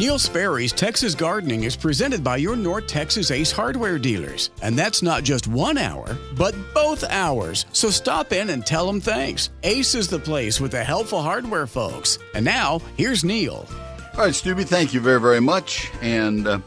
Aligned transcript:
Neil 0.00 0.18
Sperry's 0.18 0.72
Texas 0.72 1.14
Gardening 1.14 1.64
is 1.64 1.76
presented 1.76 2.24
by 2.24 2.38
your 2.38 2.56
North 2.56 2.86
Texas 2.86 3.30
Ace 3.30 3.52
Hardware 3.52 3.98
dealers. 3.98 4.48
And 4.62 4.74
that's 4.74 5.02
not 5.02 5.24
just 5.24 5.46
one 5.46 5.76
hour, 5.76 6.16
but 6.38 6.54
both 6.72 7.04
hours. 7.04 7.66
So 7.74 7.90
stop 7.90 8.32
in 8.32 8.48
and 8.48 8.64
tell 8.64 8.86
them 8.86 9.02
thanks. 9.02 9.50
Ace 9.62 9.94
is 9.94 10.08
the 10.08 10.18
place 10.18 10.58
with 10.58 10.70
the 10.70 10.82
helpful 10.82 11.20
hardware 11.20 11.66
folks. 11.66 12.18
And 12.34 12.46
now, 12.46 12.80
here's 12.96 13.24
Neil. 13.24 13.68
All 14.14 14.24
right, 14.24 14.34
Stubby, 14.34 14.64
thank 14.64 14.94
you 14.94 15.00
very, 15.00 15.20
very 15.20 15.38
much. 15.38 15.90
And 16.00 16.48
uh, 16.48 16.60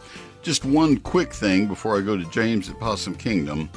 just 0.44 0.64
one 0.64 0.98
quick 0.98 1.34
thing 1.34 1.66
before 1.66 1.98
I 1.98 2.02
go 2.02 2.16
to 2.16 2.30
James 2.30 2.70
at 2.70 2.80
Possum 2.80 3.16
Kingdom. 3.16 3.68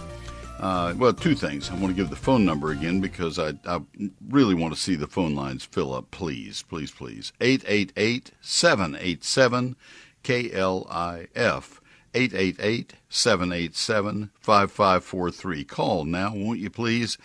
Uh, 0.58 0.94
well, 0.96 1.12
two 1.12 1.34
things. 1.34 1.70
I 1.70 1.74
want 1.74 1.88
to 1.88 1.92
give 1.94 2.08
the 2.08 2.16
phone 2.16 2.44
number 2.44 2.70
again 2.70 3.00
because 3.00 3.38
I, 3.38 3.54
I 3.66 3.80
really 4.28 4.54
want 4.54 4.74
to 4.74 4.80
see 4.80 4.94
the 4.94 5.06
phone 5.06 5.34
lines 5.34 5.64
fill 5.64 5.92
up. 5.92 6.10
Please, 6.10 6.62
please, 6.62 6.90
please. 6.90 7.32
888 7.40 8.32
787 8.40 9.76
KLIF. 10.24 11.80
888 12.14 12.94
787 13.10 14.30
5543. 14.40 15.64
Call 15.64 16.04
now, 16.06 16.34
won't 16.34 16.58
you 16.58 16.70
please? 16.70 17.18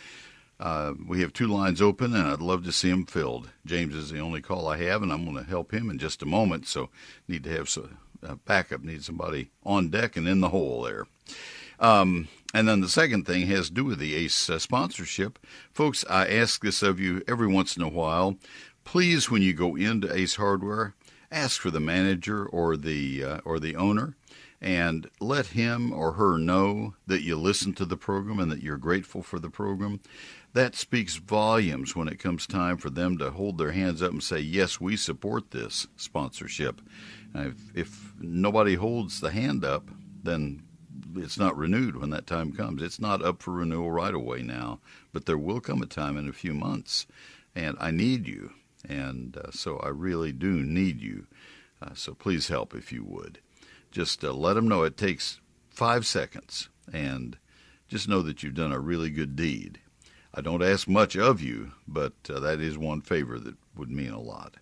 Uh, 0.60 0.94
we 1.08 1.22
have 1.22 1.34
two 1.34 1.48
lines 1.48 1.82
open, 1.82 2.14
and 2.14 2.28
I'd 2.28 2.42
love 2.42 2.66
to 2.66 2.72
see 2.72 2.92
them 2.92 3.06
filled. 3.06 3.50
James 3.66 3.96
is 3.96 4.12
the 4.12 4.20
only 4.20 4.42
call 4.42 4.68
I 4.68 4.78
have, 4.78 5.02
and 5.02 5.12
I'm 5.12 5.24
going 5.24 5.38
to 5.38 5.50
help 5.50 5.74
him 5.74 5.90
in 5.90 5.98
just 5.98 6.22
a 6.22 6.28
moment. 6.28 6.68
So, 6.68 6.90
need 7.28 7.46
to 7.46 7.50
have 7.52 7.70
some 7.70 7.98
uh, 8.22 8.36
backup. 8.46 8.84
Need 8.84 9.04
somebody 9.04 9.50
on 9.64 9.90
deck 9.90 10.18
and 10.18 10.28
in 10.28 10.42
the 10.42 10.50
hole 10.50 10.84
there. 10.84 11.08
Um, 11.80 12.28
and 12.54 12.68
then 12.68 12.82
the 12.82 12.90
second 12.90 13.26
thing 13.26 13.48
has 13.48 13.68
to 13.68 13.74
do 13.74 13.86
with 13.86 14.00
the 14.00 14.16
ACE 14.16 14.50
uh, 14.50 14.60
sponsorship. 14.60 15.40
Folks, 15.72 16.04
I 16.10 16.28
ask 16.28 16.64
this 16.64 16.82
of 16.82 17.00
you 17.00 17.24
every 17.28 17.48
once 17.48 17.78
in 17.78 17.84
a 17.84 17.90
while. 17.90 18.38
Please, 18.84 19.30
when 19.30 19.42
you 19.42 19.54
go 19.54 19.76
into 19.76 20.14
Ace 20.14 20.36
Hardware, 20.36 20.96
ask 21.32 21.62
for 21.62 21.72
the 21.72 21.80
manager 21.80 22.46
or 22.46 22.76
the 22.76 23.24
uh, 23.24 23.38
or 23.46 23.60
the 23.60 23.76
owner 23.76 24.16
and 24.62 25.10
let 25.20 25.48
him 25.48 25.92
or 25.92 26.14
her 26.14 26.38
know 26.38 26.94
that 27.08 27.24
you 27.24 27.36
listen 27.36 27.74
to 27.74 27.86
the 27.86 27.98
program 27.98 28.40
and 28.40 28.52
that 28.52 28.62
you're 28.62 28.78
grateful 28.78 29.24
for 29.24 29.40
the 29.40 29.50
program. 29.50 30.00
That 30.54 30.76
speaks 30.76 31.16
volumes 31.16 31.96
when 31.96 32.08
it 32.08 32.20
comes 32.20 32.46
time 32.46 32.78
for 32.78 32.92
them 32.92 33.18
to 33.18 33.32
hold 33.32 33.58
their 33.58 33.72
hands 33.72 34.04
up 34.04 34.12
and 34.12 34.22
say, 34.22 34.40
Yes, 34.40 34.80
we 34.80 34.98
support 34.98 35.52
this 35.52 35.88
sponsorship. 35.96 36.82
If, 37.34 37.56
if 37.74 38.14
nobody 38.20 38.76
holds 38.76 39.20
the 39.20 39.32
hand 39.32 39.66
up, 39.66 39.90
then 40.24 40.62
it's 41.16 41.38
not 41.38 41.58
renewed 41.58 41.98
when 41.98 42.10
that 42.12 42.28
time 42.28 42.52
comes. 42.52 42.82
It's 42.82 43.00
not 43.00 43.24
up 43.24 43.42
for 43.42 43.52
renewal 43.52 43.92
right 43.92 44.14
away 44.14 44.42
now, 44.42 44.80
but 45.14 45.26
there 45.26 45.38
will 45.38 45.60
come 45.60 45.82
a 45.82 45.86
time 45.86 46.18
in 46.18 46.28
a 46.28 46.34
few 46.34 46.54
months, 46.54 47.08
and 47.56 47.78
I 47.80 47.92
need 47.92 48.28
you, 48.28 48.54
and 48.88 49.38
uh, 49.38 49.52
so 49.52 49.78
I 49.78 49.90
really 49.90 50.32
do 50.32 50.64
need 50.64 51.02
you. 51.02 51.28
Uh, 51.82 51.94
so 51.94 52.14
please 52.14 52.48
help 52.48 52.76
if 52.76 52.92
you 52.92 53.04
would. 53.04 53.40
Just 53.92 54.24
uh, 54.24 54.32
let 54.32 54.54
them 54.54 54.68
know 54.68 54.84
it 54.84 54.98
takes 54.98 55.40
five 55.70 56.06
seconds, 56.06 56.70
and 56.92 57.38
just 57.88 58.08
know 58.08 58.22
that 58.22 58.44
you've 58.44 58.54
done 58.54 58.72
a 58.72 58.80
really 58.80 59.10
good 59.10 59.36
deed. 59.36 59.80
I 60.34 60.42
don't 60.42 60.64
ask 60.64 60.88
much 60.88 61.18
of 61.18 61.42
you, 61.42 61.74
but 61.88 62.14
uh, 62.30 62.40
that 62.40 62.62
is 62.62 62.78
one 62.78 63.02
favor 63.02 63.38
that 63.40 63.56
would 63.76 63.92
mean 63.92 64.12
a 64.12 64.22
lot. 64.22 64.56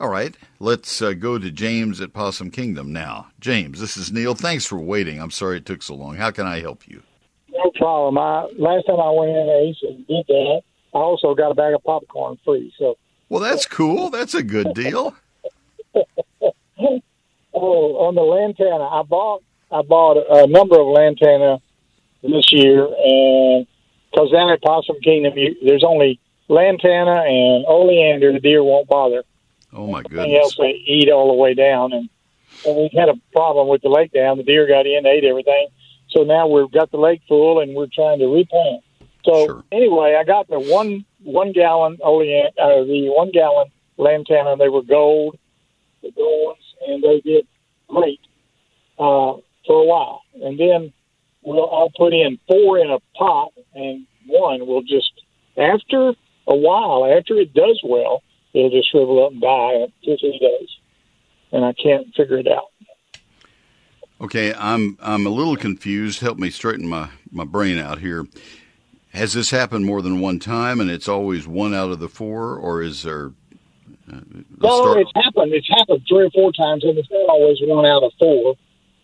All 0.00 0.08
right, 0.08 0.36
let's 0.58 1.00
uh, 1.00 1.12
go 1.12 1.38
to 1.38 1.50
James 1.52 2.00
at 2.00 2.12
Possum 2.12 2.50
Kingdom 2.50 2.92
now. 2.92 3.28
James, 3.38 3.80
this 3.80 3.96
is 3.96 4.10
Neil. 4.10 4.34
Thanks 4.34 4.66
for 4.66 4.78
waiting. 4.78 5.20
I'm 5.20 5.30
sorry 5.30 5.58
it 5.58 5.66
took 5.66 5.82
so 5.82 5.94
long. 5.94 6.16
How 6.16 6.32
can 6.32 6.46
I 6.46 6.60
help 6.60 6.88
you? 6.88 7.02
No 7.48 7.70
problem. 7.76 8.18
I 8.18 8.48
last 8.58 8.86
time 8.86 8.98
I 8.98 9.10
went 9.10 9.30
in 9.30 9.48
Ace 9.48 9.76
and 9.82 10.04
did 10.08 10.26
that, 10.26 10.62
I 10.94 10.98
also 10.98 11.34
got 11.34 11.52
a 11.52 11.54
bag 11.54 11.74
of 11.74 11.84
popcorn 11.84 12.38
free. 12.44 12.74
So. 12.76 12.96
Well, 13.28 13.40
that's 13.40 13.66
cool. 13.66 14.10
That's 14.10 14.34
a 14.34 14.42
good 14.42 14.74
deal. 14.74 15.14
oh, 15.94 16.50
on 17.54 18.16
the 18.16 18.22
lantana, 18.22 18.84
I 18.84 19.02
bought 19.02 19.42
I 19.70 19.82
bought 19.82 20.16
a 20.16 20.48
number 20.48 20.80
of 20.80 20.88
lantana 20.88 21.60
this 22.22 22.52
year, 22.52 22.84
and 22.84 23.66
because 24.10 24.32
down 24.32 24.50
at 24.50 24.60
Possum 24.60 25.00
Kingdom, 25.04 25.34
you, 25.36 25.54
there's 25.64 25.84
only 25.84 26.18
lantana 26.48 27.22
and 27.22 27.64
oleander. 27.66 28.32
The 28.32 28.40
deer 28.40 28.64
won't 28.64 28.88
bother. 28.88 29.22
Oh 29.74 29.86
my 29.88 30.02
goodness! 30.02 30.20
Everything 30.20 30.40
else 30.40 30.56
they 30.56 30.82
eat 30.86 31.10
all 31.10 31.28
the 31.28 31.34
way 31.34 31.54
down, 31.54 31.92
and, 31.92 32.08
and 32.64 32.76
we 32.76 32.90
had 32.96 33.08
a 33.08 33.14
problem 33.32 33.68
with 33.68 33.82
the 33.82 33.88
lake 33.88 34.12
down. 34.12 34.36
The 34.38 34.44
deer 34.44 34.66
got 34.66 34.86
in, 34.86 35.04
ate 35.06 35.24
everything. 35.24 35.68
So 36.10 36.22
now 36.22 36.46
we've 36.46 36.70
got 36.70 36.90
the 36.92 36.96
lake 36.98 37.22
full, 37.28 37.60
and 37.60 37.74
we're 37.74 37.88
trying 37.92 38.20
to 38.20 38.26
replant. 38.26 38.84
So 39.24 39.46
Sure. 39.46 39.64
anyway, 39.72 40.16
I 40.18 40.24
got 40.24 40.48
the 40.48 40.60
one 40.60 41.04
one 41.22 41.52
gallon 41.52 41.98
olean 42.02 42.46
uh, 42.60 42.84
the 42.84 43.08
one 43.08 43.30
gallon 43.32 43.68
lantana. 43.96 44.56
They 44.56 44.68
were 44.68 44.82
gold, 44.82 45.36
the 46.02 46.12
gold 46.12 46.46
ones, 46.46 46.74
and 46.86 47.02
they 47.02 47.20
did 47.20 47.46
great 47.88 48.20
uh, 48.98 49.34
for 49.66 49.82
a 49.82 49.84
while. 49.84 50.20
And 50.42 50.58
then 50.58 50.92
we'll 51.42 51.68
I'll 51.70 51.90
put 51.96 52.12
in 52.12 52.38
four 52.46 52.78
in 52.78 52.90
a 52.90 52.98
pot, 53.16 53.52
and 53.74 54.06
one 54.26 54.66
will 54.66 54.82
just 54.82 55.12
after 55.56 56.14
a 56.46 56.54
while, 56.54 57.06
after 57.06 57.36
it 57.36 57.54
does 57.54 57.80
well, 57.82 58.22
it'll 58.54 58.70
just 58.70 58.90
shrivel 58.90 59.24
up 59.26 59.32
and 59.32 59.40
die 59.40 59.74
in 59.74 59.92
two 60.04 60.12
or 60.12 60.16
three 60.18 60.38
days. 60.38 60.68
And 61.52 61.64
I 61.64 61.72
can't 61.72 62.06
figure 62.14 62.38
it 62.38 62.48
out. 62.48 62.70
Okay, 64.20 64.54
I'm 64.54 64.96
I'm 65.02 65.26
a 65.26 65.30
little 65.30 65.56
confused. 65.56 66.20
Help 66.20 66.38
me 66.38 66.50
straighten 66.50 66.88
my 66.88 67.10
my 67.30 67.44
brain 67.44 67.78
out 67.78 67.98
here. 67.98 68.26
Has 69.12 69.32
this 69.32 69.50
happened 69.50 69.84
more 69.86 70.02
than 70.02 70.20
one 70.20 70.38
time, 70.38 70.80
and 70.80 70.90
it's 70.90 71.08
always 71.08 71.46
one 71.46 71.74
out 71.74 71.90
of 71.90 72.00
the 72.00 72.08
four, 72.08 72.56
or 72.56 72.82
is 72.82 73.02
there? 73.02 73.32
Uh, 74.10 74.20
let's 74.58 74.74
start- 74.76 74.98
it's 74.98 75.12
happened. 75.14 75.52
It's 75.52 75.68
happened 75.68 76.02
three 76.08 76.26
or 76.26 76.30
four 76.30 76.52
times, 76.52 76.84
and 76.84 76.98
it's 76.98 77.10
not 77.10 77.28
always 77.28 77.58
one 77.62 77.86
out 77.86 78.02
of 78.02 78.12
four. 78.18 78.56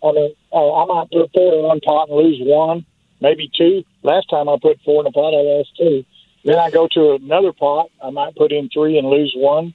I 0.02 0.12
mean, 0.12 0.34
uh, 0.52 0.82
I 0.82 0.84
might 0.86 1.10
put 1.10 1.30
four 1.34 1.54
in 1.54 1.62
one 1.62 1.80
pot 1.80 2.08
and 2.08 2.16
lose 2.16 2.38
one, 2.40 2.84
maybe 3.20 3.50
two. 3.56 3.84
Last 4.02 4.30
time 4.30 4.48
I 4.48 4.56
put 4.60 4.80
four 4.84 5.02
in 5.02 5.06
a 5.06 5.12
pot, 5.12 5.34
I 5.34 5.42
lost 5.42 5.76
two. 5.76 6.04
Then 6.44 6.58
I 6.58 6.70
go 6.70 6.88
to 6.92 7.12
another 7.14 7.52
pot, 7.52 7.90
I 8.02 8.10
might 8.10 8.34
put 8.34 8.52
in 8.52 8.68
three 8.70 8.98
and 8.98 9.08
lose 9.08 9.32
one, 9.36 9.74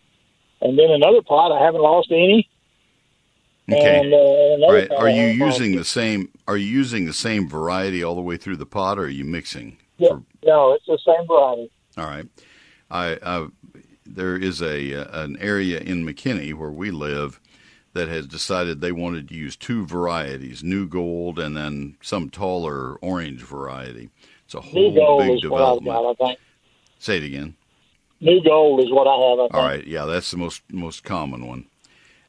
and 0.62 0.78
then 0.78 0.90
another 0.90 1.22
pot, 1.22 1.52
I 1.52 1.64
haven't 1.64 1.81
lost 1.81 2.08
any. 2.12 2.50
okay. 3.72 4.00
And, 4.00 4.14
uh, 4.14 4.72
right. 4.74 4.90
pot, 4.90 4.98
Are 5.00 5.09
you 5.09 5.26
using 5.28 5.76
the 5.76 5.86
same? 5.86 6.30
Are 6.48 6.58
you 6.58 6.66
using 6.68 7.06
the 7.06 7.14
same 7.14 7.48
variety 7.48 8.03
all 8.03 8.16
the 8.16 8.22
way 8.22 8.38
through 8.38 8.58
the 8.58 8.66
pot, 8.66 8.98
or 8.98 9.03
are 9.03 9.09
you 9.09 9.26
mixing? 9.26 9.78
Yeah, 9.98 10.09
for- 10.09 10.24
no, 10.44 10.74
it's 10.74 10.86
the 10.88 11.00
same 11.06 11.28
variety. 11.28 11.70
All 11.98 12.06
right. 12.06 12.26
I, 12.90 13.18
I 13.24 13.47
there 14.06 14.36
is 14.38 14.62
a 14.62 14.94
uh, 14.94 15.24
an 15.24 15.38
area 15.40 15.80
in 15.80 16.06
McKinney 16.06 16.53
where 16.53 16.72
we 16.72 16.92
live 16.92 17.40
that 17.94 18.08
has 18.09 18.28
decided 18.28 18.82
they 18.82 18.92
wanted 18.92 19.30
to 19.30 19.36
use 19.36 19.56
two 19.56 19.86
varieties, 19.86 20.64
new 20.64 20.86
gold 20.88 21.40
and 21.40 21.56
then 21.56 21.96
some 22.02 22.30
taller 22.30 22.96
orange 22.96 23.42
variety. 23.42 24.09
It's 24.44 24.53
a 24.53 24.62
whole 24.62 25.20
big 25.20 25.38
is 25.44 25.50
what 25.50 25.62
I've 25.62 25.80
development. 25.80 26.20
got. 26.20 26.38
Say 27.05 27.17
it 27.17 27.23
again. 27.23 27.55
New 28.19 28.43
gold 28.43 28.79
is 28.79 28.91
what 28.91 29.05
I 29.05 29.29
have, 29.29 29.39
I 29.39 29.43
think. 29.43 29.53
All 29.53 29.63
right, 29.63 29.85
yeah, 29.85 30.05
that's 30.05 30.31
the 30.31 30.38
most 30.38 30.63
most 30.71 31.03
common 31.03 31.45
one. 31.45 31.67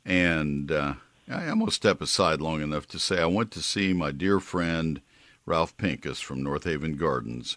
And 0.04 0.70
uh, 0.70 0.94
I, 1.30 1.46
gonna 1.46 1.70
step 1.70 2.02
aside 2.02 2.42
long 2.42 2.60
enough 2.60 2.86
to 2.88 2.98
say 2.98 3.18
I 3.18 3.24
went 3.24 3.50
to 3.52 3.62
see 3.62 3.94
my 3.94 4.10
dear 4.10 4.38
friend 4.38 5.00
Ralph 5.46 5.74
Pinkus 5.78 6.22
from 6.22 6.42
North 6.42 6.64
Haven 6.64 6.98
Gardens 6.98 7.56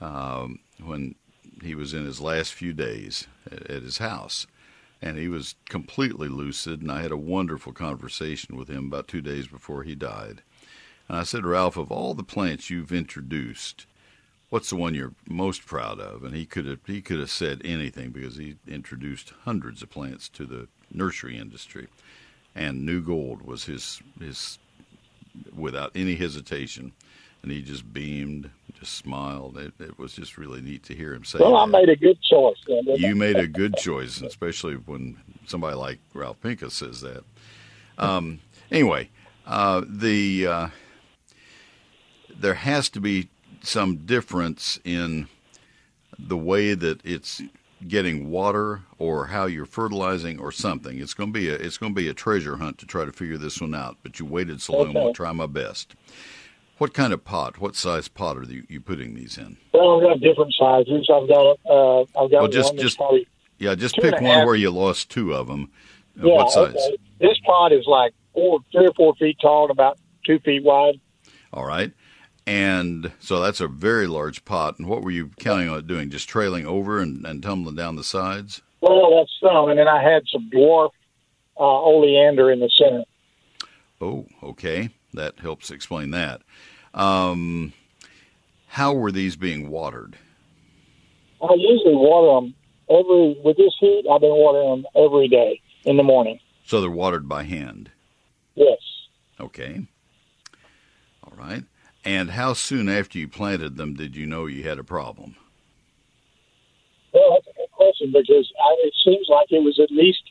um, 0.00 0.60
when 0.82 1.16
he 1.62 1.74
was 1.74 1.92
in 1.92 2.06
his 2.06 2.22
last 2.22 2.54
few 2.54 2.72
days 2.72 3.26
at, 3.52 3.70
at 3.70 3.82
his 3.82 3.98
house, 3.98 4.46
and 5.02 5.18
he 5.18 5.28
was 5.28 5.56
completely 5.68 6.28
lucid. 6.28 6.80
And 6.80 6.90
I 6.90 7.02
had 7.02 7.12
a 7.12 7.18
wonderful 7.18 7.74
conversation 7.74 8.56
with 8.56 8.68
him 8.68 8.86
about 8.86 9.08
two 9.08 9.20
days 9.20 9.46
before 9.46 9.82
he 9.82 9.94
died. 9.94 10.40
And 11.06 11.18
I 11.18 11.24
said, 11.24 11.44
Ralph, 11.44 11.76
of 11.76 11.92
all 11.92 12.14
the 12.14 12.22
plants 12.22 12.70
you've 12.70 12.92
introduced, 12.92 13.84
what's 14.56 14.70
the 14.70 14.76
one 14.76 14.94
you're 14.94 15.12
most 15.28 15.66
proud 15.66 16.00
of? 16.00 16.24
And 16.24 16.34
he 16.34 16.46
could 16.46 16.64
have 16.64 16.78
he 16.86 17.02
could 17.02 17.18
have 17.18 17.30
said 17.30 17.60
anything 17.62 18.08
because 18.08 18.38
he 18.38 18.56
introduced 18.66 19.34
hundreds 19.44 19.82
of 19.82 19.90
plants 19.90 20.30
to 20.30 20.46
the 20.46 20.66
nursery 20.90 21.36
industry, 21.36 21.88
and 22.54 22.86
New 22.86 23.02
Gold 23.02 23.42
was 23.42 23.64
his 23.64 24.00
his 24.18 24.58
without 25.54 25.90
any 25.94 26.14
hesitation, 26.14 26.92
and 27.42 27.52
he 27.52 27.60
just 27.60 27.92
beamed, 27.92 28.48
just 28.80 28.94
smiled. 28.94 29.58
It, 29.58 29.74
it 29.78 29.98
was 29.98 30.14
just 30.14 30.38
really 30.38 30.62
neat 30.62 30.84
to 30.84 30.94
hear 30.94 31.12
him 31.12 31.26
say. 31.26 31.38
Well, 31.38 31.56
I 31.56 31.66
made 31.66 31.90
a 31.90 31.96
good 31.96 32.18
choice. 32.22 32.56
Then, 32.66 32.82
didn't 32.86 33.04
I? 33.04 33.08
You 33.08 33.14
made 33.14 33.36
a 33.36 33.46
good 33.46 33.76
choice, 33.76 34.22
especially 34.22 34.76
when 34.76 35.18
somebody 35.44 35.76
like 35.76 35.98
Ralph 36.14 36.40
Pinkus 36.40 36.72
says 36.72 37.02
that. 37.02 37.24
Um, 37.98 38.40
anyway, 38.70 39.10
uh, 39.46 39.82
the 39.86 40.46
uh, 40.46 40.68
there 42.34 42.54
has 42.54 42.88
to 42.88 43.02
be 43.02 43.28
some 43.66 43.96
difference 43.98 44.78
in 44.84 45.28
the 46.18 46.36
way 46.36 46.74
that 46.74 47.04
it's 47.04 47.42
getting 47.86 48.30
water 48.30 48.82
or 48.98 49.26
how 49.26 49.44
you're 49.46 49.66
fertilizing 49.66 50.38
or 50.40 50.50
something. 50.50 50.98
It's 50.98 51.12
going 51.14 51.32
to 51.32 51.38
be 51.38 51.48
a 51.50 51.54
it's 51.54 51.76
going 51.76 51.94
to 51.94 52.00
be 52.00 52.08
a 52.08 52.14
treasure 52.14 52.56
hunt 52.56 52.78
to 52.78 52.86
try 52.86 53.04
to 53.04 53.12
figure 53.12 53.36
this 53.38 53.60
one 53.60 53.74
out. 53.74 53.96
But 54.02 54.18
you 54.18 54.26
waited 54.26 54.62
so 54.62 54.74
long, 54.78 54.88
Okay. 54.90 55.00
I'll 55.00 55.12
try 55.12 55.32
my 55.32 55.46
best. 55.46 55.94
What 56.78 56.92
kind 56.94 57.12
of 57.12 57.24
pot? 57.24 57.58
What 57.58 57.74
size 57.74 58.06
pot 58.08 58.36
are 58.36 58.42
you, 58.44 58.64
you 58.68 58.80
putting 58.80 59.14
these 59.14 59.38
in? 59.38 59.56
Well, 59.72 59.96
I've 59.96 60.02
got 60.02 60.20
different 60.20 60.54
sizes. 60.58 61.08
I've 61.12 61.28
got 61.28 61.58
uh, 61.68 62.00
I've 62.02 62.30
got 62.30 62.32
Well, 62.32 62.48
just- 62.48 62.74
one 62.74 62.82
just 62.82 62.98
Yeah, 63.58 63.74
just 63.74 63.96
pick 63.96 64.14
one 64.14 64.24
half. 64.24 64.46
where 64.46 64.54
you 64.54 64.70
lost 64.70 65.10
two 65.10 65.34
of 65.34 65.46
them. 65.48 65.70
yeah, 66.16 66.24
what 66.34 66.50
size? 66.50 66.74
okay. 66.74 66.96
this 67.20 67.38
pot 67.44 67.72
is 67.72 67.84
like 67.86 68.12
four, 68.32 68.60
three 68.72 68.86
or 68.86 68.92
four 68.94 69.14
feet 69.16 69.36
tall 69.40 69.62
and 69.64 69.70
about 69.70 69.98
two 70.24 70.38
feet 70.40 70.62
wide. 70.64 70.98
All 71.52 71.64
right. 71.66 71.92
And 72.46 73.10
so 73.18 73.40
that's 73.40 73.60
a 73.60 73.66
very 73.66 74.06
large 74.06 74.44
pot. 74.44 74.78
And 74.78 74.88
what 74.88 75.02
were 75.02 75.10
you 75.10 75.30
counting 75.40 75.68
on 75.68 75.78
it 75.78 75.86
doing? 75.86 76.10
Just 76.10 76.28
trailing 76.28 76.64
over 76.64 77.00
and, 77.00 77.26
and 77.26 77.42
tumbling 77.42 77.74
down 77.74 77.96
the 77.96 78.04
sides? 78.04 78.62
Well, 78.80 79.16
that's 79.16 79.32
some. 79.40 79.68
And 79.68 79.78
then 79.78 79.88
I 79.88 80.00
had 80.00 80.22
some 80.32 80.48
dwarf 80.54 80.90
uh, 81.58 81.62
oleander 81.62 82.52
in 82.52 82.60
the 82.60 82.70
center. 82.78 83.04
Oh, 84.00 84.26
okay. 84.42 84.90
That 85.12 85.40
helps 85.40 85.70
explain 85.70 86.10
that. 86.12 86.42
Um, 86.94 87.72
how 88.68 88.92
were 88.92 89.10
these 89.10 89.36
being 89.36 89.68
watered? 89.68 90.16
I 91.42 91.54
usually 91.54 91.96
water 91.96 92.40
them 92.40 92.54
every, 92.88 93.40
with 93.42 93.56
this 93.56 93.74
heat, 93.80 94.04
I've 94.10 94.20
been 94.20 94.30
watering 94.30 94.82
them 94.82 94.86
every 94.94 95.28
day 95.28 95.60
in 95.84 95.96
the 95.96 96.02
morning. 96.02 96.38
So 96.64 96.80
they're 96.80 96.90
watered 96.90 97.28
by 97.28 97.44
hand? 97.44 97.90
Yes. 98.54 98.78
Okay. 99.40 99.86
All 101.24 101.32
right. 101.36 101.64
And 102.06 102.30
how 102.30 102.52
soon 102.52 102.88
after 102.88 103.18
you 103.18 103.26
planted 103.26 103.76
them 103.76 103.94
did 103.94 104.14
you 104.14 104.26
know 104.26 104.46
you 104.46 104.62
had 104.62 104.78
a 104.78 104.84
problem? 104.84 105.34
Well, 107.12 107.30
that's 107.32 107.48
a 107.48 107.58
good 107.58 107.70
question 107.72 108.12
because 108.12 108.50
I, 108.62 108.76
it 108.84 108.94
seems 109.04 109.26
like 109.28 109.46
it 109.50 109.62
was 109.62 109.80
at 109.80 109.90
least 109.90 110.22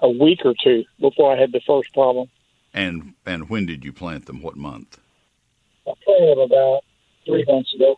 a 0.00 0.08
week 0.08 0.40
or 0.44 0.52
two 0.62 0.84
before 1.00 1.32
I 1.34 1.40
had 1.40 1.52
the 1.52 1.60
first 1.64 1.92
problem. 1.94 2.28
And 2.72 3.14
and 3.24 3.48
when 3.48 3.66
did 3.66 3.84
you 3.84 3.92
plant 3.92 4.26
them? 4.26 4.42
What 4.42 4.56
month? 4.56 4.98
I 5.86 5.92
planted 6.04 6.30
them 6.30 6.38
about 6.40 6.80
three 7.24 7.44
months 7.46 7.72
ago. 7.74 7.94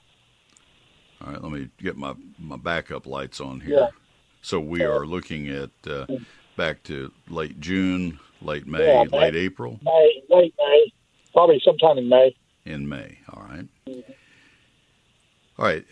All 1.24 1.32
right, 1.32 1.42
let 1.42 1.50
me 1.50 1.70
get 1.78 1.96
my, 1.96 2.14
my 2.38 2.58
backup 2.58 3.06
lights 3.06 3.40
on 3.40 3.60
here. 3.60 3.78
Yeah. 3.78 3.86
So 4.42 4.60
we 4.60 4.82
are 4.82 5.06
looking 5.06 5.48
at 5.48 5.70
uh, 5.90 6.04
back 6.58 6.82
to 6.84 7.10
late 7.28 7.58
June, 7.58 8.18
late 8.42 8.66
May, 8.66 8.86
Yeah, 8.86 9.04
May. 9.10 9.18
late 9.18 9.34
April, 9.36 9.80
May, 9.82 10.22
late 10.28 10.54
May, 10.58 10.92
probably 11.32 11.58
sometime 11.64 11.96
in 11.96 12.08
May. 12.10 12.36
In 12.66 12.88
May. 12.88 13.18
All 13.32 13.42
right. 13.42 13.66
All 15.58 15.64
right. 15.64 15.84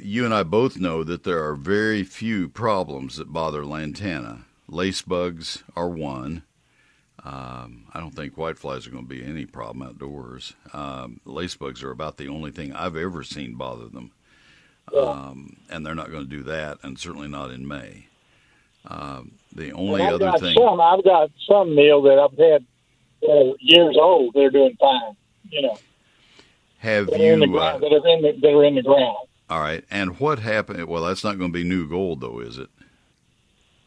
You 0.00 0.24
and 0.24 0.34
I 0.34 0.42
both 0.42 0.78
know 0.78 1.04
that 1.04 1.24
there 1.24 1.44
are 1.44 1.54
very 1.54 2.02
few 2.02 2.48
problems 2.48 3.16
that 3.16 3.32
bother 3.32 3.64
lantana. 3.64 4.44
Lace 4.68 5.02
bugs 5.02 5.62
are 5.76 5.88
one. 5.88 6.42
Um, 7.24 7.86
I 7.92 8.00
don't 8.00 8.16
think 8.16 8.34
whiteflies 8.34 8.86
are 8.86 8.90
going 8.90 9.04
to 9.04 9.08
be 9.08 9.22
any 9.24 9.46
problem 9.46 9.86
outdoors. 9.86 10.54
Um, 10.72 11.20
lace 11.24 11.54
bugs 11.54 11.82
are 11.82 11.92
about 11.92 12.16
the 12.16 12.28
only 12.28 12.50
thing 12.50 12.72
I've 12.72 12.96
ever 12.96 13.22
seen 13.22 13.54
bother 13.54 13.86
them. 13.86 14.10
Um, 14.96 15.58
and 15.70 15.86
they're 15.86 15.94
not 15.94 16.10
going 16.10 16.24
to 16.24 16.28
do 16.28 16.42
that, 16.44 16.78
and 16.82 16.98
certainly 16.98 17.28
not 17.28 17.50
in 17.50 17.66
May. 17.68 18.06
Um, 18.86 19.32
the 19.54 19.72
only 19.72 20.02
I've 20.02 20.14
other 20.14 20.26
got 20.26 20.40
thing. 20.40 20.56
some. 20.58 20.80
I've 20.80 21.04
got 21.04 21.30
some 21.48 21.74
meal 21.74 22.02
that 22.02 22.18
I've 22.18 22.36
had 22.36 22.66
uh, 23.28 23.54
years 23.60 23.96
old. 23.98 24.34
They're 24.34 24.50
doing 24.50 24.76
fine. 24.80 25.16
You 25.48 25.62
know, 25.62 25.78
Have 26.82 27.06
that 27.06 27.20
are 27.20 27.32
in 27.32 27.40
the 27.40 27.46
you? 27.46 27.58
Uh, 27.58 27.78
ground. 27.78 27.82
That 27.82 27.92
are 27.92 28.08
in 28.08 28.22
the, 28.22 28.32
that 28.40 28.48
are 28.54 28.64
in 28.64 28.74
the 28.74 28.82
ground. 28.82 29.16
all 29.48 29.60
right. 29.60 29.84
And 29.90 30.18
what 30.20 30.38
happened? 30.40 30.84
Well, 30.86 31.04
that's 31.04 31.22
not 31.24 31.38
going 31.38 31.50
to 31.50 31.54
be 31.58 31.64
new 31.64 31.88
gold, 31.88 32.20
though, 32.20 32.40
is 32.40 32.58
it? 32.58 32.68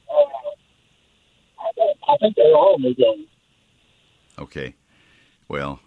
I 0.10 1.72
think- 1.76 1.98
I 2.08 2.18
think 2.18 2.36
they're 2.36 2.56
all 2.56 2.78
new 2.80 2.96
gold. 2.96 3.20
Okay. 4.40 4.76
Well, 5.48 5.80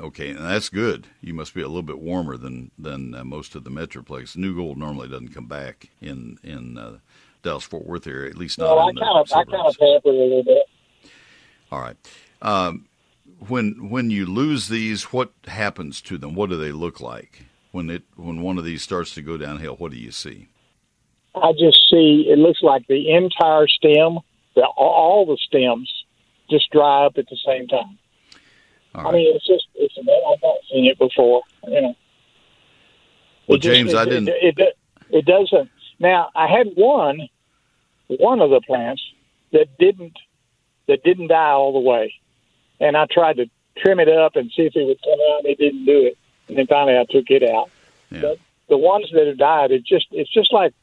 okay, 0.00 0.30
and 0.30 0.40
that's 0.40 0.68
good. 0.68 1.06
You 1.20 1.32
must 1.32 1.54
be 1.54 1.60
a 1.62 1.68
little 1.68 1.82
bit 1.84 2.00
warmer 2.00 2.36
than 2.36 2.72
than 2.76 3.14
uh, 3.14 3.24
most 3.24 3.54
of 3.54 3.62
the 3.62 3.70
metroplex. 3.70 4.36
New 4.36 4.56
gold 4.56 4.76
normally 4.76 5.08
doesn't 5.08 5.28
come 5.34 5.46
back 5.46 5.90
in 6.02 6.36
in 6.42 6.76
uh, 6.76 6.98
Dallas 7.44 7.62
Fort 7.62 7.86
Worth 7.86 8.08
area, 8.08 8.28
at 8.28 8.36
least 8.36 8.58
not 8.58 8.64
Well, 8.74 8.80
I 8.80 8.86
kind 8.86 8.96
the 8.98 9.04
of 9.04 9.32
I 9.32 9.44
kind 9.44 9.66
of 9.66 9.76
a 10.04 10.08
little 10.08 10.42
bit. 10.42 10.62
All 11.70 11.80
right. 11.80 11.96
Um, 12.42 12.86
when 13.48 13.88
when 13.90 14.10
you 14.10 14.26
lose 14.26 14.68
these, 14.68 15.04
what 15.12 15.32
happens 15.46 16.00
to 16.02 16.18
them? 16.18 16.34
What 16.34 16.50
do 16.50 16.56
they 16.56 16.72
look 16.72 17.00
like 17.00 17.44
when 17.72 17.90
it 17.90 18.02
when 18.16 18.42
one 18.42 18.58
of 18.58 18.64
these 18.64 18.82
starts 18.82 19.14
to 19.14 19.22
go 19.22 19.36
downhill? 19.36 19.74
What 19.76 19.92
do 19.92 19.98
you 19.98 20.10
see? 20.10 20.48
I 21.34 21.52
just 21.52 21.88
see 21.90 22.26
it 22.28 22.38
looks 22.38 22.62
like 22.62 22.86
the 22.88 23.12
entire 23.12 23.68
stem, 23.68 24.18
the, 24.54 24.62
all 24.76 25.24
the 25.26 25.36
stems, 25.36 25.92
just 26.50 26.70
dry 26.70 27.06
up 27.06 27.16
at 27.16 27.26
the 27.28 27.38
same 27.46 27.68
time. 27.68 27.98
All 28.94 29.08
I 29.08 29.12
mean, 29.12 29.34
it's 29.36 29.46
just 29.46 29.66
it's 29.74 29.94
I've 29.98 30.42
not 30.42 30.56
seen 30.70 30.86
it 30.86 30.98
before. 30.98 31.42
You 31.66 31.80
know. 31.82 31.94
Well, 33.46 33.56
It 33.56 33.62
just- 33.62 33.74
James, 33.74 33.92
it, 33.92 33.96
I 33.98 34.04
didn't. 34.04 34.28
It, 34.28 34.58
it, 34.58 34.78
it 35.10 35.24
doesn't. 35.24 35.70
Now, 36.00 36.30
I 36.34 36.46
had 36.46 36.68
one, 36.76 37.28
one 38.08 38.40
of 38.40 38.50
the 38.50 38.60
plants 38.60 39.02
that 39.52 39.66
didn't 39.78 40.16
that 40.86 41.02
didn't 41.02 41.28
die 41.28 41.50
all 41.50 41.72
the 41.72 41.80
way, 41.80 42.14
and 42.80 42.96
I 42.96 43.06
tried 43.10 43.36
to 43.36 43.46
trim 43.76 44.00
it 44.00 44.08
up 44.08 44.36
and 44.36 44.50
see 44.54 44.62
if 44.62 44.76
it 44.76 44.84
would 44.84 45.00
come 45.02 45.18
out. 45.32 45.44
and 45.44 45.46
It 45.46 45.58
didn't 45.58 45.84
do 45.84 46.06
it, 46.06 46.18
and 46.48 46.58
then 46.58 46.66
finally 46.66 46.96
I 46.96 47.04
took 47.10 47.30
it 47.30 47.42
out. 47.42 47.70
Yeah. 48.10 48.22
But 48.22 48.38
the 48.68 48.78
ones 48.78 49.06
that 49.12 49.26
have 49.26 49.38
died, 49.38 49.70
it 49.70 49.84
just 49.84 50.06
it's 50.10 50.32
just 50.32 50.52
like 50.52 50.74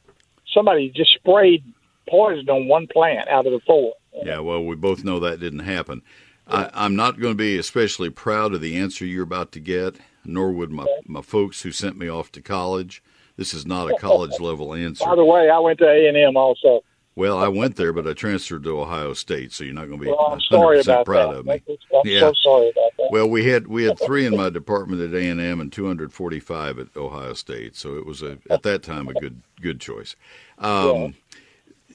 somebody 0.52 0.90
just 0.90 1.12
sprayed 1.14 1.64
poison 2.08 2.48
on 2.48 2.68
one 2.68 2.86
plant 2.86 3.28
out 3.28 3.46
of 3.46 3.52
the 3.52 3.60
four. 3.66 3.94
Yeah, 4.24 4.38
well, 4.40 4.64
we 4.64 4.76
both 4.76 5.04
know 5.04 5.20
that 5.20 5.40
didn't 5.40 5.60
happen. 5.60 6.02
I, 6.48 6.70
I'm 6.72 6.94
not 6.94 7.20
going 7.20 7.32
to 7.34 7.38
be 7.38 7.58
especially 7.58 8.08
proud 8.08 8.54
of 8.54 8.60
the 8.60 8.76
answer 8.76 9.04
you're 9.04 9.24
about 9.24 9.52
to 9.52 9.60
get, 9.60 9.96
nor 10.24 10.52
would 10.52 10.70
my, 10.70 10.86
my 11.04 11.20
folks 11.20 11.62
who 11.62 11.72
sent 11.72 11.98
me 11.98 12.08
off 12.08 12.30
to 12.32 12.40
college. 12.40 13.02
This 13.36 13.52
is 13.52 13.66
not 13.66 13.90
a 13.90 13.96
college 14.00 14.38
level 14.40 14.72
answer. 14.72 15.04
By 15.04 15.16
the 15.16 15.24
way, 15.24 15.50
I 15.50 15.58
went 15.58 15.80
to 15.80 15.86
A 15.86 16.08
and 16.08 16.16
M 16.16 16.36
also. 16.36 16.82
Well, 17.16 17.38
I 17.38 17.48
went 17.48 17.76
there, 17.76 17.94
but 17.94 18.06
I 18.06 18.12
transferred 18.12 18.62
to 18.64 18.78
Ohio 18.78 19.14
State, 19.14 19.50
so 19.50 19.64
you're 19.64 19.72
not 19.72 19.86
going 19.88 19.98
to 20.00 20.04
be 20.04 20.10
Well, 20.10 20.28
I'm 20.32 20.40
sorry 20.42 20.78
100% 20.80 20.82
about 20.82 21.06
proud 21.06 21.32
that. 21.32 21.38
of 21.38 21.46
me. 21.46 21.62
I'm 21.94 22.00
Yeah. 22.04 22.20
so 22.20 22.32
sorry 22.34 22.68
about 22.68 22.90
that. 22.98 23.08
Well, 23.10 23.26
we 23.28 23.46
had 23.46 23.66
we 23.68 23.84
had 23.84 23.98
three 23.98 24.26
in 24.26 24.36
my 24.36 24.50
department 24.50 25.00
at 25.00 25.14
A 25.18 25.26
and 25.26 25.40
M 25.40 25.58
and 25.60 25.72
245 25.72 26.78
at 26.78 26.94
Ohio 26.96 27.32
State, 27.32 27.74
so 27.74 27.96
it 27.96 28.04
was 28.04 28.20
a 28.22 28.38
at 28.50 28.62
that 28.64 28.82
time 28.82 29.08
a 29.08 29.14
good 29.14 29.40
good 29.60 29.80
choice. 29.80 30.14
Um, 30.58 31.14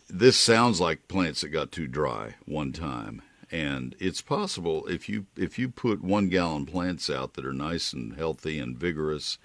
This 0.10 0.38
sounds 0.38 0.82
like 0.82 1.08
plants 1.08 1.40
that 1.42 1.50
got 1.50 1.72
too 1.72 1.88
dry 1.88 2.36
one 2.46 2.74
time, 2.74 3.22
and 3.50 3.96
it's 4.00 4.22
possible 4.22 4.86
if 4.88 5.08
you 5.08 5.28
if 5.38 5.58
you 5.60 5.70
put 5.70 6.04
one 6.04 6.28
gallon 6.30 6.66
plants 6.66 7.10
out 7.10 7.36
that 7.36 7.46
are 7.46 7.54
nice 7.54 7.94
and 7.94 8.16
healthy 8.18 8.58
and 8.60 8.78
vigorous, 8.78 9.38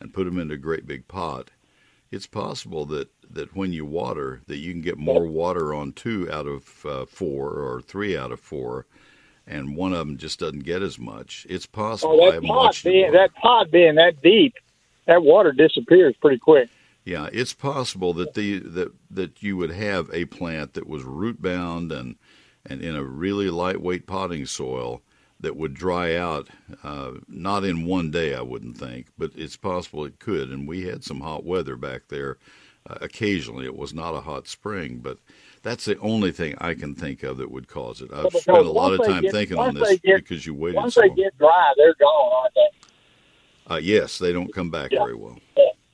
and 0.00 0.12
put 0.12 0.24
them 0.24 0.38
into 0.38 0.54
a 0.54 0.58
great 0.58 0.86
big 0.86 1.06
pot, 1.08 1.50
it's 2.10 2.26
possible 2.26 2.84
that 2.86 3.08
that 3.30 3.54
when 3.54 3.72
you 3.72 3.84
water 3.84 4.42
that 4.46 4.58
you 4.58 4.72
can 4.72 4.80
get 4.80 4.98
more 4.98 5.26
water 5.26 5.72
on 5.72 5.92
two 5.92 6.28
out 6.30 6.46
of 6.46 6.84
uh, 6.84 7.06
four 7.06 7.50
or 7.50 7.80
three 7.80 8.16
out 8.16 8.32
of 8.32 8.40
four 8.40 8.86
and 9.46 9.76
one 9.76 9.92
of 9.92 10.06
them 10.06 10.16
just 10.16 10.38
doesn't 10.38 10.60
get 10.60 10.82
as 10.82 10.98
much. 10.98 11.46
It's 11.50 11.66
possible. 11.66 12.20
Oh, 12.22 12.30
that 12.30 12.42
pot 12.42 12.80
being 12.84 13.12
that 13.12 13.34
pot 13.34 13.70
being 13.70 13.96
that 13.96 14.22
deep, 14.22 14.54
that 15.06 15.22
water 15.22 15.52
disappears 15.52 16.14
pretty 16.20 16.38
quick. 16.38 16.68
Yeah, 17.04 17.28
it's 17.32 17.52
possible 17.54 18.12
that 18.14 18.34
the 18.34 18.60
that 18.60 18.92
that 19.10 19.42
you 19.42 19.56
would 19.56 19.72
have 19.72 20.08
a 20.12 20.26
plant 20.26 20.74
that 20.74 20.86
was 20.86 21.02
root 21.02 21.42
bound 21.42 21.90
and 21.90 22.16
and 22.64 22.82
in 22.82 22.94
a 22.94 23.02
really 23.02 23.50
lightweight 23.50 24.06
potting 24.06 24.46
soil 24.46 25.02
that 25.40 25.56
would 25.56 25.74
dry 25.74 26.16
out. 26.16 26.48
Uh, 26.82 27.12
not 27.28 27.64
in 27.64 27.86
one 27.86 28.10
day, 28.10 28.34
I 28.34 28.42
wouldn't 28.42 28.76
think, 28.78 29.06
but 29.18 29.30
it's 29.34 29.56
possible 29.56 30.04
it 30.04 30.18
could. 30.18 30.50
And 30.50 30.68
we 30.68 30.84
had 30.86 31.02
some 31.04 31.20
hot 31.20 31.44
weather 31.44 31.76
back 31.76 32.02
there. 32.08 32.38
Uh, 32.88 32.96
occasionally, 33.00 33.66
it 33.66 33.76
was 33.76 33.92
not 33.92 34.14
a 34.14 34.20
hot 34.20 34.48
spring, 34.48 34.98
but 35.02 35.18
that's 35.62 35.84
the 35.84 35.98
only 35.98 36.32
thing 36.32 36.54
I 36.58 36.74
can 36.74 36.94
think 36.94 37.22
of 37.22 37.36
that 37.38 37.50
would 37.50 37.68
cause 37.68 38.00
it. 38.00 38.10
I've 38.12 38.32
spent 38.32 38.58
a 38.58 38.70
lot 38.70 38.92
of 38.92 39.04
time 39.04 39.22
get- 39.22 39.32
thinking 39.32 39.58
on 39.58 39.74
this 39.74 39.98
get- 40.00 40.16
because 40.16 40.46
you 40.46 40.54
waited 40.54 40.76
Once 40.76 40.94
so 40.94 41.02
they 41.02 41.10
get 41.10 41.36
dry, 41.38 41.72
they're 41.76 41.94
gone, 41.94 42.32
aren't 42.32 42.54
they? 42.54 43.74
Uh, 43.74 43.78
yes, 43.78 44.18
they 44.18 44.32
don't 44.32 44.52
come 44.52 44.70
back 44.70 44.92
Yeah. 44.92 45.00
very 45.04 45.14
well. 45.14 45.38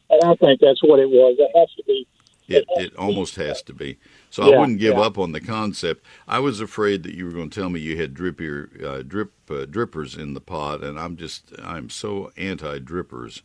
And 0.08 0.22
I 0.24 0.34
think 0.36 0.60
that's 0.60 0.82
what 0.84 1.00
it 1.00 1.10
was. 1.10 1.36
It 1.38 1.50
has 1.58 1.68
to 1.76 1.82
be. 1.84 2.06
It 2.48 2.64
it 2.76 2.94
almost 2.94 3.34
has 3.36 3.60
to 3.62 3.72
be. 3.72 3.98
So 4.36 4.42
I 4.42 4.58
wouldn't 4.58 4.80
give 4.80 4.96
yeah. 4.96 5.00
up 5.00 5.16
on 5.16 5.32
the 5.32 5.40
concept. 5.40 6.04
I 6.28 6.40
was 6.40 6.60
afraid 6.60 7.04
that 7.04 7.14
you 7.14 7.24
were 7.24 7.30
going 7.30 7.48
to 7.48 7.58
tell 7.58 7.70
me 7.70 7.80
you 7.80 7.96
had 7.96 8.12
drippier 8.12 8.84
uh, 8.84 9.02
drip 9.02 9.32
uh, 9.48 9.64
drippers 9.64 10.14
in 10.14 10.34
the 10.34 10.42
pot, 10.42 10.84
and 10.84 11.00
I'm 11.00 11.16
just 11.16 11.54
I'm 11.64 11.88
so 11.88 12.30
anti 12.36 12.78
drippers. 12.80 13.40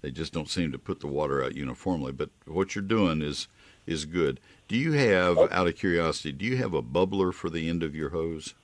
They 0.00 0.10
just 0.10 0.32
don't 0.32 0.50
seem 0.50 0.72
to 0.72 0.80
put 0.80 0.98
the 0.98 1.06
water 1.06 1.44
out 1.44 1.54
uniformly. 1.54 2.10
But 2.10 2.30
what 2.44 2.74
you're 2.74 2.82
doing 2.82 3.22
is 3.22 3.46
is 3.86 4.04
good. 4.04 4.40
Do 4.66 4.76
you 4.76 4.94
have, 4.94 5.38
out 5.38 5.68
of 5.68 5.76
curiosity, 5.76 6.32
do 6.32 6.44
you 6.44 6.56
have 6.56 6.74
a 6.74 6.82
bubbler 6.82 7.32
for 7.32 7.48
the 7.48 7.68
end 7.68 7.84
of 7.84 7.94
your 7.94 8.10
hose? 8.10 8.54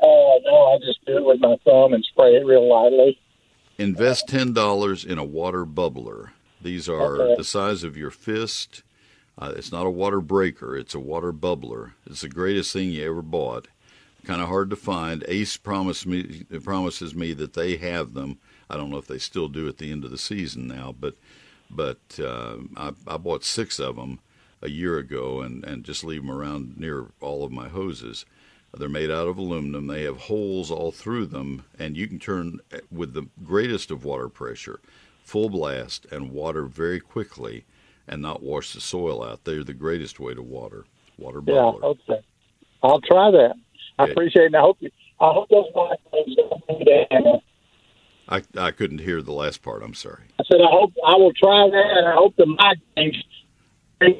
Uh, 0.00 0.06
no, 0.44 0.66
I 0.72 0.78
just 0.86 1.04
do 1.04 1.16
it 1.16 1.24
with 1.24 1.40
my 1.40 1.56
thumb 1.64 1.94
and 1.94 2.04
spray 2.04 2.36
it 2.36 2.46
real 2.46 2.68
lightly. 2.68 3.18
Invest 3.76 4.28
ten 4.28 4.52
dollars 4.52 5.04
in 5.04 5.18
a 5.18 5.24
water 5.24 5.66
bubbler. 5.66 6.30
These 6.62 6.88
are 6.88 7.20
Okay. 7.20 7.34
the 7.38 7.44
size 7.44 7.82
of 7.82 7.96
your 7.96 8.12
fist. 8.12 8.84
Uh, 9.40 9.54
it's 9.56 9.72
not 9.72 9.86
a 9.86 9.90
water 9.90 10.20
breaker; 10.20 10.76
it's 10.76 10.94
a 10.94 11.00
water 11.00 11.32
bubbler. 11.32 11.92
It's 12.06 12.20
the 12.20 12.28
greatest 12.28 12.72
thing 12.72 12.90
you 12.90 13.10
ever 13.10 13.22
bought. 13.22 13.68
Kind 14.24 14.42
of 14.42 14.48
hard 14.48 14.68
to 14.70 14.76
find. 14.76 15.24
Ace 15.28 15.56
promised 15.56 16.06
me 16.06 16.44
promises 16.62 17.14
me 17.14 17.32
that 17.34 17.54
they 17.54 17.76
have 17.76 18.12
them. 18.14 18.38
I 18.68 18.76
don't 18.76 18.90
know 18.90 18.98
if 18.98 19.06
they 19.06 19.18
still 19.18 19.48
do 19.48 19.66
at 19.68 19.78
the 19.78 19.90
end 19.90 20.04
of 20.04 20.10
the 20.10 20.18
season 20.18 20.68
now, 20.68 20.94
but 20.98 21.14
but 21.70 21.98
uh, 22.18 22.56
I, 22.76 22.92
I 23.06 23.16
bought 23.16 23.44
six 23.44 23.78
of 23.80 23.96
them. 23.96 24.18
a 24.62 24.68
year 24.68 24.98
ago 24.98 25.40
and, 25.40 25.64
and 25.64 25.84
just 25.84 26.04
leave 26.04 26.22
them 26.22 26.30
around 26.30 26.76
near 26.78 27.06
all 27.20 27.44
of 27.44 27.52
my 27.52 27.68
hoses. 27.68 28.26
They're 28.76 28.88
made 28.88 29.10
out 29.10 29.26
of 29.26 29.38
aluminum. 29.38 29.86
They 29.86 30.02
have 30.04 30.18
holes 30.18 30.70
all 30.70 30.92
through 30.92 31.26
them, 31.26 31.64
and 31.78 31.96
you 31.96 32.06
can 32.06 32.18
turn 32.18 32.60
with 32.90 33.14
the 33.14 33.26
greatest 33.44 33.90
of 33.90 34.04
water 34.04 34.28
pressure, 34.28 34.80
full 35.24 35.48
blast, 35.48 36.06
and 36.12 36.30
water 36.30 36.66
very 36.66 37.00
quickly 37.00 37.64
and 38.08 38.22
not 38.22 38.42
wash 38.42 38.72
the 38.72 38.80
soil 38.80 39.22
out. 39.24 39.44
They're 39.44 39.64
the 39.64 39.74
greatest 39.74 40.20
way 40.20 40.34
to 40.34 40.42
water. 40.42 40.84
Water 41.18 41.40
bubbler. 41.40 41.80
Yeah, 41.80 42.14
okay. 42.14 42.24
I'll 42.82 43.00
try 43.00 43.30
that. 43.30 43.54
I 43.98 44.04
appreciate 44.04 44.46
it. 44.46 44.54
I 44.54 44.60
hope 44.60 44.78
you, 44.80 44.90
I 45.20 45.32
hope 45.32 45.48
those 45.50 45.66
I 48.30 48.42
I 48.56 48.70
couldn't 48.70 48.98
hear 48.98 49.20
the 49.20 49.32
last 49.32 49.62
part. 49.62 49.82
I'm 49.82 49.94
sorry. 49.94 50.24
I 50.38 50.44
said 50.44 50.60
I 50.60 50.70
hope 50.70 50.92
I 51.06 51.16
will 51.16 51.32
try 51.32 51.68
that, 51.68 51.96
and 51.96 52.08
I 52.08 52.14
hope 52.14 52.36
the 52.36 52.46
mic 52.46 52.78
things 52.94 53.16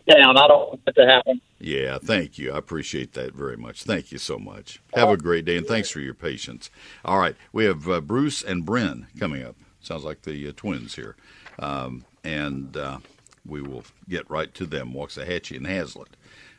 down. 0.08 0.36
I 0.36 0.46
don't 0.46 0.68
want 0.68 0.84
that 0.84 0.96
to 0.96 1.06
happen. 1.06 1.40
Yeah, 1.58 1.98
thank 1.98 2.38
you. 2.38 2.52
I 2.52 2.58
appreciate 2.58 3.12
that 3.14 3.34
very 3.34 3.56
much. 3.56 3.84
Thank 3.84 4.12
you 4.12 4.18
so 4.18 4.38
much. 4.38 4.80
Have 4.94 5.08
a 5.08 5.16
great 5.16 5.44
day, 5.44 5.56
and 5.56 5.66
thanks 5.66 5.90
for 5.90 6.00
your 6.00 6.14
patience. 6.14 6.70
All 7.04 7.18
right, 7.18 7.36
we 7.52 7.64
have 7.64 7.88
uh, 7.88 8.00
Bruce 8.00 8.42
and 8.42 8.66
Bryn 8.66 9.06
coming 9.18 9.44
up. 9.44 9.56
Sounds 9.80 10.04
like 10.04 10.22
the 10.22 10.48
uh, 10.48 10.52
twins 10.56 10.96
here, 10.96 11.16
um, 11.58 12.04
and 12.24 12.76
uh, 12.76 12.98
we 13.46 13.62
will 13.62 13.84
get 14.08 14.30
right 14.30 14.52
to 14.54 14.66
them. 14.66 14.92
Waxahachie 14.92 15.56
and 15.56 15.66
Haslet. 15.66 16.08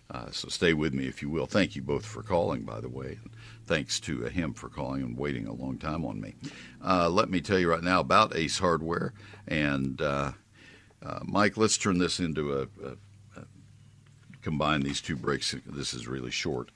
Uh, 0.09 0.29
so 0.29 0.49
stay 0.49 0.73
with 0.73 0.93
me 0.93 1.07
if 1.07 1.21
you 1.21 1.29
will. 1.29 1.45
Thank 1.45 1.75
you 1.75 1.81
both 1.81 2.05
for 2.05 2.21
calling, 2.21 2.63
by 2.63 2.81
the 2.81 2.89
way. 2.89 3.17
Thanks 3.65 3.99
to 4.01 4.25
uh, 4.25 4.29
him 4.29 4.53
for 4.53 4.67
calling 4.67 5.03
and 5.03 5.17
waiting 5.17 5.47
a 5.47 5.53
long 5.53 5.77
time 5.77 6.03
on 6.05 6.19
me. 6.19 6.35
Uh, 6.85 7.09
let 7.09 7.29
me 7.29 7.39
tell 7.39 7.57
you 7.57 7.69
right 7.69 7.83
now 7.83 8.01
about 8.01 8.35
Ace 8.35 8.59
Hardware. 8.59 9.13
And 9.47 10.01
uh, 10.01 10.33
uh, 11.05 11.19
Mike, 11.23 11.55
let's 11.55 11.77
turn 11.77 11.97
this 11.97 12.19
into 12.19 12.53
a, 12.53 12.61
a, 12.85 12.91
a, 13.37 13.45
combine 14.41 14.81
these 14.81 14.99
two 14.99 15.15
breaks. 15.15 15.55
This 15.65 15.93
is 15.93 16.07
really 16.07 16.31
short. 16.31 16.71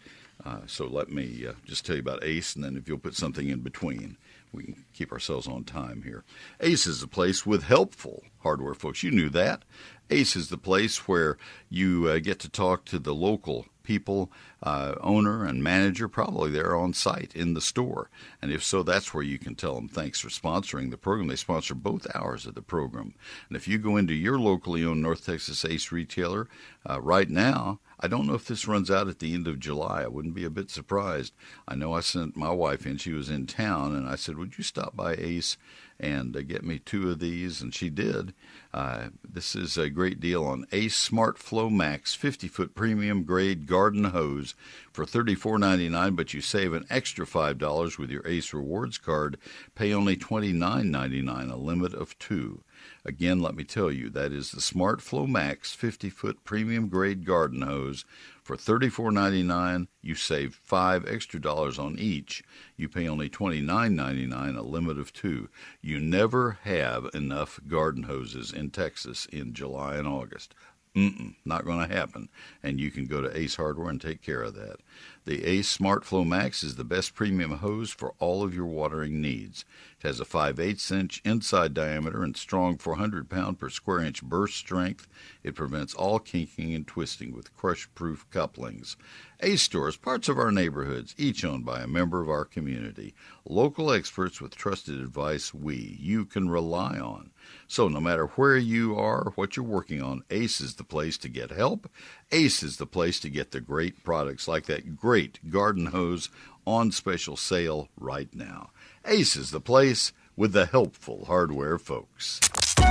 Uh, 0.46 0.60
so 0.66 0.86
let 0.86 1.10
me 1.10 1.46
just 1.66 1.86
tell 1.86 1.96
you 1.96 2.02
about 2.02 2.24
Ace, 2.24 2.56
and 2.56 2.64
then 2.64 2.78
if 2.78 2.88
you'll 2.88 2.98
put 2.98 3.16
something 3.16 3.50
in 3.50 3.62
between 3.62 4.18
we 4.56 4.64
can 4.64 4.86
keep 4.94 5.12
ourselves 5.12 5.48
on 5.48 5.64
time 5.64 6.02
here. 6.04 6.24
Ace 6.62 6.88
is 6.88 7.04
a 7.04 7.08
place 7.08 7.46
with 7.46 7.64
helpful 7.64 8.24
hardware 8.40 8.74
folks. 8.74 9.04
You 9.04 9.12
knew 9.12 9.30
that. 9.30 9.64
Ace 10.10 10.36
is 10.36 10.50
the 10.50 10.58
place 10.58 11.08
where 11.08 11.38
you 11.70 12.08
uh, 12.08 12.20
get 12.20 12.40
to 12.40 12.50
talk 12.50 12.86
to 12.86 13.00
the 13.00 13.16
local 13.16 13.66
people, 13.84 14.32
uh, 14.64 14.96
owner 15.02 15.46
and 15.46 15.64
manager, 15.64 16.08
probably 16.08 16.52
there 16.52 16.76
on 16.76 16.94
site 16.94 17.36
in 17.36 17.54
the 17.54 17.62
store. 17.62 18.10
And 18.42 18.52
if 18.52 18.64
so, 18.64 18.84
that's 18.84 19.14
where 19.14 19.24
you 19.24 19.40
can 19.40 19.56
tell 19.56 19.76
them 19.76 19.88
thanks 19.88 20.20
for 20.20 20.30
sponsoring 20.30 20.92
the 20.92 20.98
program. 20.98 21.28
They 21.28 21.36
sponsor 21.36 21.76
both 21.76 22.08
hours 22.14 22.46
of 22.46 22.56
the 22.56 22.62
program. 22.62 23.14
And 23.48 23.56
if 23.56 23.68
you 23.68 23.78
go 23.78 23.96
into 23.96 24.14
your 24.14 24.40
locally 24.40 24.84
owned 24.84 25.02
North 25.02 25.26
Texas 25.26 25.64
Ace 25.64 25.92
retailer 25.92 26.48
uh, 26.90 27.00
right 27.02 27.30
now, 27.30 27.80
I 28.00 28.08
don't 28.08 28.28
know 28.28 28.34
if 28.34 28.46
this 28.46 28.68
runs 28.68 28.92
out 28.92 29.08
at 29.08 29.20
the 29.20 29.34
end 29.34 29.48
of 29.48 29.60
July. 29.60 30.04
I 30.04 30.08
wouldn't 30.08 30.34
be 30.34 30.44
a 30.44 30.50
bit 30.50 30.70
surprised. 30.70 31.34
I 31.68 31.76
know 31.76 31.94
I 31.94 32.02
sent 32.02 32.36
my 32.36 32.50
wife 32.50 32.86
in. 32.86 32.98
She 32.98 33.14
was 33.14 33.30
in 33.30 33.48
town, 33.48 33.96
and 33.96 34.08
I 34.08 34.16
said, 34.16 34.38
Would 34.38 34.58
you 34.58 34.64
stop 34.64 34.96
by 34.96 35.14
Ace 35.14 35.58
and 35.98 36.36
uh, 36.36 36.42
get 36.42 36.64
me 36.64 36.80
two 36.80 37.10
of 37.10 37.20
these? 37.20 37.62
And 37.62 37.74
she 37.74 37.90
did. 37.90 38.34
Uh, 38.74 39.08
this 39.24 39.56
is 39.56 39.78
a 39.78 39.90
great 39.90 40.20
deal 40.20 40.44
on 40.44 40.68
Ace 40.74 40.96
Smart 40.96 41.38
Flow 41.38 41.70
Max 41.70 42.14
50 42.14 42.50
foot 42.50 42.76
premium 42.76 43.24
grade 43.24 43.66
garden 43.66 44.06
hose 44.06 44.56
for 44.92 45.06
$34.99, 45.06 46.16
but 46.16 46.34
you 46.34 46.42
save 46.42 46.74
an 46.74 46.86
extra 46.90 47.26
$5 47.26 47.98
with 47.98 48.10
your 48.10 48.28
Ace 48.28 48.54
Rewards 48.54 48.98
card. 48.98 49.38
Pay 49.74 49.94
only 49.94 50.18
$29.99, 50.18 51.52
a 51.52 51.56
limit 51.56 51.94
of 51.94 52.18
two. 52.20 52.62
Again, 53.04 53.40
let 53.42 53.56
me 53.56 53.64
tell 53.64 53.92
you, 53.92 54.10
that 54.12 54.32
is 54.32 54.52
the 54.52 54.62
Smart 54.62 55.02
Flow 55.02 55.28
Max 55.28 55.74
50 55.74 56.10
foot 56.10 56.44
premium 56.44 56.88
grade 56.88 57.26
garden 57.26 57.62
hose. 57.62 58.06
For 58.44 58.56
$34.99, 58.56 59.88
you 60.02 60.14
save 60.14 60.56
five 60.56 61.08
extra 61.08 61.42
dollars 61.42 61.80
on 61.80 61.98
each. 61.98 62.44
You 62.78 62.88
pay 62.88 63.08
only 63.08 63.30
$29.99, 63.30 64.58
a 64.58 64.62
limit 64.62 65.00
of 65.00 65.12
two. 65.14 65.50
You 65.82 66.00
never 66.00 66.60
have 66.64 67.10
enough 67.14 67.60
garden 67.68 68.04
hoses 68.04 68.54
in 68.54 68.70
Texas 68.70 69.26
in 69.26 69.54
July 69.54 69.96
and 69.96 70.08
August. 70.08 70.54
Mm-mm, 70.96 71.36
not 71.44 71.66
going 71.66 71.86
to 71.86 71.94
happen. 71.94 72.30
And 72.64 72.80
you 72.80 72.90
can 72.90 73.06
go 73.06 73.22
to 73.22 73.38
Ace 73.38 73.56
Hardware 73.56 73.90
and 73.90 74.00
take 74.00 74.22
care 74.22 74.42
of 74.42 74.56
that. 74.56 74.78
The 75.26 75.44
Ace 75.44 75.68
Smart 75.68 76.06
Flow 76.06 76.24
Max 76.24 76.64
is 76.64 76.76
the 76.76 76.86
best 76.86 77.16
premium 77.16 77.52
hose 77.58 77.90
for 77.90 78.14
all 78.18 78.44
of 78.44 78.56
your 78.56 78.66
watering 78.66 79.20
needs. 79.20 79.66
It 80.00 80.08
has 80.08 80.22
a 80.22 80.26
5 80.26 80.58
8 80.58 80.92
inch 80.92 81.22
inside 81.26 81.74
diameter 81.74 82.24
and 82.24 82.38
strong 82.38 82.78
400 82.78 83.30
pound 83.30 83.60
per 83.60 83.70
square 83.70 84.00
inch 84.00 84.24
burst 84.24 84.56
strength. 84.56 85.08
It 85.44 85.56
prevents 85.56 85.94
all 85.94 86.20
kinking 86.20 86.74
and 86.74 86.88
twisting 86.88 87.36
with 87.36 87.56
crush 87.58 87.90
proof 87.94 88.26
couplings. 88.30 88.96
Ace 89.42 89.64
stores, 89.64 89.98
parts 89.98 90.30
of 90.30 90.38
our 90.38 90.52
neighborhoods, 90.52 91.14
each 91.18 91.44
owned 91.44 91.66
by 91.66 91.82
a 91.82 91.88
member 91.88 92.22
of 92.22 92.30
our 92.30 92.46
community. 92.46 93.14
Local 93.44 93.92
experts 93.92 94.40
with 94.40 94.56
trusted 94.56 95.02
advice 95.02 95.54
we, 95.54 95.98
you 96.00 96.24
can 96.24 96.50
rely 96.50 96.98
on. 97.00 97.32
So, 97.68 97.88
no 97.88 98.00
matter 98.00 98.28
where 98.28 98.58
you 98.58 98.98
are, 98.98 99.32
what 99.36 99.56
you're 99.56 99.66
working 99.66 100.02
on, 100.02 100.24
Ace 100.30 100.62
is 100.62 100.76
the 100.76 100.84
place 100.84 101.18
to 101.20 101.30
get 101.30 101.52
help. 101.52 101.90
Ace 102.32 102.64
is 102.64 102.78
the 102.78 102.86
place 102.86 103.20
to 103.22 103.30
get 103.30 103.52
the 103.52 103.62
great 103.62 104.04
products 104.04 104.48
like 104.48 104.66
that 104.66 104.96
great 104.96 105.50
garden 105.50 105.88
hose 105.88 106.30
on 106.66 106.92
special 106.92 107.38
sale 107.38 107.90
right 107.98 108.34
now. 108.34 108.72
Ace 109.06 109.36
is 109.36 109.52
the 109.52 109.62
place 109.62 110.12
with 110.36 110.54
the 110.54 110.66
helpful 110.66 111.26
hardware 111.26 111.78
folks. 111.78 112.40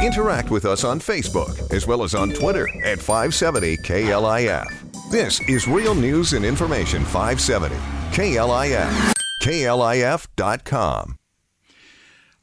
Interact 0.03 0.51
with 0.51 0.65
us 0.65 0.85
on 0.85 0.99
Facebook 0.99 1.73
as 1.73 1.87
well 1.87 2.03
as 2.03 2.15
on 2.15 2.31
Twitter 2.31 2.69
at 2.85 2.99
570 2.99 3.77
KLIF. 3.79 5.11
This 5.11 5.41
is 5.49 5.69
Real 5.69 5.95
News 5.95 6.33
and 6.33 6.45
Information 6.45 7.05
570 7.05 7.77
KLIF. 8.13 9.15
KLIF.com. 9.43 11.17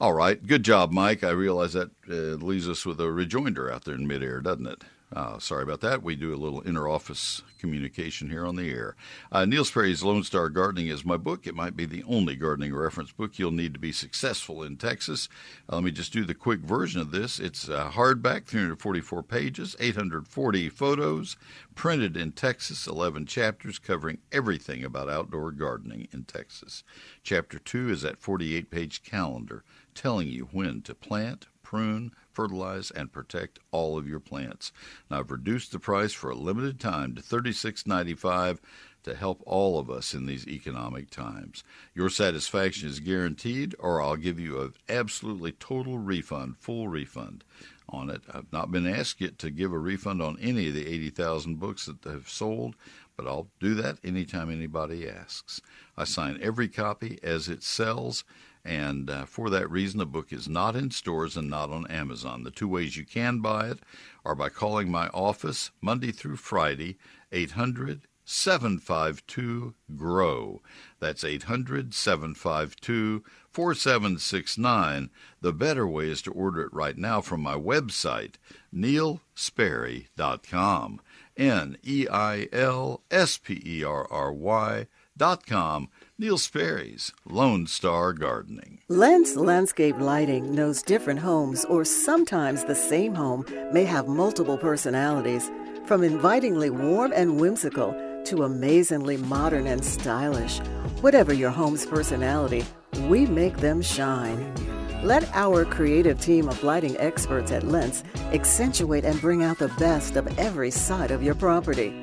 All 0.02 0.14
right. 0.14 0.46
Good 0.46 0.64
job, 0.64 0.92
Mike. 0.92 1.24
I 1.24 1.30
realize 1.30 1.74
that 1.74 1.92
uh, 2.10 2.44
leaves 2.44 2.68
us 2.68 2.86
with 2.88 3.00
a 3.00 3.12
rejoinder 3.12 3.72
out 3.72 3.86
there 3.86 3.96
in 3.96 4.08
midair, 4.08 4.42
doesn't 4.42 4.68
it? 4.68 4.84
Uh, 5.14 5.38
sorry 5.40 5.64
about 5.64 5.82
that. 5.82 6.02
We 6.02 6.16
do 6.16 6.34
a 6.34 6.38
little 6.38 6.62
inter 6.62 6.88
office 6.88 7.42
communication 7.60 8.30
here 8.30 8.46
on 8.46 8.56
the 8.56 8.70
air. 8.70 8.96
Uh, 9.30 9.44
Neil 9.44 9.66
Sperry's 9.66 10.04
Lone 10.04 10.24
Star 10.24 10.48
Gardening 10.48 10.88
is 10.88 11.04
my 11.04 11.18
book. 11.18 11.46
It 11.46 11.54
might 11.54 11.76
be 11.76 11.86
the 11.86 12.04
only 12.04 12.38
gardening 12.38 12.74
reference 12.74 13.12
book 13.12 13.38
you'll 13.38 13.52
need 13.52 13.74
to 13.74 13.80
be 13.80 13.92
successful 13.92 14.64
in 14.64 14.78
Texas. 14.78 15.28
Uh, 15.70 15.76
let 15.76 15.84
me 15.84 15.92
just 15.92 16.14
do 16.14 16.24
the 16.24 16.34
quick 16.34 16.62
version 16.62 17.02
of 17.02 17.12
this. 17.12 17.40
It's 17.40 17.68
uh, 17.68 17.92
hardback, 17.92 18.46
344 18.46 19.22
pages, 19.24 19.76
840 19.82 20.70
photos, 20.70 21.36
printed 21.76 22.16
in 22.16 22.32
Texas, 22.32 22.88
11 22.88 23.26
chapters 23.26 23.80
covering 23.80 24.20
everything 24.32 24.84
about 24.84 25.10
outdoor 25.10 25.52
gardening 25.52 26.08
in 26.14 26.24
Texas. 26.24 26.86
Chapter 27.22 27.60
2 27.60 27.90
is 27.90 28.02
that 28.04 28.18
48 28.18 28.72
page 28.72 29.04
calendar 29.04 29.64
telling 29.94 30.30
you 30.30 30.48
when 30.54 30.82
to 30.84 30.96
plant, 30.96 31.48
prune, 31.64 32.12
fertilize, 32.34 32.92
and 32.92 33.12
protect 33.12 33.60
all 33.72 33.98
of 33.98 34.08
your 34.08 34.20
plants. 34.20 34.72
Now, 35.10 35.20
I've 35.20 35.32
reduced 35.32 35.72
the 35.72 35.80
price 35.80 36.14
for 36.14 36.30
a 36.30 36.36
limited 36.36 36.80
time 36.80 37.16
to 37.16 37.22
$36.95 37.22 38.60
to 39.04 39.16
help 39.16 39.42
all 39.46 39.80
of 39.80 39.90
us 39.90 40.14
in 40.14 40.26
these 40.26 40.48
economic 40.48 41.10
times. 41.10 41.64
Your 41.94 42.10
satisfaction 42.10 42.88
is 42.88 43.00
guaranteed, 43.00 43.76
or 43.80 44.02
I'll 44.02 44.16
give 44.16 44.40
you 44.40 44.62
an 44.62 44.74
absolutely 44.90 45.54
total 45.54 45.98
refund, 45.98 46.58
full 46.58 46.88
refund 46.88 47.44
on 47.90 48.10
it. 48.10 48.22
I've 48.32 48.52
not 48.52 48.72
been 48.72 48.88
asked 48.88 49.22
yet 49.22 49.38
to 49.40 49.50
give 49.50 49.74
a 49.74 49.80
refund 49.80 50.22
on 50.22 50.38
any 50.40 50.68
of 50.68 50.76
the 50.76 50.88
80,000 50.88 51.60
books 51.60 51.88
that 51.88 52.10
have 52.10 52.30
sold, 52.30 52.76
but 53.18 53.28
I'll 53.28 53.50
do 53.60 53.74
that 53.76 53.98
anytime 54.04 54.50
anybody 54.50 55.10
asks. 55.10 55.62
I 55.98 56.06
sign 56.06 56.40
every 56.42 56.68
copy 56.68 57.20
as 57.22 57.50
it 57.50 57.64
sells 57.64 58.24
and 58.64 59.10
uh, 59.10 59.26
for 59.26 59.50
that 59.50 59.72
reason, 59.72 60.00
the 60.00 60.06
book 60.06 60.32
is 60.32 60.48
not 60.48 60.76
in 60.76 60.92
stores 60.92 61.36
and 61.36 61.50
not 61.50 61.72
on 61.72 61.88
Amazon. 61.88 62.44
The 62.44 62.52
two 62.52 62.68
ways 62.68 62.98
you 62.98 63.06
can 63.06 63.40
buy 63.40 63.70
it 63.70 63.80
are 64.24 64.36
by 64.36 64.50
calling 64.50 64.92
my 64.92 65.08
office 65.10 65.72
Monday 65.82 66.12
through 66.12 66.38
Friday, 66.38 66.98
800 67.32 68.08
752 68.24 69.74
GROW. 69.96 70.62
That's 71.00 71.24
800 71.24 71.92
752 71.94 73.24
4769. 73.50 75.10
The 75.42 75.54
better 75.54 75.88
way 75.88 76.10
is 76.10 76.22
to 76.22 76.32
order 76.32 76.62
it 76.62 76.74
right 76.74 76.98
now 76.98 77.22
from 77.22 77.42
my 77.42 77.56
website, 77.56 78.36
neilsperry.com. 78.74 81.02
N 81.38 81.78
E 81.84 82.08
I 82.10 82.48
L 82.52 83.04
S 83.10 83.38
P 83.38 83.62
E 83.66 83.84
R 83.84 84.06
R 84.12 84.32
Y.com. 84.32 85.90
Neil 86.22 86.38
Sperry's 86.38 87.12
Lone 87.26 87.66
Star 87.66 88.14
Gardening. 88.14 88.78
Lens 88.90 89.36
Landscape 89.36 89.98
Lighting 89.98 90.54
knows 90.54 90.84
different 90.84 91.20
homes, 91.20 91.66
or 91.66 91.84
sometimes 91.84 92.64
the 92.64 92.76
same 92.76 93.16
home, 93.16 93.44
may 93.74 93.86
have 93.86 94.08
multiple 94.08 94.56
personalities, 94.56 95.50
from 95.88 96.04
invitingly 96.04 96.70
warm 96.70 97.12
and 97.16 97.42
whimsical 97.42 97.96
to 98.26 98.44
amazingly 98.44 99.18
modern 99.18 99.66
and 99.66 99.84
stylish. 99.84 100.60
Whatever 101.02 101.34
your 101.34 101.50
home's 101.50 101.88
personality, 101.88 102.64
we 103.08 103.26
make 103.26 103.58
them 103.58 103.82
shine. 103.82 104.54
Let 105.02 105.28
our 105.34 105.66
creative 105.66 106.22
team 106.22 106.48
of 106.48 106.64
lighting 106.64 106.96
experts 107.00 107.52
at 107.52 107.64
Lens 107.64 108.04
accentuate 108.32 109.06
and 109.06 109.20
bring 109.20 109.44
out 109.44 109.58
the 109.58 109.74
best 109.80 110.18
of 110.18 110.38
every 110.38 110.70
side 110.70 111.10
of 111.10 111.24
your 111.24 111.34
property. 111.34 111.96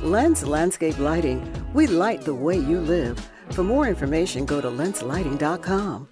Lens 0.00 0.46
Landscape 0.46 0.96
Lighting, 1.00 1.42
we 1.74 1.88
light 1.88 2.22
the 2.22 2.34
way 2.34 2.56
you 2.56 2.78
live. 2.78 3.18
For 3.50 3.62
more 3.62 3.86
information, 3.86 4.44
go 4.44 4.60
to 4.60 4.68
lenslighting.com. 4.68 6.08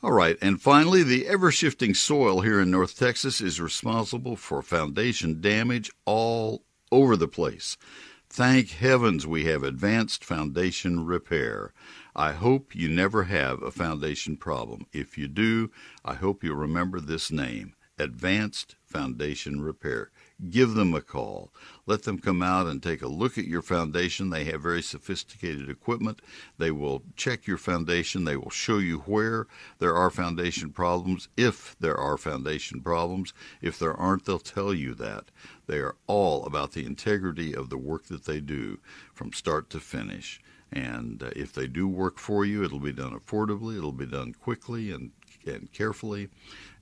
All 0.00 0.12
right, 0.12 0.36
and 0.40 0.62
finally, 0.62 1.02
the 1.02 1.26
ever 1.26 1.50
shifting 1.50 1.92
soil 1.92 2.42
here 2.42 2.60
in 2.60 2.70
North 2.70 2.96
Texas 2.96 3.40
is 3.40 3.60
responsible 3.60 4.36
for 4.36 4.62
foundation 4.62 5.40
damage 5.40 5.90
all 6.04 6.62
over 6.92 7.16
the 7.16 7.26
place. 7.26 7.76
Thank 8.30 8.70
heavens 8.70 9.26
we 9.26 9.46
have 9.46 9.64
advanced 9.64 10.24
foundation 10.24 11.04
repair. 11.04 11.72
I 12.14 12.32
hope 12.32 12.76
you 12.76 12.88
never 12.88 13.24
have 13.24 13.62
a 13.62 13.72
foundation 13.72 14.36
problem. 14.36 14.86
If 14.92 15.18
you 15.18 15.26
do, 15.26 15.70
I 16.04 16.14
hope 16.14 16.44
you'll 16.44 16.56
remember 16.56 17.00
this 17.00 17.32
name 17.32 17.74
Advanced 17.98 18.76
Foundation 18.84 19.60
Repair. 19.60 20.10
Give 20.50 20.74
them 20.74 20.94
a 20.94 21.00
call. 21.00 21.52
Let 21.84 22.04
them 22.04 22.20
come 22.20 22.42
out 22.42 22.68
and 22.68 22.80
take 22.80 23.02
a 23.02 23.08
look 23.08 23.38
at 23.38 23.46
your 23.48 23.60
foundation. 23.60 24.30
They 24.30 24.44
have 24.44 24.62
very 24.62 24.82
sophisticated 24.82 25.68
equipment. 25.68 26.22
They 26.58 26.70
will 26.70 27.02
check 27.16 27.48
your 27.48 27.58
foundation. 27.58 28.24
They 28.24 28.36
will 28.36 28.50
show 28.50 28.78
you 28.78 28.98
where 29.00 29.48
there 29.80 29.96
are 29.96 30.10
foundation 30.10 30.70
problems, 30.70 31.28
if 31.36 31.74
there 31.80 31.96
are 31.96 32.16
foundation 32.16 32.80
problems. 32.80 33.32
If 33.60 33.80
there 33.80 33.94
aren't, 33.94 34.26
they'll 34.26 34.38
tell 34.38 34.72
you 34.72 34.94
that. 34.94 35.32
They 35.66 35.78
are 35.78 35.96
all 36.06 36.46
about 36.46 36.70
the 36.70 36.86
integrity 36.86 37.52
of 37.52 37.68
the 37.68 37.78
work 37.78 38.04
that 38.04 38.24
they 38.24 38.40
do 38.40 38.78
from 39.12 39.32
start 39.32 39.68
to 39.70 39.80
finish. 39.80 40.40
And 40.70 41.20
uh, 41.20 41.30
if 41.34 41.52
they 41.52 41.66
do 41.66 41.88
work 41.88 42.18
for 42.18 42.44
you, 42.44 42.62
it'll 42.62 42.78
be 42.78 42.92
done 42.92 43.18
affordably, 43.18 43.76
it'll 43.76 43.90
be 43.90 44.06
done 44.06 44.34
quickly 44.34 44.92
and, 44.92 45.10
and 45.46 45.72
carefully, 45.72 46.28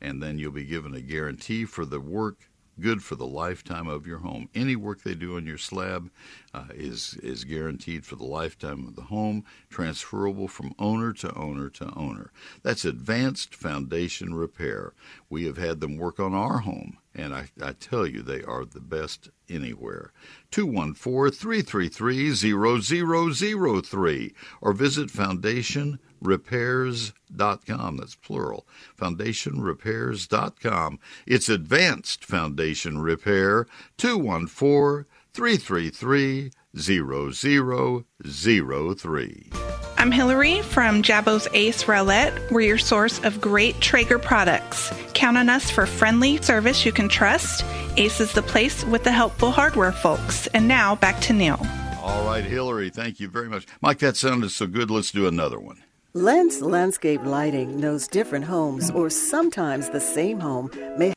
and 0.01 0.23
then 0.23 0.39
you'll 0.39 0.53
be 0.53 0.65
given 0.65 0.95
a 0.95 1.01
guarantee 1.01 1.65
for 1.65 1.87
the 1.87 2.01
work 2.01 2.51
good 2.80 3.02
for 3.02 3.14
the 3.16 3.26
lifetime 3.26 3.88
of 3.88 4.06
your 4.06 4.18
home. 4.18 4.49
Any 4.54 4.76
work 4.76 5.02
they 5.02 5.14
do 5.14 5.37
on 5.37 5.47
your 5.47 5.59
slab 5.59 6.11
uh, 6.54 6.66
is 6.75 7.14
is 7.23 7.45
guaranteed 7.45 8.04
for 8.04 8.16
the 8.16 8.25
lifetime 8.25 8.87
of 8.87 8.97
the 8.97 9.02
home, 9.02 9.45
transferable 9.71 10.49
from 10.49 10.75
owner 10.78 11.12
to 11.14 11.35
owner 11.35 11.68
to 11.71 11.92
owner. 11.95 12.30
That's 12.62 12.85
advanced 12.85 13.54
foundation 13.54 14.35
repair. 14.35 14.92
We 15.28 15.45
have 15.45 15.56
had 15.56 15.80
them 15.80 15.97
work 15.97 16.21
on 16.21 16.35
our 16.35 16.59
home, 16.59 16.99
and 17.17 17.35
I, 17.35 17.49
I 17.61 17.73
tell 17.73 18.07
you, 18.07 18.23
they 18.23 18.45
are 18.45 18.65
the 18.65 18.81
best 18.81 19.31
anywhere. 19.49 20.13
214 20.53 21.33
333 21.33 23.83
0003 23.83 24.35
or 24.61 24.73
visit 24.73 25.11
Foundation 25.11 25.99
foundationrepairs.com. 26.23 27.97
That's 27.97 28.17
plural. 28.17 28.67
Foundationrepairs.com. 28.99 30.99
It's 31.27 31.49
Advanced 31.49 32.25
Foundation 32.25 33.01
Repair, 33.01 33.67
214 33.99 35.07
333 35.33 36.51
0003. 36.77 39.66
I'm 40.07 40.13
Hillary 40.13 40.63
from 40.63 41.03
Jabo's 41.03 41.49
Ace 41.53 41.83
Rowlett. 41.89 42.53
We're 42.53 42.61
your 42.61 42.79
source 42.79 43.19
of 43.25 43.41
great 43.41 43.81
Traeger 43.81 44.21
products. 44.21 44.93
Count 45.15 45.37
on 45.37 45.49
us 45.49 45.69
for 45.69 45.85
friendly 45.85 46.41
service 46.43 46.87
you 46.87 46.93
can 46.93 47.09
trust. 47.09 47.65
Ace 47.97 48.21
is 48.21 48.33
the 48.33 48.41
place 48.41 48.85
with 48.85 49.03
the 49.03 49.11
helpful 49.11 49.51
hardware 49.51 49.91
folks. 49.91 50.47
And 50.55 50.69
now 50.69 50.95
back 50.95 51.21
to 51.23 51.33
Neil. 51.33 51.59
All 52.03 52.25
right, 52.25 52.45
Hillary, 52.45 52.89
thank 52.89 53.19
you 53.19 53.27
very 53.27 53.49
much. 53.49 53.67
Mike, 53.81 53.99
that 53.99 54.17
sounded 54.17 54.51
so 54.51 54.69
good. 54.69 54.93
Let's 54.93 55.11
do 55.11 55.27
another 55.27 55.59
one. 55.59 55.83
Lens 56.15 56.63
Landscape 56.63 57.25
Lighting 57.25 57.81
knows 57.81 58.07
different 58.07 58.45
homes, 58.45 58.93
or 58.93 59.11
sometimes 59.11 59.91
the 59.91 60.01
same 60.01 60.39
home, 60.39 60.71
may. 60.97 61.16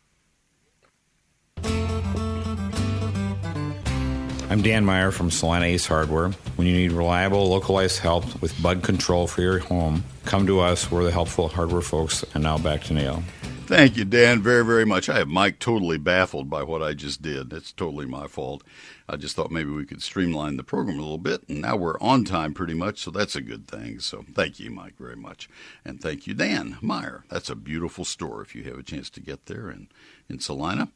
I'm 4.52 4.64
Dan 4.64 4.84
Meyer 4.84 5.12
from 5.12 5.30
Celina 5.30 5.66
Ace 5.66 5.86
Hardware. 5.86 6.30
When 6.56 6.66
you 6.66 6.74
need 6.74 6.92
reliable, 6.92 7.48
localized 7.50 8.00
help 8.00 8.42
with 8.42 8.60
bug 8.64 8.82
control 8.82 9.28
for 9.28 9.44
your 9.44 9.60
home, 9.60 10.04
come 10.26 10.48
to 10.48 10.60
us. 10.60 10.90
We're 10.90 11.04
the 11.04 11.12
helpful 11.12 11.50
hardware 11.50 11.84
folks. 11.84 12.26
And 12.34 12.42
now 12.42 12.58
back 12.58 12.82
to 12.86 12.96
Neil. 12.96 13.22
Thank 13.68 13.96
you, 13.96 14.06
Dan, 14.06 14.42
very, 14.42 14.66
very 14.66 14.86
much. 14.86 15.08
I 15.08 15.20
have 15.20 15.28
Mike 15.28 15.60
totally 15.60 16.00
baffled 16.00 16.50
by 16.50 16.64
what 16.64 16.82
I 16.82 16.96
just 16.96 17.22
did. 17.22 17.54
It's 17.54 17.72
totally 17.72 18.08
my 18.08 18.26
fault. 18.26 18.64
I 19.08 19.18
just 19.18 19.36
thought 19.36 19.52
maybe 19.52 19.70
we 19.70 19.86
could 19.86 20.02
streamline 20.02 20.58
the 20.58 20.64
program 20.64 20.98
a 20.98 21.02
little 21.04 21.20
bit, 21.20 21.48
and 21.48 21.62
now 21.62 21.76
we're 21.76 22.00
on 22.00 22.26
time 22.26 22.56
pretty 22.56 22.74
much, 22.74 22.98
so 22.98 23.12
that's 23.12 23.36
a 23.36 23.42
good 23.42 23.68
thing. 23.68 24.00
So 24.00 24.26
thank 24.34 24.60
you, 24.60 24.72
Mike, 24.72 24.98
very 24.98 25.16
much. 25.16 25.48
And 25.86 26.02
thank 26.02 26.26
you, 26.26 26.34
Dan 26.34 26.80
Meyer. 26.82 27.24
That's 27.30 27.52
a 27.52 27.56
beautiful 27.56 28.04
store 28.04 28.42
if 28.42 28.56
you 28.56 28.64
have 28.64 28.80
a 28.80 28.84
chance 28.84 29.12
to 29.12 29.20
get 29.20 29.46
there 29.46 29.70
in, 29.70 29.90
in 30.28 30.40
Celina. 30.40 30.90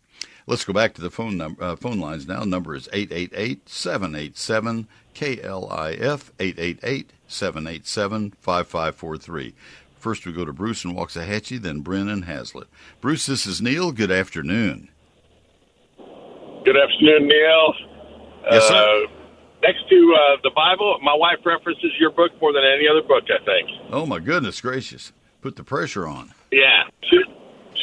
Let's 0.46 0.66
go 0.66 0.74
back 0.74 0.94
to 0.96 1.02
the 1.02 1.10
phone 1.10 1.38
number, 1.38 1.64
uh, 1.64 1.76
phone 1.76 2.00
lines 2.00 2.28
now. 2.28 2.44
Number 2.44 2.76
is 2.76 2.90
888 2.92 3.70
787 3.70 4.88
KLIF, 5.16 6.32
888 6.40 7.12
787 7.28 8.32
5543. 8.40 9.54
First, 9.98 10.26
we 10.26 10.34
go 10.34 10.44
to 10.44 10.52
Bruce 10.52 10.84
and 10.84 10.96
Waxahachie, 10.96 11.62
then 11.62 11.80
Bryn 11.80 12.10
and 12.10 12.26
Haslet. 12.26 12.66
Bruce, 13.00 13.26
this 13.26 13.46
is 13.46 13.62
Neil. 13.62 13.94
Good 13.94 14.12
afternoon. 14.12 14.90
Good 16.66 16.76
afternoon, 16.78 17.28
Neil. 17.28 17.74
Yes, 18.52 18.68
sir. 18.68 18.76
Uh, 18.76 19.12
next 19.62 19.88
to 19.90 20.16
uh, 20.18 20.38
the 20.44 20.52
Bible, 20.54 20.98
my 21.02 21.14
wife 21.14 21.40
references 21.46 21.92
your 22.00 22.12
book 22.12 22.32
more 22.42 22.52
than 22.52 22.64
any 22.64 22.86
other 22.88 23.02
book, 23.02 23.24
I 23.30 23.44
think. 23.46 23.70
Oh, 23.92 24.06
my 24.06 24.20
goodness 24.20 24.60
gracious. 24.60 25.14
Put 25.42 25.56
the 25.56 25.64
pressure 25.64 26.06
on. 26.08 26.34
Yeah. 26.52 26.84
She, 27.10 27.18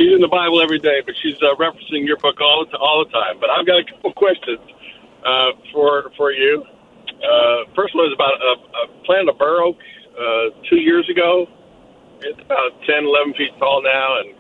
she's 0.00 0.16
in 0.16 0.24
the 0.24 0.32
Bible 0.32 0.64
every 0.64 0.80
day, 0.80 1.04
but 1.04 1.14
she's 1.20 1.36
uh, 1.44 1.52
referencing 1.60 2.08
your 2.08 2.16
book 2.16 2.40
all 2.40 2.64
the, 2.64 2.78
all 2.78 3.04
the 3.04 3.10
time. 3.12 3.36
But 3.38 3.50
I've 3.50 3.66
got 3.66 3.78
a 3.80 3.84
couple 3.84 4.12
questions 4.14 4.64
uh, 5.20 5.52
for, 5.72 6.10
for 6.16 6.32
you. 6.32 6.64
Uh, 7.20 7.68
first 7.76 7.94
one 7.94 8.08
is 8.08 8.14
about 8.16 8.40
a, 8.40 8.52
a 8.80 9.04
planted 9.04 9.28
a 9.28 9.36
bur 9.36 9.62
oak 9.62 9.76
uh, 10.16 10.56
two 10.70 10.80
years 10.80 11.04
ago 11.10 11.46
it's 12.22 12.40
about 12.40 12.76
10, 12.84 13.04
11 13.04 13.34
feet 13.34 13.52
tall 13.58 13.82
now, 13.82 14.20
and 14.20 14.34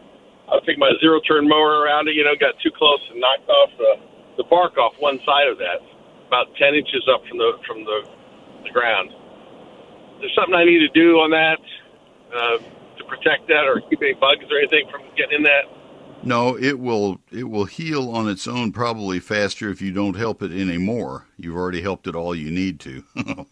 I 0.48 0.58
taking 0.60 0.80
my 0.80 0.92
zero 1.00 1.20
turn 1.20 1.48
mower 1.48 1.80
around 1.80 2.08
it. 2.08 2.14
You 2.14 2.24
know, 2.24 2.36
got 2.38 2.54
too 2.60 2.70
close 2.76 3.00
and 3.10 3.20
knocked 3.20 3.48
off 3.48 3.70
the 3.78 3.92
the 4.36 4.44
bark 4.44 4.78
off 4.78 4.94
one 4.98 5.20
side 5.26 5.48
of 5.48 5.58
that, 5.58 5.80
about 6.28 6.54
10 6.56 6.74
inches 6.74 7.04
up 7.12 7.24
from 7.26 7.38
the 7.38 7.52
from 7.66 7.84
the 7.84 8.08
the 8.64 8.70
ground. 8.70 9.10
There's 10.20 10.34
something 10.34 10.54
I 10.54 10.64
need 10.64 10.80
to 10.80 10.92
do 10.92 11.20
on 11.20 11.30
that 11.30 11.60
uh, 12.34 12.58
protect 13.10 13.48
that, 13.48 13.66
or 13.66 13.80
keep 13.90 14.00
any 14.00 14.14
bugs 14.14 14.44
or 14.50 14.58
anything 14.58 14.88
from 14.90 15.02
getting 15.16 15.38
in 15.38 15.42
that. 15.42 15.64
No, 16.22 16.56
it 16.56 16.78
will 16.78 17.20
it 17.32 17.44
will 17.44 17.64
heal 17.64 18.10
on 18.10 18.28
its 18.28 18.46
own 18.46 18.72
probably 18.72 19.20
faster 19.20 19.70
if 19.70 19.80
you 19.80 19.90
don't 19.90 20.16
help 20.16 20.42
it 20.42 20.52
anymore. 20.52 21.26
You've 21.36 21.56
already 21.56 21.80
helped 21.80 22.06
it 22.06 22.14
all 22.14 22.34
you 22.34 22.50
need 22.50 22.78
to. 22.80 23.04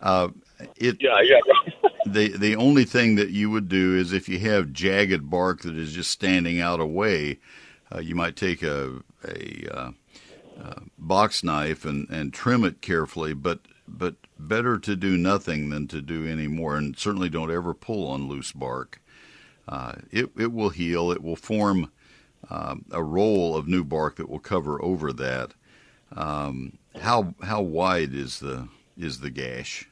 uh, 0.00 0.28
it 0.76 0.98
yeah 1.00 1.20
yeah. 1.22 1.90
the 2.06 2.36
the 2.36 2.56
only 2.56 2.84
thing 2.84 3.14
that 3.16 3.30
you 3.30 3.50
would 3.50 3.68
do 3.68 3.96
is 3.96 4.12
if 4.12 4.28
you 4.28 4.38
have 4.40 4.72
jagged 4.72 5.30
bark 5.30 5.62
that 5.62 5.76
is 5.76 5.94
just 5.94 6.10
standing 6.10 6.60
out 6.60 6.80
away, 6.80 7.38
uh, 7.94 8.00
you 8.00 8.14
might 8.14 8.36
take 8.36 8.62
a 8.62 9.00
a 9.24 9.66
uh, 9.74 9.90
uh, 10.62 10.80
box 10.98 11.42
knife 11.42 11.86
and, 11.86 12.08
and 12.10 12.34
trim 12.34 12.64
it 12.64 12.82
carefully. 12.82 13.32
But 13.32 13.60
but 13.98 14.14
better 14.38 14.78
to 14.78 14.96
do 14.96 15.16
nothing 15.16 15.70
than 15.70 15.88
to 15.88 16.00
do 16.00 16.26
any 16.26 16.48
more. 16.48 16.76
And 16.76 16.96
certainly 16.98 17.28
don't 17.28 17.50
ever 17.50 17.74
pull 17.74 18.08
on 18.08 18.28
loose 18.28 18.52
bark. 18.52 19.00
Uh, 19.68 19.94
it 20.10 20.30
it 20.38 20.52
will 20.52 20.70
heal. 20.70 21.10
It 21.10 21.22
will 21.22 21.36
form 21.36 21.90
um, 22.48 22.84
a 22.90 23.02
roll 23.02 23.56
of 23.56 23.68
new 23.68 23.84
bark 23.84 24.16
that 24.16 24.28
will 24.28 24.38
cover 24.38 24.82
over 24.82 25.12
that. 25.12 25.52
Um, 26.16 26.78
how 27.00 27.34
how 27.42 27.60
wide 27.62 28.14
is 28.14 28.40
the 28.40 28.68
is 28.98 29.20
the 29.20 29.30
gash? 29.30 29.88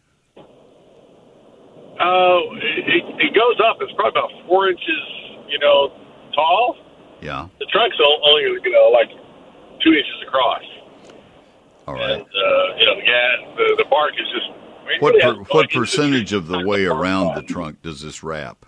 Uh, 1.98 2.38
it, 2.62 3.04
it 3.18 3.34
goes 3.34 3.58
up. 3.66 3.78
It's 3.80 3.92
probably 3.96 4.20
about 4.20 4.30
four 4.46 4.68
inches, 4.68 5.02
you 5.48 5.58
know, 5.58 5.90
tall. 6.34 6.76
Yeah. 7.20 7.48
The 7.58 7.66
trunk's 7.72 7.96
only, 7.98 8.42
you 8.62 8.70
know, 8.70 8.90
like 8.94 9.11
two 9.82 9.90
inches 9.90 10.22
across. 10.26 10.62
All 11.88 11.94
right. 11.94 12.11
And, 12.11 12.20
uh, 12.20 12.77
you 12.77 12.85
know, 12.85 12.96
yeah, 13.03 13.55
the, 13.57 13.77
the 13.79 13.87
bark 13.88 14.12
is 14.12 14.27
just. 14.31 14.51
I 14.51 14.88
mean, 14.90 15.01
What 15.01 15.14
really 15.14 15.44
per, 15.44 15.55
what 15.55 15.70
percentage 15.70 16.35
of 16.35 16.46
the 16.46 16.66
way 16.66 16.85
around 16.85 17.35
the 17.35 17.42
trunk 17.42 17.81
does 17.81 18.03
this 18.03 18.22
wrap? 18.22 18.66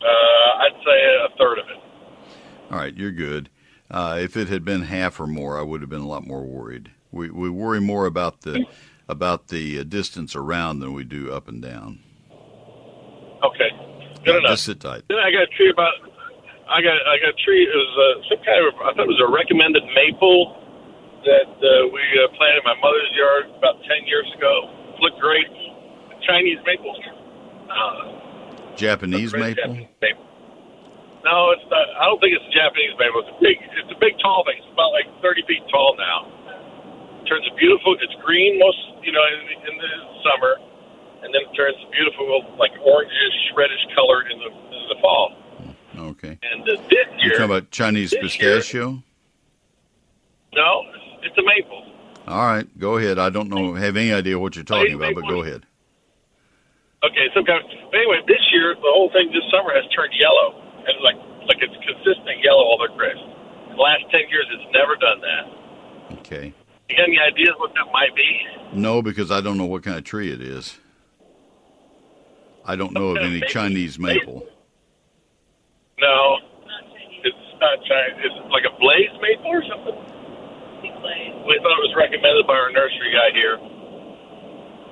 Uh, 0.00 0.06
I'd 0.06 0.72
say 0.82 1.26
a 1.26 1.36
third 1.36 1.58
of 1.58 1.66
it. 1.68 1.76
All 2.72 2.78
right, 2.78 2.94
you're 2.96 3.12
good. 3.12 3.50
Uh, 3.90 4.18
if 4.18 4.34
it 4.34 4.48
had 4.48 4.64
been 4.64 4.82
half 4.82 5.20
or 5.20 5.26
more, 5.26 5.58
I 5.58 5.62
would 5.62 5.82
have 5.82 5.90
been 5.90 6.00
a 6.00 6.08
lot 6.08 6.26
more 6.26 6.42
worried. 6.42 6.90
We 7.12 7.28
we 7.30 7.50
worry 7.50 7.82
more 7.82 8.06
about 8.06 8.40
the 8.40 8.64
about 9.08 9.48
the 9.48 9.80
uh, 9.80 9.82
distance 9.82 10.34
around 10.34 10.80
than 10.80 10.94
we 10.94 11.04
do 11.04 11.30
up 11.32 11.48
and 11.48 11.60
down. 11.60 12.00
Okay, 13.44 13.70
good 14.24 14.36
enough. 14.36 14.52
Just 14.52 14.64
sit 14.64 14.80
tight. 14.80 15.02
Then 15.08 15.18
I 15.18 15.30
got 15.30 15.42
a 15.42 15.46
tree 15.48 15.70
about. 15.70 15.92
I 16.68 16.80
got 16.80 16.94
I 17.06 17.18
got 17.20 17.28
a 17.28 17.44
tree. 17.44 17.62
It 17.62 17.76
was 17.76 17.92
uh, 18.24 18.28
some 18.34 18.44
kind 18.44 18.66
of. 18.66 18.74
I 18.80 18.92
thought 18.94 19.04
it 19.04 19.08
was 19.08 19.20
a 19.20 19.30
recommended 19.30 19.84
maple 19.94 20.62
that 21.26 21.50
uh, 21.58 21.68
we 21.90 22.02
uh, 22.22 22.30
planted 22.38 22.62
in 22.62 22.66
my 22.66 22.78
mother's 22.78 23.10
yard 23.12 23.44
about 23.58 23.82
ten 23.84 24.06
years 24.06 24.26
ago. 24.36 24.70
Looked 25.02 25.20
great. 25.20 25.46
Chinese 26.24 26.58
maples. 26.64 26.98
Uh, 27.68 28.74
Japanese 28.74 29.32
maple. 29.34 29.54
Japanese 29.54 29.92
maple. 30.00 30.24
No, 31.26 31.50
it's 31.50 31.66
not. 31.70 31.86
I 31.98 32.06
don't 32.06 32.22
think 32.22 32.38
it's 32.38 32.46
a 32.46 32.54
Japanese 32.54 32.94
maple. 32.98 33.20
It's 33.26 33.34
a 33.34 33.38
big. 33.42 33.56
It's 33.58 33.92
a 33.92 33.98
big, 33.98 34.14
tall 34.22 34.46
thing. 34.46 34.62
It's 34.62 34.70
about 34.72 34.94
like 34.94 35.10
30 35.22 35.42
feet 35.50 35.62
tall 35.70 35.98
now. 35.98 36.30
It 37.20 37.26
turns 37.26 37.46
beautiful. 37.58 37.98
It's 37.98 38.14
green 38.22 38.58
most, 38.62 38.78
you 39.02 39.10
know, 39.10 39.22
in, 39.26 39.66
in 39.66 39.74
the 39.74 39.92
summer, 40.22 40.62
and 41.26 41.34
then 41.34 41.42
it 41.42 41.52
turns 41.58 41.76
beautiful, 41.90 42.46
like 42.58 42.70
orangish, 42.78 43.38
reddish 43.58 43.82
color 43.98 44.22
in 44.30 44.38
the 44.38 44.50
in 44.54 44.84
the 44.94 44.98
fall. 45.02 45.34
Okay. 46.14 46.38
And 46.42 46.62
uh, 46.62 46.76
this 46.88 47.06
You're 47.18 47.32
talking 47.34 47.44
about 47.50 47.70
Chinese 47.70 48.10
this 48.10 48.38
year- 48.38 48.56
pistachio? 48.56 49.02
no, 50.54 50.82
it's, 51.26 51.38
a 51.38 51.42
maple. 51.42 51.84
All 52.26 52.46
right, 52.46 52.66
go 52.78 52.96
ahead. 52.96 53.18
I 53.18 53.30
don't 53.30 53.48
know, 53.48 53.74
have 53.74 53.96
any 53.96 54.12
idea 54.12 54.38
what 54.38 54.56
you're 54.56 54.64
talking 54.64 54.94
about, 54.94 55.14
but 55.14 55.28
go 55.28 55.42
ahead. 55.42 55.66
Okay, 57.04 57.28
some 57.34 57.44
kind. 57.44 57.62
Of, 57.62 57.70
but 57.90 57.98
anyway, 57.98 58.18
this 58.26 58.40
year 58.52 58.74
the 58.74 58.90
whole 58.90 59.10
thing 59.12 59.30
this 59.30 59.44
summer 59.52 59.70
has 59.74 59.84
turned 59.94 60.12
yellow, 60.18 60.58
and 60.86 60.96
like 61.04 61.16
like 61.46 61.62
it's 61.62 61.76
consistent 61.86 62.42
yellow 62.42 62.64
all 62.64 62.78
the 62.78 62.90
crest. 62.96 63.20
The 63.70 63.76
last 63.76 64.02
ten 64.10 64.26
years, 64.28 64.46
it's 64.50 64.66
never 64.72 64.96
done 64.96 65.20
that. 65.20 66.18
Okay. 66.18 66.54
You 66.88 66.96
got 66.96 67.06
any 67.06 67.18
ideas 67.18 67.54
what 67.58 67.74
that 67.74 67.86
might 67.92 68.14
be? 68.16 68.46
No, 68.72 69.02
because 69.02 69.30
I 69.30 69.40
don't 69.40 69.58
know 69.58 69.66
what 69.66 69.82
kind 69.82 69.98
of 69.98 70.04
tree 70.04 70.32
it 70.32 70.40
is. 70.40 70.78
I 72.64 72.74
don't 72.74 72.92
know 72.92 73.10
of 73.10 73.18
any 73.18 73.40
Chinese 73.42 73.98
maple. 73.98 74.46
No, 76.00 76.38
it's 77.22 77.36
not 77.60 77.78
Chinese. 77.84 78.24
It's 78.24 78.50
like 78.50 78.64
a 78.64 78.78
blaze 78.78 79.10
maple 79.20 79.50
or 79.50 79.62
something. 79.68 80.15
We 81.46 81.54
thought 81.62 81.76
it 81.78 81.84
was 81.86 81.94
recommended 81.96 82.46
by 82.46 82.54
our 82.54 82.70
nursery 82.70 83.12
guy 83.12 83.30
here. 83.32 83.58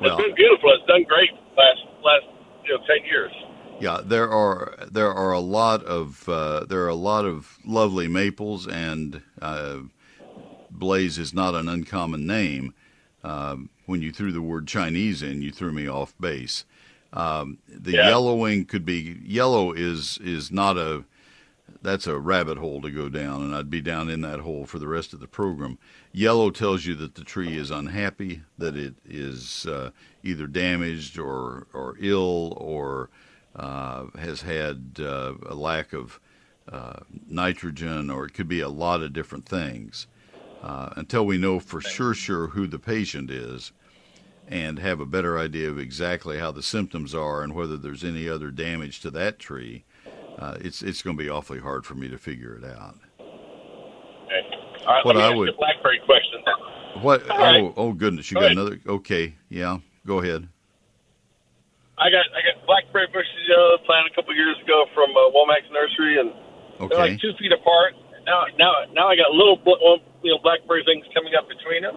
Well, 0.01 0.17
it's 0.19 0.23
been 0.27 0.35
beautiful. 0.35 0.71
It's 0.75 0.87
done 0.87 1.05
great 1.05 1.31
last 1.57 1.83
last 2.03 2.27
you 2.65 2.75
know 2.77 2.85
ten 2.87 3.05
years. 3.07 3.33
Yeah, 3.81 4.01
there 4.05 4.31
are 4.31 4.75
there 4.91 5.13
are 5.13 5.33
a 5.33 5.41
lot 5.41 5.83
of 5.85 6.29
uh, 6.29 6.65
there 6.65 6.83
are 6.85 6.89
a 6.89 6.95
lot 6.95 7.25
of 7.25 7.59
lovely 7.65 8.09
maples, 8.09 8.67
and 8.67 9.23
uh, 9.43 9.79
Blaze 10.71 11.19
is 11.19 11.35
not 11.35 11.55
an 11.55 11.69
uncommon 11.69 12.27
name. 12.27 12.75
Um, 13.23 13.71
when 13.87 14.03
you 14.03 14.13
threw 14.13 14.33
the 14.33 14.43
word 14.43 14.67
Chinese 14.69 15.23
in, 15.23 15.43
you 15.43 15.51
threw 15.51 15.73
me 15.73 15.89
off 15.89 16.15
base. 16.21 16.65
Um, 17.13 17.59
the 17.69 17.93
Yeah. 17.93 18.09
yellowing 18.09 18.65
could 18.65 18.85
be 18.85 19.19
yellow 19.25 19.73
is 19.73 20.19
is 20.23 20.51
not 20.51 20.77
a 20.77 21.05
that's 21.85 22.07
a 22.07 22.19
rabbit 22.19 22.57
hole 22.57 22.81
to 22.81 22.91
go 22.91 23.11
down, 23.11 23.43
and 23.43 23.55
I'd 23.55 23.69
be 23.69 23.83
down 23.83 24.09
in 24.09 24.23
that 24.23 24.41
hole 24.41 24.65
for 24.65 24.79
the 24.79 24.89
rest 24.89 25.13
of 25.13 25.21
the 25.21 25.29
program. 25.29 25.79
Yellow 26.13 26.51
tells 26.51 26.87
you 26.87 26.95
that 26.97 27.15
the 27.15 27.25
tree 27.25 27.57
is 27.59 27.71
unhappy, 27.71 28.41
that 28.57 28.75
it 28.75 28.95
is 29.05 29.67
uh, 29.67 29.91
either 30.23 30.47
damaged 30.47 31.19
or 31.19 31.67
or 31.75 31.97
ill, 32.01 32.55
or 32.57 33.11
uh, 33.55 34.07
has 34.19 34.41
had 34.41 34.97
uh, 34.99 35.35
a 35.47 35.55
lack 35.55 35.93
of 35.93 36.19
uh, 36.73 37.01
nitrogen, 37.29 38.11
or 38.11 38.25
it 38.25 38.33
could 38.33 38.49
be 38.49 38.61
a 38.61 38.69
lot 38.69 39.03
of 39.03 39.13
different 39.13 39.47
things. 39.47 40.07
Uh, 40.63 40.89
until 40.97 41.27
we 41.27 41.37
know 41.37 41.61
for 41.61 41.83
sure 41.83 42.15
sure 42.15 42.49
who 42.49 42.67
the 42.67 42.79
patient 42.79 43.31
is, 43.31 43.73
and 44.49 44.79
have 44.79 45.01
a 45.01 45.07
better 45.07 45.39
idea 45.39 45.69
of 45.69 45.79
exactly 45.79 46.39
how 46.39 46.51
the 46.51 46.63
symptoms 46.63 47.15
are 47.15 47.43
and 47.43 47.55
whether 47.55 47.77
there's 47.77 48.05
any 48.05 48.27
other 48.27 48.51
damage 48.51 49.01
to 49.01 49.11
that 49.11 49.39
tree, 49.39 49.85
uh, 50.39 50.57
it's 50.61 50.83
it's 50.83 51.03
going 51.03 51.17
to 51.17 51.23
be 51.23 51.29
awfully 51.31 51.61
hard 51.61 51.85
for 51.87 51.95
me 51.95 52.09
to 52.09 52.19
figure 52.19 52.57
it 52.57 52.65
out. 52.65 52.97
Okay. 53.21 54.43
All 54.87 54.95
right, 54.95 55.05
What 55.05 55.17
I 55.17 55.31
would- 55.35 55.57
blackberry 55.57 56.01
question. 56.05 56.41
What? 57.03 57.29
All 57.29 57.39
right. 57.39 57.63
Oh, 57.63 57.75
oh 57.77 57.93
goodness! 57.93 58.31
You 58.31 58.37
Go 58.37 58.41
got 58.43 58.47
ahead. 58.53 58.59
another? 58.59 58.79
Okay, 58.87 59.35
yeah. 59.51 59.79
Go 60.07 60.21
ahead. 60.21 60.47
I 61.99 62.07
got 62.11 62.27
I 62.35 62.41
got 62.43 62.65
blackberry 62.67 63.07
bushes 63.13 63.35
you 63.49 63.55
know, 63.55 63.79
planted 63.87 64.13
a 64.13 64.15
couple 64.15 64.35
years 64.35 64.57
ago 64.63 64.87
from 64.95 65.11
uh, 65.11 65.31
Womack's 65.35 65.71
nursery, 65.75 66.19
and 66.21 66.31
they're 66.79 66.87
Okay. 66.87 67.13
like 67.15 67.21
two 67.21 67.33
feet 67.39 67.51
apart. 67.53 67.95
Now 68.27 68.47
now 68.59 68.73
now 68.95 69.09
I 69.09 69.17
got 69.17 69.31
little 69.35 69.59
you 70.23 70.31
know 70.33 70.39
blackberry 70.43 70.83
things 70.87 71.05
coming 71.15 71.35
up 71.35 71.47
between 71.51 71.83
them. 71.83 71.97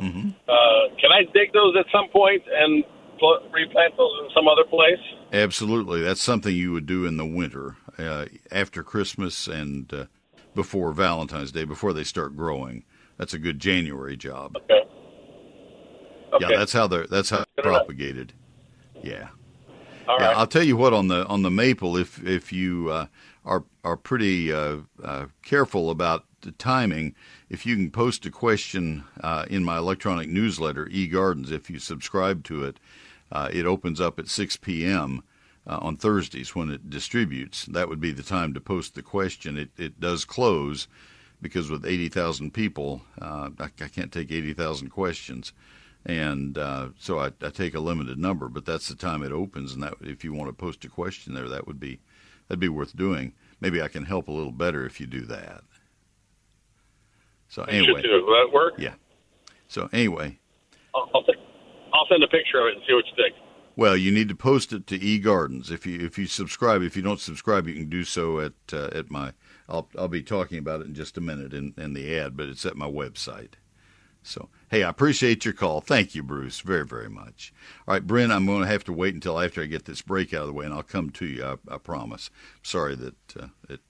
hmm 0.00 0.28
Uh, 0.48 0.92
can 1.00 1.12
I 1.12 1.24
dig 1.32 1.52
those 1.52 1.76
at 1.78 1.84
some 1.92 2.08
point 2.08 2.42
and 2.48 2.84
pl- 3.18 3.48
replant 3.52 3.96
those 3.96 4.12
in 4.22 4.30
some 4.34 4.48
other 4.48 4.64
place? 4.64 5.00
Absolutely, 5.32 6.00
that's 6.02 6.22
something 6.22 6.54
you 6.54 6.72
would 6.72 6.86
do 6.86 7.04
in 7.04 7.16
the 7.16 7.26
winter, 7.26 7.76
uh, 7.98 8.26
after 8.50 8.82
Christmas 8.82 9.46
and 9.46 9.92
uh, 9.92 10.04
before 10.54 10.92
Valentine's 10.92 11.52
Day, 11.52 11.64
before 11.64 11.92
they 11.92 12.04
start 12.04 12.36
growing. 12.36 12.84
That's 13.16 13.34
a 13.34 13.38
good 13.38 13.58
January 13.58 14.16
job. 14.16 14.56
Okay. 14.56 14.82
Okay. 16.32 16.46
Yeah, 16.50 16.58
that's 16.58 16.72
how 16.72 16.86
they're 16.86 17.06
that's 17.06 17.30
how 17.30 17.44
they're 17.56 17.66
enough. 17.66 17.86
propagated. 17.86 18.32
Yeah. 19.02 19.28
All 20.06 20.16
yeah, 20.20 20.28
right. 20.28 20.36
I'll 20.36 20.46
tell 20.46 20.62
you 20.62 20.76
what 20.76 20.92
on 20.92 21.08
the 21.08 21.26
on 21.26 21.42
the 21.42 21.50
maple. 21.50 21.96
If 21.96 22.22
if 22.24 22.52
you 22.52 22.90
uh, 22.90 23.06
are 23.44 23.64
are 23.84 23.96
pretty 23.96 24.52
uh, 24.52 24.78
uh, 25.02 25.26
careful 25.42 25.90
about 25.90 26.24
the 26.42 26.52
timing, 26.52 27.14
if 27.50 27.66
you 27.66 27.74
can 27.74 27.90
post 27.90 28.24
a 28.26 28.30
question 28.30 29.04
uh, 29.22 29.46
in 29.50 29.64
my 29.64 29.78
electronic 29.78 30.28
newsletter, 30.28 30.86
eGardens, 30.86 31.50
if 31.50 31.68
you 31.68 31.78
subscribe 31.78 32.44
to 32.44 32.64
it, 32.64 32.78
uh, 33.32 33.48
it 33.52 33.66
opens 33.66 34.00
up 34.00 34.18
at 34.18 34.28
6 34.28 34.56
p.m. 34.58 35.22
Uh, 35.66 35.78
on 35.82 35.96
Thursdays 35.96 36.54
when 36.54 36.70
it 36.70 36.88
distributes. 36.88 37.66
That 37.66 37.88
would 37.88 38.00
be 38.00 38.10
the 38.10 38.22
time 38.22 38.54
to 38.54 38.60
post 38.60 38.94
the 38.94 39.02
question. 39.02 39.58
It 39.58 39.70
it 39.76 40.00
does 40.00 40.24
close 40.24 40.88
because 41.42 41.70
with 41.70 41.86
80,000 41.86 42.52
people, 42.52 43.02
uh, 43.20 43.50
I, 43.60 43.64
I 43.64 43.88
can't 43.88 44.10
take 44.10 44.32
80,000 44.32 44.88
questions 44.88 45.52
and 46.06 46.56
uh, 46.56 46.88
so 46.98 47.18
I, 47.18 47.26
I 47.42 47.50
take 47.50 47.74
a 47.74 47.80
limited 47.80 48.18
number, 48.18 48.48
but 48.48 48.64
that's 48.64 48.88
the 48.88 48.94
time 48.94 49.22
it 49.22 49.32
opens. 49.32 49.74
And 49.74 49.82
that 49.82 49.94
if 50.00 50.24
you 50.24 50.32
want 50.32 50.48
to 50.48 50.54
post 50.54 50.84
a 50.84 50.88
question 50.88 51.34
there, 51.34 51.48
that 51.48 51.66
would 51.66 51.80
be 51.80 52.00
that'd 52.48 52.60
be 52.60 52.68
worth 52.68 52.96
doing. 52.96 53.34
Maybe 53.60 53.82
I 53.82 53.88
can 53.88 54.04
help 54.04 54.28
a 54.28 54.32
little 54.32 54.52
better 54.52 54.86
if 54.86 55.00
you 55.00 55.06
do 55.06 55.22
that. 55.26 55.62
So 57.48 57.62
anyway, 57.64 58.02
do. 58.02 58.08
Will 58.24 58.46
that 58.46 58.52
work? 58.52 58.74
yeah. 58.78 58.94
So 59.68 59.88
anyway, 59.92 60.38
I'll, 60.94 61.10
I'll, 61.14 61.24
send- 61.24 61.38
I'll 61.98 62.06
send 62.08 62.22
a 62.22 62.28
picture 62.28 62.60
of 62.60 62.66
it 62.68 62.74
and 62.76 62.82
see 62.86 62.94
what 62.94 63.04
you 63.06 63.16
think. 63.16 63.34
well, 63.76 63.96
you 63.96 64.10
need 64.12 64.28
to 64.28 64.34
post 64.36 64.72
it 64.72 64.86
to 64.88 64.98
eGardens. 64.98 65.70
If 65.70 65.86
you 65.86 65.98
if 66.04 66.18
you 66.18 66.26
subscribe, 66.26 66.82
if 66.82 66.96
you 66.96 67.02
don't 67.02 67.20
subscribe, 67.20 67.66
you 67.66 67.74
can 67.74 67.88
do 67.88 68.04
so 68.04 68.40
at 68.40 68.52
uh, 68.72 68.90
at 68.92 69.10
my. 69.10 69.32
I'll 69.68 69.88
I'll 69.98 70.08
be 70.08 70.22
talking 70.22 70.58
about 70.58 70.80
it 70.80 70.86
in 70.86 70.94
just 70.94 71.18
a 71.18 71.20
minute 71.20 71.52
in, 71.52 71.74
in 71.76 71.92
the 71.94 72.16
ad, 72.18 72.36
but 72.36 72.48
it's 72.48 72.64
at 72.66 72.76
my 72.76 72.86
website. 72.88 73.54
So, 74.22 74.48
hey, 74.70 74.82
I 74.82 74.90
appreciate 74.90 75.44
your 75.44 75.54
call. 75.54 75.80
Thank 75.80 76.14
you, 76.14 76.22
Bruce, 76.22 76.60
very, 76.60 76.84
very 76.84 77.08
much. 77.08 77.52
All 77.86 77.94
right, 77.94 78.06
Bryn, 78.06 78.30
I'm 78.30 78.46
going 78.46 78.60
to 78.62 78.66
have 78.68 78.84
to 78.84 78.92
wait 78.92 79.14
until 79.14 79.40
after 79.40 79.62
I 79.62 79.66
get 79.66 79.86
this 79.86 80.02
break 80.02 80.34
out 80.34 80.42
of 80.42 80.48
the 80.48 80.52
way, 80.52 80.66
and 80.66 80.74
I'll 80.74 80.82
come 80.82 81.10
to 81.10 81.24
you. 81.26 81.44
I, 81.44 81.74
I 81.74 81.78
promise. 81.78 82.28
Sorry 82.62 82.94
that 82.96 83.36
uh, 83.40 83.46
it, 83.70 83.80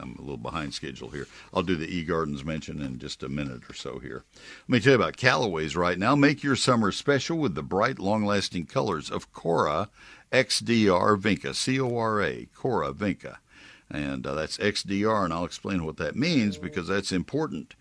I'm 0.00 0.16
a 0.18 0.20
little 0.20 0.36
behind 0.36 0.74
schedule 0.74 1.10
here. 1.10 1.26
I'll 1.52 1.62
do 1.62 1.76
the 1.76 1.86
eGardens 1.86 2.44
mention 2.44 2.80
in 2.80 2.98
just 2.98 3.22
a 3.22 3.28
minute 3.28 3.62
or 3.68 3.74
so 3.74 3.98
here. 3.98 4.24
Let 4.68 4.68
me 4.68 4.80
tell 4.80 4.92
you 4.92 4.96
about 4.96 5.16
Callaway's 5.16 5.76
right 5.76 5.98
now. 5.98 6.14
Make 6.14 6.42
your 6.42 6.56
summer 6.56 6.92
special 6.92 7.38
with 7.38 7.54
the 7.54 7.62
bright, 7.62 7.98
long-lasting 7.98 8.66
colors 8.66 9.10
of 9.10 9.32
Cora 9.32 9.90
XDR 10.32 11.20
Vinca, 11.20 11.54
C-O-R-A, 11.54 12.46
Cora 12.54 12.92
Vinca. 12.92 13.36
And 13.90 14.26
uh, 14.26 14.34
that's 14.34 14.56
XDR, 14.56 15.24
and 15.24 15.32
I'll 15.32 15.44
explain 15.44 15.84
what 15.84 15.98
that 15.98 16.16
means 16.16 16.56
because 16.56 16.88
that's 16.88 17.12
important. 17.12 17.74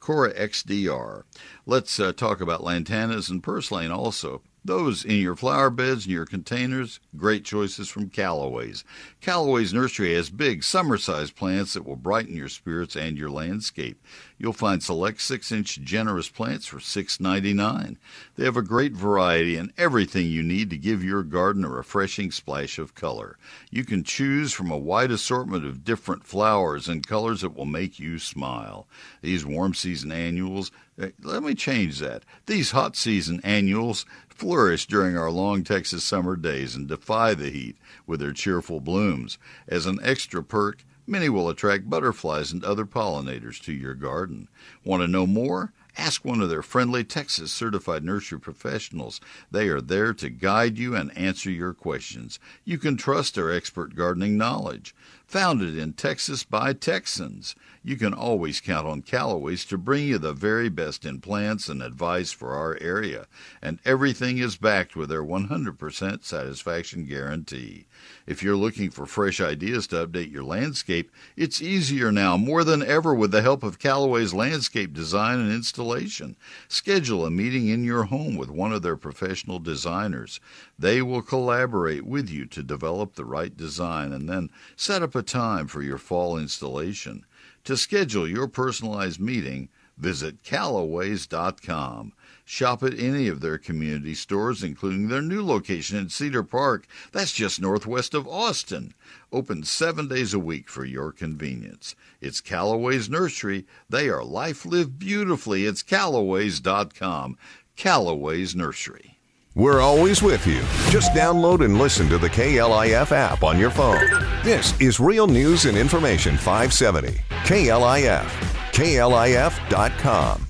Cora 0.00 0.32
XDR. 0.32 1.24
Let's 1.66 2.00
uh, 2.00 2.12
talk 2.12 2.40
about 2.40 2.62
lantanas 2.62 3.28
and 3.28 3.42
purslane 3.42 3.90
also. 3.90 4.42
Those 4.68 5.02
in 5.02 5.16
your 5.16 5.34
flower 5.34 5.70
beds 5.70 6.04
and 6.04 6.12
your 6.12 6.26
containers, 6.26 7.00
great 7.16 7.42
choices 7.42 7.88
from 7.88 8.10
Callaway's. 8.10 8.84
Callaway's 9.22 9.72
nursery 9.72 10.12
has 10.12 10.28
big 10.28 10.62
summer-sized 10.62 11.34
plants 11.34 11.72
that 11.72 11.86
will 11.86 11.96
brighten 11.96 12.36
your 12.36 12.50
spirits 12.50 12.94
and 12.94 13.16
your 13.16 13.30
landscape. 13.30 13.98
You'll 14.36 14.52
find 14.52 14.82
select 14.82 15.22
six-inch 15.22 15.80
generous 15.80 16.28
plants 16.28 16.66
for 16.66 16.80
$6.99. 16.80 17.96
They 18.36 18.44
have 18.44 18.58
a 18.58 18.62
great 18.62 18.92
variety 18.92 19.56
and 19.56 19.72
everything 19.78 20.26
you 20.26 20.42
need 20.42 20.68
to 20.68 20.76
give 20.76 21.02
your 21.02 21.22
garden 21.22 21.64
a 21.64 21.70
refreshing 21.70 22.30
splash 22.30 22.78
of 22.78 22.94
color. 22.94 23.38
You 23.70 23.86
can 23.86 24.04
choose 24.04 24.52
from 24.52 24.70
a 24.70 24.76
wide 24.76 25.10
assortment 25.10 25.64
of 25.64 25.82
different 25.82 26.24
flowers 26.24 26.88
and 26.88 27.06
colors 27.06 27.40
that 27.40 27.56
will 27.56 27.64
make 27.64 27.98
you 27.98 28.18
smile. 28.18 28.86
These 29.22 29.46
warm 29.46 29.72
season 29.72 30.12
annuals, 30.12 30.70
eh, 30.98 31.10
let 31.22 31.42
me 31.42 31.54
change 31.54 32.00
that. 32.00 32.24
These 32.44 32.72
hot 32.72 32.96
season 32.96 33.40
annuals 33.42 34.04
flourish 34.38 34.86
during 34.86 35.16
our 35.16 35.32
long 35.32 35.64
Texas 35.64 36.04
summer 36.04 36.36
days 36.36 36.76
and 36.76 36.86
defy 36.86 37.34
the 37.34 37.50
heat 37.50 37.76
with 38.06 38.20
their 38.20 38.32
cheerful 38.32 38.78
blooms. 38.78 39.36
As 39.66 39.84
an 39.84 39.98
extra 40.00 40.44
perk, 40.44 40.84
many 41.08 41.28
will 41.28 41.48
attract 41.48 41.90
butterflies 41.90 42.52
and 42.52 42.62
other 42.62 42.86
pollinators 42.86 43.60
to 43.62 43.72
your 43.72 43.94
garden. 43.94 44.46
Want 44.84 45.02
to 45.02 45.08
know 45.08 45.26
more? 45.26 45.72
Ask 45.96 46.24
one 46.24 46.40
of 46.40 46.48
their 46.48 46.62
friendly 46.62 47.02
Texas 47.02 47.50
certified 47.50 48.04
nursery 48.04 48.38
professionals. 48.38 49.20
They 49.50 49.68
are 49.68 49.80
there 49.80 50.14
to 50.14 50.30
guide 50.30 50.78
you 50.78 50.94
and 50.94 51.16
answer 51.18 51.50
your 51.50 51.74
questions. 51.74 52.38
You 52.64 52.78
can 52.78 52.96
trust 52.96 53.34
their 53.34 53.52
expert 53.52 53.96
gardening 53.96 54.36
knowledge. 54.36 54.94
Founded 55.28 55.76
in 55.76 55.92
Texas 55.92 56.42
by 56.42 56.72
Texans, 56.72 57.54
you 57.84 57.96
can 57.96 58.14
always 58.14 58.62
count 58.62 58.86
on 58.86 59.02
Callaway's 59.02 59.66
to 59.66 59.76
bring 59.76 60.06
you 60.06 60.16
the 60.16 60.32
very 60.32 60.70
best 60.70 61.04
in 61.04 61.20
plants 61.20 61.68
and 61.68 61.82
advice 61.82 62.32
for 62.32 62.54
our 62.54 62.78
area, 62.80 63.26
and 63.60 63.78
everything 63.84 64.38
is 64.38 64.56
backed 64.56 64.96
with 64.96 65.10
their 65.10 65.22
100% 65.22 66.24
satisfaction 66.24 67.04
guarantee. 67.04 67.84
If 68.26 68.42
you're 68.42 68.56
looking 68.56 68.88
for 68.88 69.04
fresh 69.04 69.38
ideas 69.38 69.86
to 69.88 70.06
update 70.06 70.32
your 70.32 70.44
landscape, 70.44 71.10
it's 71.36 71.60
easier 71.60 72.10
now 72.10 72.38
more 72.38 72.64
than 72.64 72.82
ever 72.82 73.14
with 73.14 73.30
the 73.30 73.42
help 73.42 73.62
of 73.62 73.78
Callaway's 73.78 74.32
landscape 74.32 74.94
design 74.94 75.40
and 75.40 75.52
installation. 75.52 76.36
Schedule 76.68 77.26
a 77.26 77.30
meeting 77.30 77.68
in 77.68 77.84
your 77.84 78.04
home 78.04 78.36
with 78.36 78.48
one 78.48 78.72
of 78.72 78.80
their 78.80 78.96
professional 78.96 79.58
designers. 79.58 80.40
They 80.78 81.02
will 81.02 81.20
collaborate 81.20 82.06
with 82.06 82.30
you 82.30 82.46
to 82.46 82.62
develop 82.62 83.14
the 83.14 83.26
right 83.26 83.54
design 83.54 84.12
and 84.12 84.26
then 84.26 84.48
set 84.74 85.02
up 85.02 85.17
a 85.18 85.22
time 85.22 85.66
for 85.66 85.82
your 85.82 85.98
fall 85.98 86.38
installation. 86.38 87.26
To 87.64 87.76
schedule 87.76 88.26
your 88.26 88.48
personalized 88.48 89.20
meeting, 89.20 89.68
visit 89.98 90.42
Callaways.com. 90.42 92.12
Shop 92.44 92.82
at 92.82 92.98
any 92.98 93.28
of 93.28 93.40
their 93.40 93.58
community 93.58 94.14
stores, 94.14 94.62
including 94.62 95.08
their 95.08 95.20
new 95.20 95.44
location 95.44 95.98
in 95.98 96.08
Cedar 96.08 96.42
Park. 96.42 96.86
That's 97.12 97.32
just 97.32 97.60
northwest 97.60 98.14
of 98.14 98.26
Austin. 98.26 98.94
Open 99.30 99.64
seven 99.64 100.08
days 100.08 100.32
a 100.32 100.38
week 100.38 100.70
for 100.70 100.86
your 100.86 101.12
convenience. 101.12 101.94
It's 102.22 102.40
Callaway's 102.40 103.10
Nursery. 103.10 103.66
They 103.90 104.08
are 104.08 104.24
life 104.24 104.64
lived 104.64 104.98
beautifully. 104.98 105.66
It's 105.66 105.82
Callaways.com. 105.82 107.36
Callaway's 107.76 108.56
Nursery. 108.56 109.17
We're 109.58 109.80
always 109.80 110.22
with 110.22 110.46
you. 110.46 110.60
Just 110.88 111.10
download 111.14 111.64
and 111.64 111.78
listen 111.78 112.08
to 112.10 112.18
the 112.18 112.30
KLIF 112.30 113.10
app 113.10 113.42
on 113.42 113.58
your 113.58 113.70
phone. 113.70 113.98
This 114.44 114.80
is 114.80 115.00
Real 115.00 115.26
News 115.26 115.64
and 115.64 115.76
Information 115.76 116.36
570. 116.36 117.20
KLIF. 117.42 118.28
KLIF.com. 118.70 120.46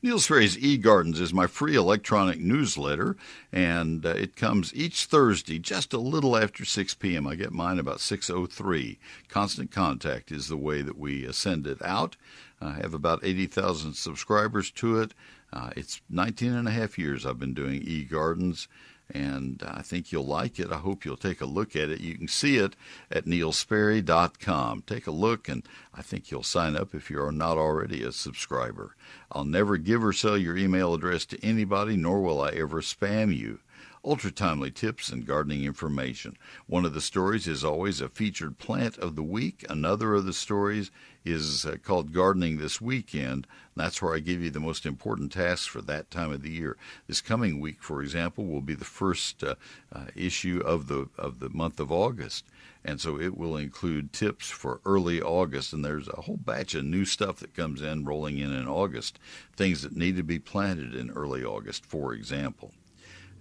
Neil 0.00 0.20
Sperry's 0.20 0.56
eGardens 0.56 1.20
is 1.20 1.34
my 1.34 1.48
free 1.48 1.74
electronic 1.74 2.38
newsletter, 2.38 3.16
and 3.50 4.06
uh, 4.06 4.10
it 4.10 4.36
comes 4.36 4.72
each 4.72 5.06
Thursday 5.06 5.58
just 5.58 5.92
a 5.92 5.98
little 5.98 6.36
after 6.36 6.64
6 6.64 6.94
p.m. 6.94 7.26
I 7.26 7.34
get 7.34 7.50
mine 7.50 7.80
about 7.80 7.98
6.03. 7.98 8.98
Constant 9.28 9.72
Contact 9.72 10.30
is 10.30 10.46
the 10.46 10.56
way 10.56 10.82
that 10.82 10.96
we 10.96 11.26
uh, 11.26 11.32
send 11.32 11.66
it 11.66 11.82
out. 11.82 12.16
I 12.60 12.74
have 12.74 12.94
about 12.94 13.24
80,000 13.24 13.94
subscribers 13.94 14.70
to 14.72 15.00
it. 15.00 15.14
Uh, 15.52 15.70
it's 15.76 16.00
19 16.10 16.52
and 16.52 16.68
a 16.68 16.72
half 16.72 16.98
years 16.98 17.24
I've 17.24 17.38
been 17.38 17.54
doing 17.54 17.82
eGardens, 17.82 18.68
and 19.10 19.62
I 19.66 19.82
think 19.82 20.12
you'll 20.12 20.26
like 20.26 20.58
it. 20.58 20.70
I 20.70 20.76
hope 20.76 21.04
you'll 21.04 21.16
take 21.16 21.40
a 21.40 21.46
look 21.46 21.74
at 21.74 21.88
it. 21.88 22.00
You 22.00 22.16
can 22.16 22.28
see 22.28 22.58
it 22.58 22.76
at 23.10 23.24
neilsperry.com. 23.24 24.82
Take 24.86 25.06
a 25.06 25.12
look, 25.12 25.48
and 25.48 25.62
I 25.94 26.02
think 26.02 26.30
you'll 26.30 26.42
sign 26.42 26.76
up 26.76 26.94
if 26.94 27.10
you 27.10 27.22
are 27.22 27.32
not 27.32 27.56
already 27.56 28.02
a 28.02 28.12
subscriber. 28.12 28.94
I'll 29.32 29.44
never 29.44 29.78
give 29.78 30.04
or 30.04 30.12
sell 30.12 30.36
your 30.36 30.56
email 30.56 30.92
address 30.92 31.24
to 31.26 31.44
anybody, 31.44 31.96
nor 31.96 32.20
will 32.20 32.42
I 32.42 32.50
ever 32.50 32.82
spam 32.82 33.34
you 33.34 33.60
ultra 34.04 34.30
timely 34.30 34.70
tips 34.70 35.10
and 35.10 35.26
gardening 35.26 35.64
information. 35.64 36.36
One 36.66 36.84
of 36.84 36.94
the 36.94 37.00
stories 37.00 37.46
is 37.46 37.64
always 37.64 38.00
a 38.00 38.08
featured 38.08 38.58
plant 38.58 38.96
of 38.98 39.16
the 39.16 39.22
week. 39.22 39.64
Another 39.68 40.14
of 40.14 40.24
the 40.24 40.32
stories 40.32 40.90
is 41.30 41.66
uh, 41.66 41.76
called 41.82 42.12
Gardening 42.12 42.58
This 42.58 42.80
Weekend. 42.80 43.46
That's 43.76 44.02
where 44.02 44.14
I 44.14 44.18
give 44.18 44.42
you 44.42 44.50
the 44.50 44.60
most 44.60 44.86
important 44.86 45.32
tasks 45.32 45.66
for 45.66 45.80
that 45.82 46.10
time 46.10 46.32
of 46.32 46.42
the 46.42 46.50
year. 46.50 46.76
This 47.06 47.20
coming 47.20 47.60
week, 47.60 47.82
for 47.82 48.02
example, 48.02 48.46
will 48.46 48.60
be 48.60 48.74
the 48.74 48.84
first 48.84 49.44
uh, 49.44 49.54
uh, 49.92 50.06
issue 50.16 50.62
of 50.64 50.88
the 50.88 51.08
of 51.16 51.38
the 51.38 51.50
month 51.50 51.78
of 51.78 51.92
August. 51.92 52.44
And 52.84 53.00
so 53.00 53.20
it 53.20 53.36
will 53.36 53.56
include 53.56 54.12
tips 54.12 54.48
for 54.48 54.80
early 54.84 55.20
August. 55.20 55.72
And 55.72 55.84
there's 55.84 56.08
a 56.08 56.22
whole 56.22 56.36
batch 56.38 56.74
of 56.74 56.84
new 56.84 57.04
stuff 57.04 57.40
that 57.40 57.54
comes 57.54 57.82
in 57.82 58.04
rolling 58.04 58.38
in 58.38 58.52
in 58.52 58.66
August, 58.66 59.18
things 59.56 59.82
that 59.82 59.96
need 59.96 60.16
to 60.16 60.22
be 60.22 60.38
planted 60.38 60.94
in 60.94 61.10
early 61.10 61.44
August, 61.44 61.84
for 61.84 62.14
example 62.14 62.72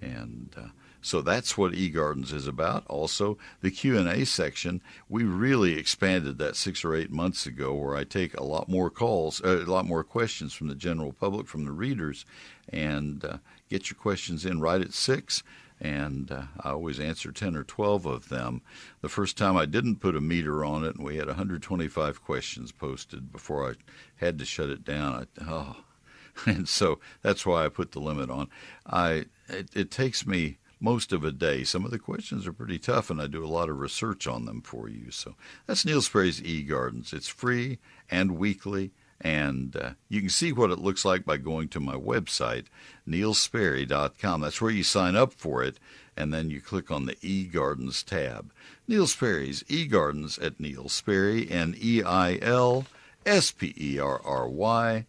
and 0.02 0.54
uh, 0.58 0.68
so 1.08 1.22
that's 1.22 1.58
what 1.58 1.72
eGardens 1.72 2.34
is 2.34 2.48
about. 2.48 2.86
Also, 2.88 3.38
the 3.62 3.72
Q&A 3.72 4.26
section, 4.26 4.82
we 5.08 5.24
really 5.24 5.80
expanded 5.80 6.38
that 6.38 6.58
6 6.58 6.84
or 6.84 6.96
8 6.96 7.10
months 7.12 7.46
ago 7.46 7.74
where 7.74 7.96
I 7.96 8.04
take 8.04 8.34
a 8.34 8.44
lot 8.44 8.68
more 8.68 8.90
calls, 8.90 9.42
uh, 9.42 9.64
a 9.66 9.72
lot 9.72 9.86
more 9.86 10.04
questions 10.04 10.54
from 10.54 10.68
the 10.68 10.76
general 10.76 11.14
public, 11.14 11.48
from 11.48 11.64
the 11.64 11.72
readers 11.72 12.26
and 12.68 13.24
uh, 13.24 13.38
get 13.70 13.90
your 13.90 13.98
questions 13.98 14.46
in 14.46 14.60
right 14.60 14.82
at 14.82 14.94
6 14.94 15.44
and 15.80 16.30
uh, 16.30 16.44
I 16.60 16.72
always 16.72 17.00
answer 17.00 17.32
10 17.32 17.56
or 17.56 17.64
12 17.64 18.06
of 18.06 18.28
them. 18.28 18.62
The 19.02 19.08
first 19.10 19.38
time 19.38 19.56
I 19.56 19.66
didn't 19.66 20.02
put 20.02 20.16
a 20.16 20.22
meter 20.22 20.66
on 20.66 20.84
it 20.84 20.96
and 20.96 21.06
we 21.06 21.16
had 21.16 21.28
125 21.28 22.22
questions 22.22 22.74
posted 22.74 23.32
before 23.32 23.70
I 23.70 23.76
had 24.18 24.40
to 24.40 24.46
shut 24.46 24.70
it 24.70 24.84
down. 24.84 25.28
I, 25.40 25.44
oh, 25.50 25.78
and 26.46 26.68
so 26.68 27.00
that's 27.22 27.46
why 27.46 27.64
I 27.64 27.70
put 27.70 27.94
the 27.94 28.02
limit 28.02 28.30
on. 28.30 28.50
I 28.86 29.28
it, 29.48 29.70
it 29.74 29.92
takes 29.92 30.28
me 30.28 30.58
most 30.80 31.12
of 31.12 31.24
a 31.24 31.32
day. 31.32 31.64
Some 31.64 31.86
of 31.86 31.92
the 31.92 32.00
questions 32.00 32.48
are 32.48 32.54
pretty 32.54 32.80
tough, 32.80 33.10
and 33.10 33.22
I 33.22 33.28
do 33.28 33.44
a 33.44 33.48
lot 33.48 33.70
of 33.70 33.80
research 33.80 34.28
on 34.28 34.46
them 34.46 34.62
for 34.62 34.88
you. 34.88 35.12
So 35.12 35.36
that's 35.66 35.86
Neil 35.86 36.02
Sperry's 36.02 36.44
E 36.44 36.64
Gardens. 36.64 37.14
It's 37.14 37.28
free 37.28 37.80
and 38.10 38.38
weekly, 38.38 38.92
and 39.20 39.76
uh, 39.76 39.90
you 40.10 40.22
can 40.22 40.30
see 40.30 40.52
what 40.52 40.72
it 40.72 40.80
looks 40.80 41.04
like 41.04 41.26
by 41.26 41.38
going 41.38 41.68
to 41.70 41.80
my 41.80 41.96
website, 41.96 42.66
neilsperry.com. 43.08 44.42
That's 44.42 44.62
where 44.62 44.72
you 44.72 44.84
sign 44.84 45.16
up 45.16 45.34
for 45.34 45.64
it, 45.64 45.78
and 46.16 46.34
then 46.34 46.50
you 46.50 46.62
click 46.62 46.92
on 46.92 47.06
the 47.06 47.18
E 47.22 47.46
Gardens 47.46 48.04
tab. 48.04 48.52
Neil 48.88 49.08
Sperry's 49.08 49.64
E 49.68 49.86
Gardens 49.86 50.38
at 50.38 50.60
Neil 50.60 50.90
Sperry, 50.90 51.50
N 51.50 51.76
E 51.82 52.04
I 52.04 52.38
L 52.42 52.86
S 53.26 53.52
P 53.52 53.74
E 53.78 54.00
R 54.00 54.22
R 54.24 54.48
Y 54.48 55.06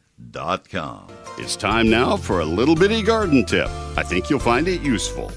com. 0.71 1.07
It's 1.39 1.57
time 1.57 1.89
now 1.89 2.17
for 2.17 2.41
a 2.41 2.45
little 2.45 2.75
bitty 2.75 3.03
garden 3.03 3.45
tip. 3.45 3.69
I 3.97 4.03
think 4.03 4.29
you'll 4.29 4.41
find 4.41 4.67
it 4.69 4.81
useful. 4.83 5.31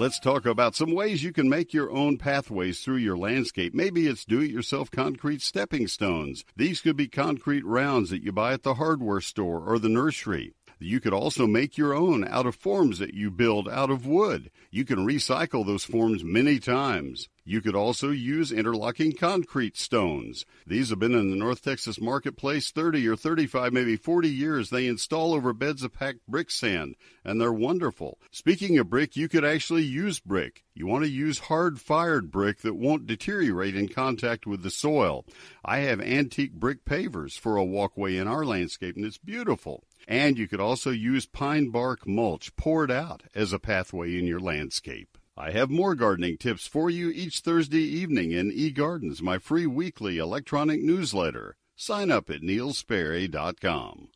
Let's 0.00 0.18
talk 0.18 0.46
about 0.46 0.74
some 0.74 0.94
ways 0.94 1.22
you 1.22 1.30
can 1.30 1.46
make 1.50 1.74
your 1.74 1.90
own 1.90 2.16
pathways 2.16 2.80
through 2.80 2.96
your 2.96 3.18
landscape. 3.18 3.74
Maybe 3.74 4.06
it's 4.06 4.24
do 4.24 4.40
it 4.40 4.50
yourself 4.50 4.90
concrete 4.90 5.42
stepping 5.42 5.88
stones. 5.88 6.42
These 6.56 6.80
could 6.80 6.96
be 6.96 7.06
concrete 7.06 7.66
rounds 7.66 8.08
that 8.08 8.22
you 8.22 8.32
buy 8.32 8.54
at 8.54 8.62
the 8.62 8.76
hardware 8.76 9.20
store 9.20 9.60
or 9.60 9.78
the 9.78 9.90
nursery. 9.90 10.54
You 10.82 10.98
could 10.98 11.12
also 11.12 11.46
make 11.46 11.76
your 11.76 11.92
own 11.92 12.26
out 12.26 12.46
of 12.46 12.56
forms 12.56 12.98
that 13.00 13.12
you 13.12 13.30
build 13.30 13.68
out 13.68 13.90
of 13.90 14.06
wood. 14.06 14.50
You 14.70 14.86
can 14.86 15.06
recycle 15.06 15.64
those 15.64 15.84
forms 15.84 16.24
many 16.24 16.58
times. 16.58 17.28
You 17.44 17.60
could 17.60 17.74
also 17.74 18.10
use 18.10 18.50
interlocking 18.50 19.12
concrete 19.12 19.76
stones. 19.76 20.46
These 20.66 20.88
have 20.88 20.98
been 20.98 21.14
in 21.14 21.30
the 21.30 21.36
North 21.36 21.62
Texas 21.62 22.00
marketplace 22.00 22.70
30 22.70 23.06
or 23.08 23.16
35, 23.16 23.74
maybe 23.74 23.96
40 23.96 24.30
years. 24.30 24.70
They 24.70 24.86
install 24.86 25.34
over 25.34 25.52
beds 25.52 25.82
of 25.82 25.92
packed 25.92 26.20
brick 26.26 26.50
sand, 26.50 26.94
and 27.24 27.38
they're 27.38 27.52
wonderful. 27.52 28.18
Speaking 28.30 28.78
of 28.78 28.88
brick, 28.88 29.16
you 29.16 29.28
could 29.28 29.44
actually 29.44 29.82
use 29.82 30.18
brick. 30.18 30.64
You 30.74 30.86
want 30.86 31.04
to 31.04 31.10
use 31.10 31.40
hard 31.40 31.78
fired 31.78 32.30
brick 32.30 32.60
that 32.60 32.76
won't 32.76 33.06
deteriorate 33.06 33.76
in 33.76 33.88
contact 33.88 34.46
with 34.46 34.62
the 34.62 34.70
soil. 34.70 35.26
I 35.62 35.78
have 35.80 36.00
antique 36.00 36.54
brick 36.54 36.86
pavers 36.86 37.38
for 37.38 37.56
a 37.56 37.64
walkway 37.64 38.16
in 38.16 38.28
our 38.28 38.46
landscape, 38.46 38.96
and 38.96 39.04
it's 39.04 39.18
beautiful. 39.18 39.84
And 40.10 40.36
you 40.36 40.48
could 40.48 40.58
also 40.58 40.90
use 40.90 41.24
pine 41.24 41.68
bark 41.68 42.04
mulch 42.04 42.56
poured 42.56 42.90
out 42.90 43.22
as 43.32 43.52
a 43.52 43.60
pathway 43.60 44.18
in 44.18 44.26
your 44.26 44.40
landscape. 44.40 45.16
I 45.36 45.52
have 45.52 45.70
more 45.70 45.94
gardening 45.94 46.36
tips 46.36 46.66
for 46.66 46.90
you 46.90 47.10
each 47.10 47.38
Thursday 47.38 47.78
evening 47.78 48.32
in 48.32 48.50
eGardens, 48.50 49.22
my 49.22 49.38
free 49.38 49.68
weekly 49.68 50.18
electronic 50.18 50.82
newsletter. 50.82 51.54
Sign 51.76 52.10
up 52.10 52.28
at 52.28 52.40
neilsperry.com. 52.40 54.08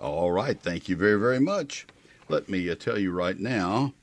All 0.00 0.32
right, 0.32 0.60
thank 0.60 0.88
you 0.88 0.96
very, 0.96 1.20
very 1.20 1.40
much. 1.40 1.86
Let 2.28 2.48
me 2.48 2.68
uh, 2.68 2.74
tell 2.74 2.98
you 2.98 3.12
right 3.12 3.38
now 3.38 3.94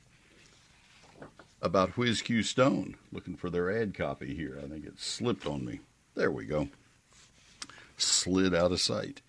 about 1.60 1.96
WhizQ 1.96 2.42
Stone. 2.46 2.96
Looking 3.12 3.36
for 3.36 3.50
their 3.50 3.70
ad 3.70 3.92
copy 3.94 4.34
here. 4.34 4.58
I 4.64 4.68
think 4.68 4.86
it 4.86 4.98
slipped 4.98 5.46
on 5.46 5.66
me. 5.66 5.80
There 6.14 6.30
we 6.30 6.46
go 6.46 6.70
slid 7.96 8.54
out 8.54 8.72
of 8.72 8.80
sight. 8.80 9.20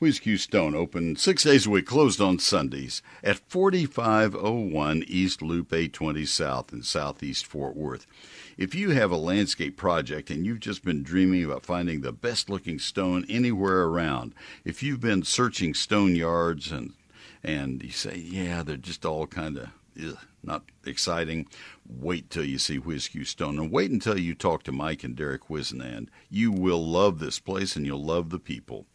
WhizQ 0.00 0.38
Stone 0.38 0.74
open 0.74 1.14
six 1.16 1.42
days 1.42 1.66
a 1.66 1.70
week, 1.70 1.84
closed 1.84 2.22
on 2.22 2.38
Sundays 2.38 3.02
at 3.22 3.38
4501 3.50 5.04
East 5.06 5.42
Loop 5.42 5.74
820 5.74 6.24
South 6.24 6.72
in 6.72 6.82
Southeast 6.82 7.44
Fort 7.44 7.76
Worth. 7.76 8.06
If 8.56 8.74
you 8.74 8.90
have 8.90 9.10
a 9.10 9.16
landscape 9.18 9.76
project 9.76 10.30
and 10.30 10.46
you've 10.46 10.60
just 10.60 10.82
been 10.82 11.02
dreaming 11.02 11.44
about 11.44 11.66
finding 11.66 12.00
the 12.00 12.12
best 12.12 12.48
looking 12.48 12.78
stone 12.78 13.26
anywhere 13.28 13.82
around, 13.82 14.34
if 14.64 14.82
you've 14.82 15.00
been 15.00 15.22
searching 15.22 15.74
stone 15.74 16.16
yards 16.16 16.72
and 16.72 16.94
and 17.42 17.82
you 17.82 17.90
say, 17.90 18.16
yeah, 18.16 18.62
they're 18.62 18.76
just 18.76 19.04
all 19.04 19.26
kind 19.26 19.58
of 19.58 19.68
not 20.42 20.64
exciting. 20.84 21.46
Wait 21.88 22.30
till 22.30 22.44
you 22.44 22.58
see 22.58 22.78
WhizQ 22.78 23.26
Stone, 23.26 23.58
and 23.58 23.70
wait 23.70 23.90
until 23.90 24.18
you 24.18 24.34
talk 24.34 24.62
to 24.64 24.72
Mike 24.72 25.04
and 25.04 25.16
Derek 25.16 25.48
Wisnand. 25.48 26.08
You 26.28 26.50
will 26.52 26.84
love 26.84 27.18
this 27.18 27.38
place, 27.38 27.76
and 27.76 27.84
you'll 27.84 28.04
love 28.04 28.30
the 28.30 28.38
people. 28.38 28.86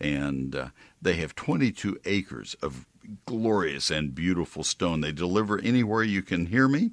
And 0.00 0.54
uh, 0.54 0.68
they 1.00 1.14
have 1.14 1.34
22 1.34 2.00
acres 2.04 2.54
of 2.62 2.86
glorious 3.26 3.90
and 3.90 4.14
beautiful 4.14 4.64
stone. 4.64 5.00
They 5.00 5.12
deliver 5.12 5.58
anywhere 5.60 6.02
you 6.02 6.22
can 6.22 6.46
hear 6.46 6.68
me, 6.68 6.92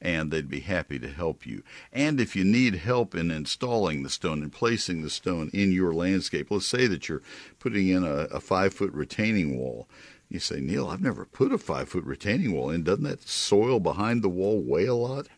and 0.00 0.30
they'd 0.30 0.48
be 0.48 0.60
happy 0.60 0.98
to 0.98 1.08
help 1.08 1.46
you. 1.46 1.62
And 1.92 2.20
if 2.20 2.34
you 2.34 2.44
need 2.44 2.76
help 2.76 3.14
in 3.14 3.30
installing 3.30 4.02
the 4.02 4.10
stone 4.10 4.42
and 4.42 4.52
placing 4.52 5.02
the 5.02 5.10
stone 5.10 5.50
in 5.52 5.72
your 5.72 5.92
landscape, 5.92 6.50
let's 6.50 6.66
say 6.66 6.86
that 6.88 7.08
you're 7.08 7.22
putting 7.58 7.88
in 7.88 8.04
a, 8.04 8.26
a 8.32 8.40
five 8.40 8.74
foot 8.74 8.92
retaining 8.92 9.58
wall. 9.58 9.88
You 10.32 10.40
say, 10.40 10.62
Neil, 10.62 10.88
I've 10.88 11.02
never 11.02 11.26
put 11.26 11.52
a 11.52 11.58
five 11.58 11.90
foot 11.90 12.04
retaining 12.04 12.54
wall 12.54 12.70
in. 12.70 12.84
Doesn't 12.84 13.04
that 13.04 13.28
soil 13.28 13.80
behind 13.80 14.22
the 14.22 14.30
wall 14.30 14.62
weigh 14.62 14.86
a 14.86 14.94
lot? 14.94 15.28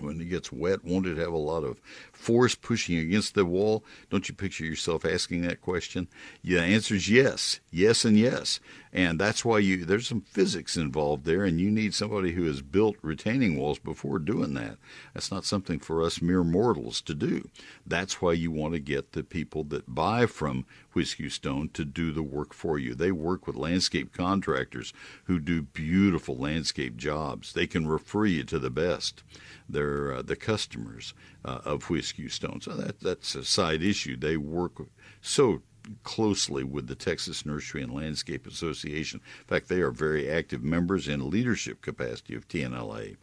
When 0.00 0.20
it 0.20 0.24
gets 0.24 0.50
wet, 0.50 0.84
won't 0.84 1.06
it 1.06 1.18
have 1.18 1.32
a 1.32 1.36
lot 1.36 1.62
of 1.62 1.80
force 2.12 2.54
pushing 2.56 2.98
against 2.98 3.34
the 3.34 3.44
wall? 3.44 3.84
Don't 4.10 4.28
you 4.28 4.34
picture 4.34 4.64
yourself 4.64 5.04
asking 5.04 5.42
that 5.42 5.60
question? 5.60 6.08
The 6.42 6.58
answer 6.58 6.96
is 6.96 7.08
yes, 7.08 7.60
yes, 7.70 8.04
and 8.04 8.18
yes. 8.18 8.58
And 8.92 9.20
that's 9.20 9.44
why 9.44 9.58
you 9.58 9.84
there's 9.84 10.06
some 10.06 10.20
physics 10.20 10.76
involved 10.76 11.24
there, 11.24 11.44
and 11.44 11.60
you 11.60 11.70
need 11.70 11.94
somebody 11.94 12.32
who 12.32 12.44
has 12.44 12.62
built 12.62 12.96
retaining 13.02 13.56
walls 13.56 13.78
before 13.78 14.18
doing 14.18 14.54
that. 14.54 14.78
That's 15.12 15.32
not 15.32 15.44
something 15.44 15.78
for 15.78 16.02
us 16.02 16.22
mere 16.22 16.44
mortals 16.44 17.00
to 17.02 17.14
do. 17.14 17.48
That's 17.86 18.22
why 18.22 18.32
you 18.32 18.50
want 18.50 18.74
to 18.74 18.80
get 18.80 19.12
the 19.12 19.24
people 19.24 19.64
that 19.64 19.94
buy 19.94 20.26
from 20.26 20.64
WhizQ 20.94 21.30
Stone 21.32 21.70
to 21.74 21.84
do 21.84 22.12
the 22.12 22.22
work 22.22 22.54
for 22.54 22.78
you. 22.78 22.94
They 22.94 23.10
work 23.10 23.46
with 23.46 23.56
landscape 23.56 24.12
contractors 24.12 24.92
who 25.24 25.40
do 25.40 25.62
beautiful 25.62 26.36
landscape 26.36 26.96
jobs. 26.96 27.52
They 27.52 27.66
can 27.66 27.88
refer 27.88 28.26
you 28.26 28.44
to 28.44 28.58
the 28.60 28.70
best. 28.70 29.24
They're 29.68 30.14
uh, 30.14 30.22
the 30.22 30.36
customers 30.36 31.14
uh, 31.44 31.60
of 31.64 31.86
WhizQ 31.86 32.30
Stone. 32.30 32.60
So 32.62 32.72
that 32.72 33.00
that's 33.00 33.34
a 33.34 33.44
side 33.44 33.82
issue. 33.82 34.16
They 34.16 34.36
work 34.36 34.72
so 35.20 35.62
closely 36.02 36.64
with 36.64 36.86
the 36.86 36.94
Texas 36.94 37.44
Nursery 37.44 37.82
and 37.82 37.92
Landscape 37.92 38.46
Association. 38.46 39.20
In 39.40 39.46
fact, 39.46 39.68
they 39.68 39.80
are 39.80 39.90
very 39.90 40.30
active 40.30 40.62
members 40.62 41.08
in 41.08 41.30
leadership 41.30 41.82
capacity 41.82 42.34
of 42.34 42.48
TNLA. 42.48 43.16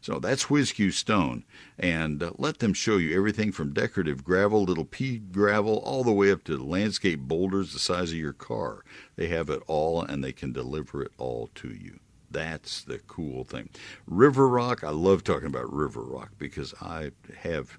So 0.00 0.18
that's 0.18 0.44
WhizQ 0.44 0.92
Stone, 0.92 1.44
and 1.78 2.22
uh, 2.22 2.32
let 2.38 2.58
them 2.58 2.72
show 2.72 2.96
you 2.98 3.16
everything 3.16 3.52
from 3.52 3.72
decorative 3.72 4.24
gravel, 4.24 4.64
little 4.64 4.84
pea 4.84 5.18
gravel, 5.18 5.78
all 5.78 6.04
the 6.04 6.12
way 6.12 6.30
up 6.30 6.44
to 6.44 6.56
landscape 6.56 7.20
boulders 7.20 7.72
the 7.72 7.78
size 7.78 8.10
of 8.10 8.18
your 8.18 8.32
car. 8.32 8.84
They 9.16 9.28
have 9.28 9.50
it 9.50 9.62
all, 9.66 10.02
and 10.02 10.22
they 10.22 10.32
can 10.32 10.52
deliver 10.52 11.02
it 11.02 11.12
all 11.18 11.50
to 11.56 11.68
you. 11.68 12.00
That's 12.34 12.82
the 12.82 12.98
cool 12.98 13.44
thing. 13.44 13.70
River 14.08 14.48
Rock, 14.48 14.82
I 14.82 14.90
love 14.90 15.22
talking 15.22 15.46
about 15.46 15.72
River 15.72 16.02
Rock 16.02 16.32
because 16.36 16.74
I 16.82 17.12
have 17.42 17.78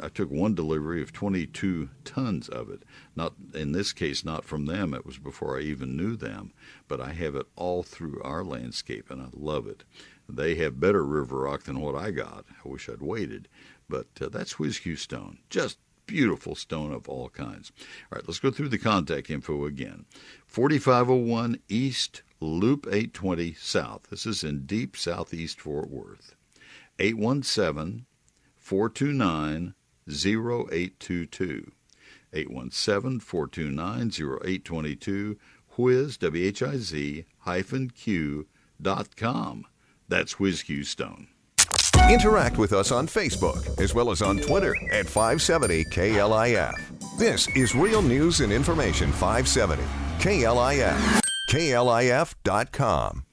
I 0.00 0.08
took 0.08 0.28
one 0.30 0.54
delivery 0.54 1.02
of 1.02 1.12
22 1.12 1.90
tons 2.04 2.48
of 2.48 2.68
it. 2.70 2.82
Not 3.14 3.34
in 3.54 3.70
this 3.72 3.92
case, 3.92 4.24
not 4.24 4.44
from 4.44 4.66
them. 4.66 4.92
It 4.92 5.06
was 5.06 5.18
before 5.18 5.56
I 5.56 5.62
even 5.62 5.96
knew 5.96 6.16
them, 6.16 6.52
but 6.88 7.00
I 7.00 7.12
have 7.12 7.36
it 7.36 7.46
all 7.54 7.84
through 7.84 8.20
our 8.22 8.42
landscape, 8.42 9.08
and 9.08 9.22
I 9.22 9.28
love 9.32 9.68
it. 9.68 9.84
They 10.28 10.56
have 10.56 10.80
better 10.80 11.04
river 11.04 11.42
rock 11.42 11.64
than 11.64 11.80
what 11.80 11.94
I 11.94 12.10
got. 12.10 12.44
I 12.64 12.68
wish 12.68 12.88
I'd 12.88 13.02
waited, 13.02 13.46
but 13.88 14.08
uh, 14.20 14.30
that's 14.30 14.54
WhizQ 14.54 14.98
Stone. 14.98 15.38
Just 15.48 15.78
beautiful 16.06 16.54
stone 16.54 16.92
of 16.92 17.08
all 17.08 17.28
kinds. 17.28 17.72
All 18.10 18.16
right, 18.16 18.26
let's 18.26 18.38
go 18.40 18.50
through 18.50 18.68
the 18.68 18.78
contact 18.78 19.30
info 19.30 19.66
again. 19.66 20.06
4501 20.56 21.58
East 21.68 22.22
Loop 22.40 22.86
820 22.86 23.52
South. 23.52 24.04
This 24.08 24.24
is 24.24 24.42
in 24.42 24.64
deep 24.64 24.96
southeast 24.96 25.60
Fort 25.60 25.90
Worth. 25.90 26.34
817 26.98 28.06
429 28.56 29.74
0822. 30.08 31.72
817 32.32 33.20
429 33.20 34.10
0822. 34.46 35.36
Whiz, 35.76 36.16
W 36.16 36.46
H 36.46 36.62
I 36.62 36.76
Z, 36.78 37.26
hyphen 37.40 37.90
Q 37.90 38.46
dot 38.80 39.14
com. 39.14 39.66
That's 40.08 40.40
Whiz 40.40 40.64
Stone. 40.84 41.28
Interact 42.08 42.56
with 42.56 42.72
us 42.72 42.90
on 42.90 43.06
Facebook 43.06 43.78
as 43.78 43.92
well 43.94 44.10
as 44.10 44.22
on 44.22 44.38
Twitter 44.38 44.74
at 44.90 45.04
570 45.04 45.84
KLIF. 45.84 47.18
This 47.18 47.46
is 47.48 47.74
Real 47.74 48.00
News 48.00 48.40
and 48.40 48.50
Information 48.50 49.12
570 49.12 50.05
KLIF. 50.18 51.20
KLIF.com. 51.50 53.24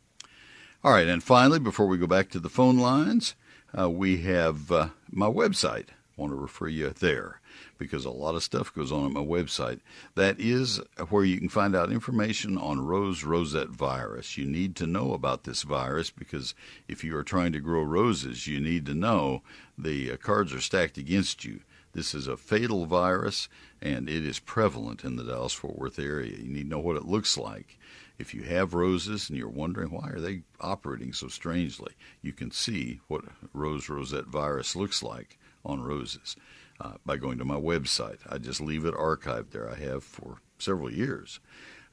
All 0.83 0.91
right, 0.91 1.07
and 1.07 1.23
finally, 1.23 1.59
before 1.59 1.87
we 1.87 1.97
go 1.97 2.07
back 2.07 2.29
to 2.29 2.39
the 2.39 2.49
phone 2.49 2.77
lines, 2.77 3.35
uh, 3.77 3.89
we 3.89 4.17
have 4.23 4.71
uh, 4.71 4.89
my 5.09 5.27
website. 5.27 5.89
I 5.89 6.21
want 6.21 6.31
to 6.31 6.35
refer 6.35 6.67
you 6.67 6.89
there 6.91 7.41
because 7.77 8.05
a 8.05 8.11
lot 8.11 8.35
of 8.35 8.43
stuff 8.43 8.73
goes 8.73 8.91
on 8.91 9.05
at 9.05 9.11
my 9.11 9.21
website. 9.21 9.79
That 10.15 10.39
is 10.39 10.79
where 11.09 11.23
you 11.23 11.39
can 11.39 11.49
find 11.49 11.75
out 11.75 11.91
information 11.91 12.57
on 12.57 12.85
rose 12.85 13.23
rosette 13.23 13.69
virus. 13.69 14.37
You 14.37 14.45
need 14.45 14.75
to 14.75 14.85
know 14.85 15.13
about 15.13 15.45
this 15.45 15.63
virus 15.63 16.11
because 16.11 16.53
if 16.87 17.03
you 17.03 17.15
are 17.17 17.23
trying 17.23 17.53
to 17.53 17.59
grow 17.59 17.81
roses, 17.81 18.45
you 18.45 18.59
need 18.59 18.85
to 18.87 18.93
know 18.93 19.41
the 19.77 20.11
uh, 20.11 20.17
cards 20.17 20.53
are 20.53 20.61
stacked 20.61 20.97
against 20.97 21.43
you. 21.45 21.61
This 21.93 22.13
is 22.15 22.27
a 22.27 22.37
fatal 22.37 22.85
virus 22.85 23.47
and 23.83 24.07
it 24.07 24.25
is 24.25 24.39
prevalent 24.39 25.03
in 25.03 25.17
the 25.17 25.25
Dallas 25.25 25.51
Fort 25.51 25.77
Worth 25.77 25.99
area. 25.99 26.37
You 26.37 26.47
need 26.47 26.63
to 26.63 26.69
know 26.69 26.79
what 26.79 26.95
it 26.95 27.05
looks 27.05 27.37
like. 27.37 27.77
If 28.17 28.33
you 28.33 28.43
have 28.43 28.73
roses 28.73 29.29
and 29.29 29.37
you're 29.37 29.49
wondering 29.49 29.91
why 29.91 30.09
are 30.09 30.21
they 30.21 30.43
operating 30.61 31.11
so 31.11 31.27
strangely, 31.27 31.93
you 32.21 32.31
can 32.31 32.49
see 32.49 33.01
what 33.09 33.25
rose 33.53 33.89
rosette 33.89 34.27
virus 34.27 34.75
looks 34.75 35.03
like 35.03 35.37
on 35.65 35.81
roses 35.81 36.37
uh, 36.79 36.93
by 37.05 37.17
going 37.17 37.37
to 37.39 37.45
my 37.45 37.59
website. 37.59 38.19
I 38.29 38.37
just 38.37 38.61
leave 38.61 38.85
it 38.85 38.95
archived 38.95 39.51
there. 39.51 39.69
I 39.69 39.75
have 39.75 40.05
for 40.05 40.37
several 40.57 40.91
years. 40.91 41.41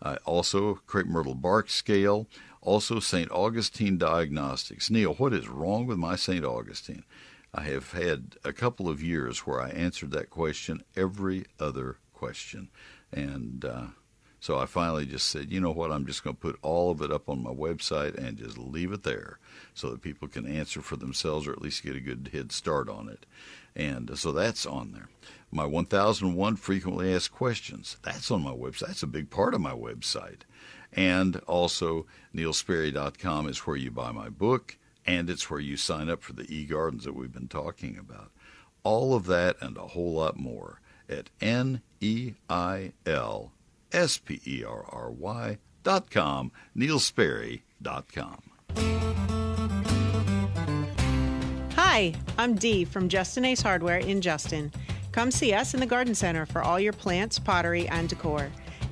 Uh, 0.01 0.17
also, 0.25 0.75
crepe 0.87 1.09
myrtle 1.09 1.35
bark 1.35 1.69
scale. 1.69 2.29
Also, 2.63 3.01
St. 3.01 3.31
Augustine 3.33 3.99
Diagnostics. 3.99 4.91
Neil, 4.91 5.15
what 5.15 5.33
is 5.33 5.49
wrong 5.49 5.87
with 5.87 5.99
my 5.99 6.15
St. 6.15 6.45
Augustine? 6.45 7.03
I 7.53 7.63
have 7.63 7.93
had 7.93 8.37
a 8.45 8.53
couple 8.53 8.89
of 8.89 9.03
years 9.03 9.41
where 9.41 9.61
I 9.61 9.71
answered 9.71 10.13
that 10.13 10.31
question 10.31 10.83
every 10.97 11.47
other 11.59 11.97
question. 12.13 12.69
And 13.13 13.65
uh, 13.65 13.87
so 14.39 14.59
I 14.59 14.67
finally 14.67 15.05
just 15.05 15.27
said, 15.27 15.51
you 15.51 15.61
know 15.61 15.73
what, 15.73 15.91
I'm 15.91 16.07
just 16.07 16.23
going 16.23 16.37
to 16.37 16.41
put 16.41 16.59
all 16.63 16.91
of 16.91 17.03
it 17.03 17.11
up 17.11 17.29
on 17.29 17.43
my 17.43 17.51
website 17.51 18.17
and 18.17 18.39
just 18.39 18.57
leave 18.57 18.93
it 18.93 19.03
there 19.03 19.39
so 19.75 19.91
that 19.91 20.03
people 20.03 20.29
can 20.29 20.47
answer 20.47 20.81
for 20.81 20.97
themselves 20.97 21.47
or 21.47 21.53
at 21.53 21.61
least 21.61 21.83
get 21.83 21.97
a 21.97 22.01
good 22.01 22.31
head 22.33 22.53
start 22.53 22.89
on 22.89 23.09
it. 23.09 23.27
And 23.75 24.17
so 24.17 24.33
that's 24.33 24.65
on 24.65 24.93
there. 24.93 25.09
My 25.51 25.67
1001 25.67 26.57
frequently 26.57 27.13
asked 27.13 27.33
questions, 27.33 27.97
that's 28.03 28.31
on 28.31 28.43
my 28.43 28.53
website. 28.53 28.87
That's 28.87 29.03
a 29.03 29.09
big 29.09 29.31
part 29.31 29.55
of 29.55 29.61
my 29.61 29.73
website. 29.73 30.43
And 30.93 31.37
also, 31.47 32.07
neilsperry.com 32.35 33.49
is 33.49 33.59
where 33.59 33.77
you 33.77 33.91
buy 33.91 34.13
my 34.13 34.29
book, 34.29 34.77
and 35.11 35.29
it's 35.29 35.51
where 35.51 35.59
you 35.59 35.77
sign 35.77 36.09
up 36.09 36.23
for 36.23 36.35
the 36.35 36.47
e 36.55 36.65
gardens 36.65 37.03
that 37.03 37.17
we've 37.17 37.33
been 37.33 37.49
talking 37.49 37.99
about. 37.99 38.31
All 38.85 39.13
of 39.13 39.27
that 39.27 39.57
and 39.61 39.77
a 39.77 39.89
whole 39.89 40.13
lot 40.13 40.39
more 40.39 40.81
at 41.09 41.31
N 41.41 41.83
E 42.01 42.35
I 42.49 42.93
L 43.05 43.51
S 43.91 44.19
P 44.19 44.41
E 44.47 44.63
R 44.63 44.85
R 44.89 45.11
Y 45.11 45.59
dot 45.83 46.13
com, 46.13 46.53
neilsperry 46.77 47.63
dot 47.83 48.07
com. 48.13 48.41
Hi, 51.75 52.15
I'm 52.39 52.55
Dee 52.55 52.85
from 52.85 53.09
Justin 53.09 53.45
Ace 53.45 53.63
Hardware 53.63 53.99
in 53.99 54.21
Justin. 54.21 54.71
Come 55.11 55.33
see 55.33 55.53
us 55.53 55.75
in 55.75 55.81
the 55.81 55.87
Garden 55.87 56.15
Center 56.15 56.47
for 56.47 56.63
all 56.63 56.79
your 56.79 56.93
plants, 56.93 57.41
pottery, 57.41 57.89
and 57.89 58.09
decor. 58.09 58.49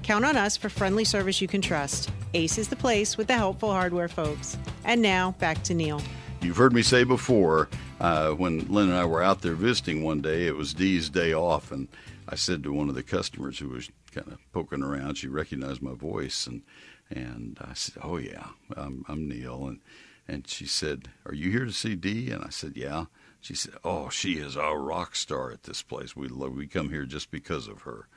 Count 0.08 0.24
on 0.24 0.38
us 0.38 0.56
for 0.56 0.70
friendly 0.70 1.04
service 1.04 1.42
you 1.42 1.46
can 1.48 1.60
trust. 1.60 2.10
Ace 2.32 2.56
is 2.56 2.68
the 2.68 2.76
place 2.76 3.18
with 3.18 3.26
the 3.26 3.34
helpful 3.34 3.70
hardware 3.70 4.08
folks. 4.08 4.56
And 4.86 5.02
now, 5.02 5.32
back 5.32 5.62
to 5.64 5.74
Neil. 5.74 6.00
You've 6.40 6.56
heard 6.56 6.72
me 6.72 6.80
say 6.80 7.04
before, 7.04 7.68
uh, 8.00 8.30
when 8.30 8.60
Lynn 8.72 8.88
and 8.88 8.96
I 8.96 9.04
were 9.04 9.22
out 9.22 9.42
there 9.42 9.52
visiting 9.52 10.02
one 10.02 10.22
day, 10.22 10.46
it 10.46 10.56
was 10.56 10.72
Dee's 10.72 11.10
day 11.10 11.34
off, 11.34 11.70
and 11.70 11.88
I 12.26 12.36
said 12.36 12.62
to 12.62 12.72
one 12.72 12.88
of 12.88 12.94
the 12.94 13.02
customers 13.02 13.58
who 13.58 13.68
was 13.68 13.90
kind 14.10 14.28
of 14.28 14.38
poking 14.50 14.82
around, 14.82 15.16
she 15.16 15.28
recognized 15.28 15.82
my 15.82 15.92
voice, 15.92 16.46
and 16.46 16.62
and 17.10 17.58
I 17.60 17.74
said, 17.74 18.02
"Oh 18.02 18.16
yeah, 18.16 18.46
I'm, 18.74 19.04
I'm 19.08 19.28
Neil," 19.28 19.66
and 19.66 19.80
and 20.26 20.48
she 20.48 20.64
said, 20.64 21.10
"Are 21.26 21.34
you 21.34 21.50
here 21.50 21.66
to 21.66 21.72
see 21.72 21.96
Dee?" 21.96 22.30
And 22.30 22.42
I 22.42 22.48
said, 22.48 22.78
"Yeah." 22.78 23.04
She 23.42 23.54
said, 23.54 23.74
"Oh, 23.84 24.08
she 24.08 24.38
is 24.38 24.56
a 24.56 24.74
rock 24.74 25.16
star 25.16 25.52
at 25.52 25.64
this 25.64 25.82
place. 25.82 26.16
We 26.16 26.28
love, 26.28 26.54
we 26.54 26.66
come 26.66 26.88
here 26.88 27.04
just 27.04 27.30
because 27.30 27.68
of 27.68 27.82
her." 27.82 28.08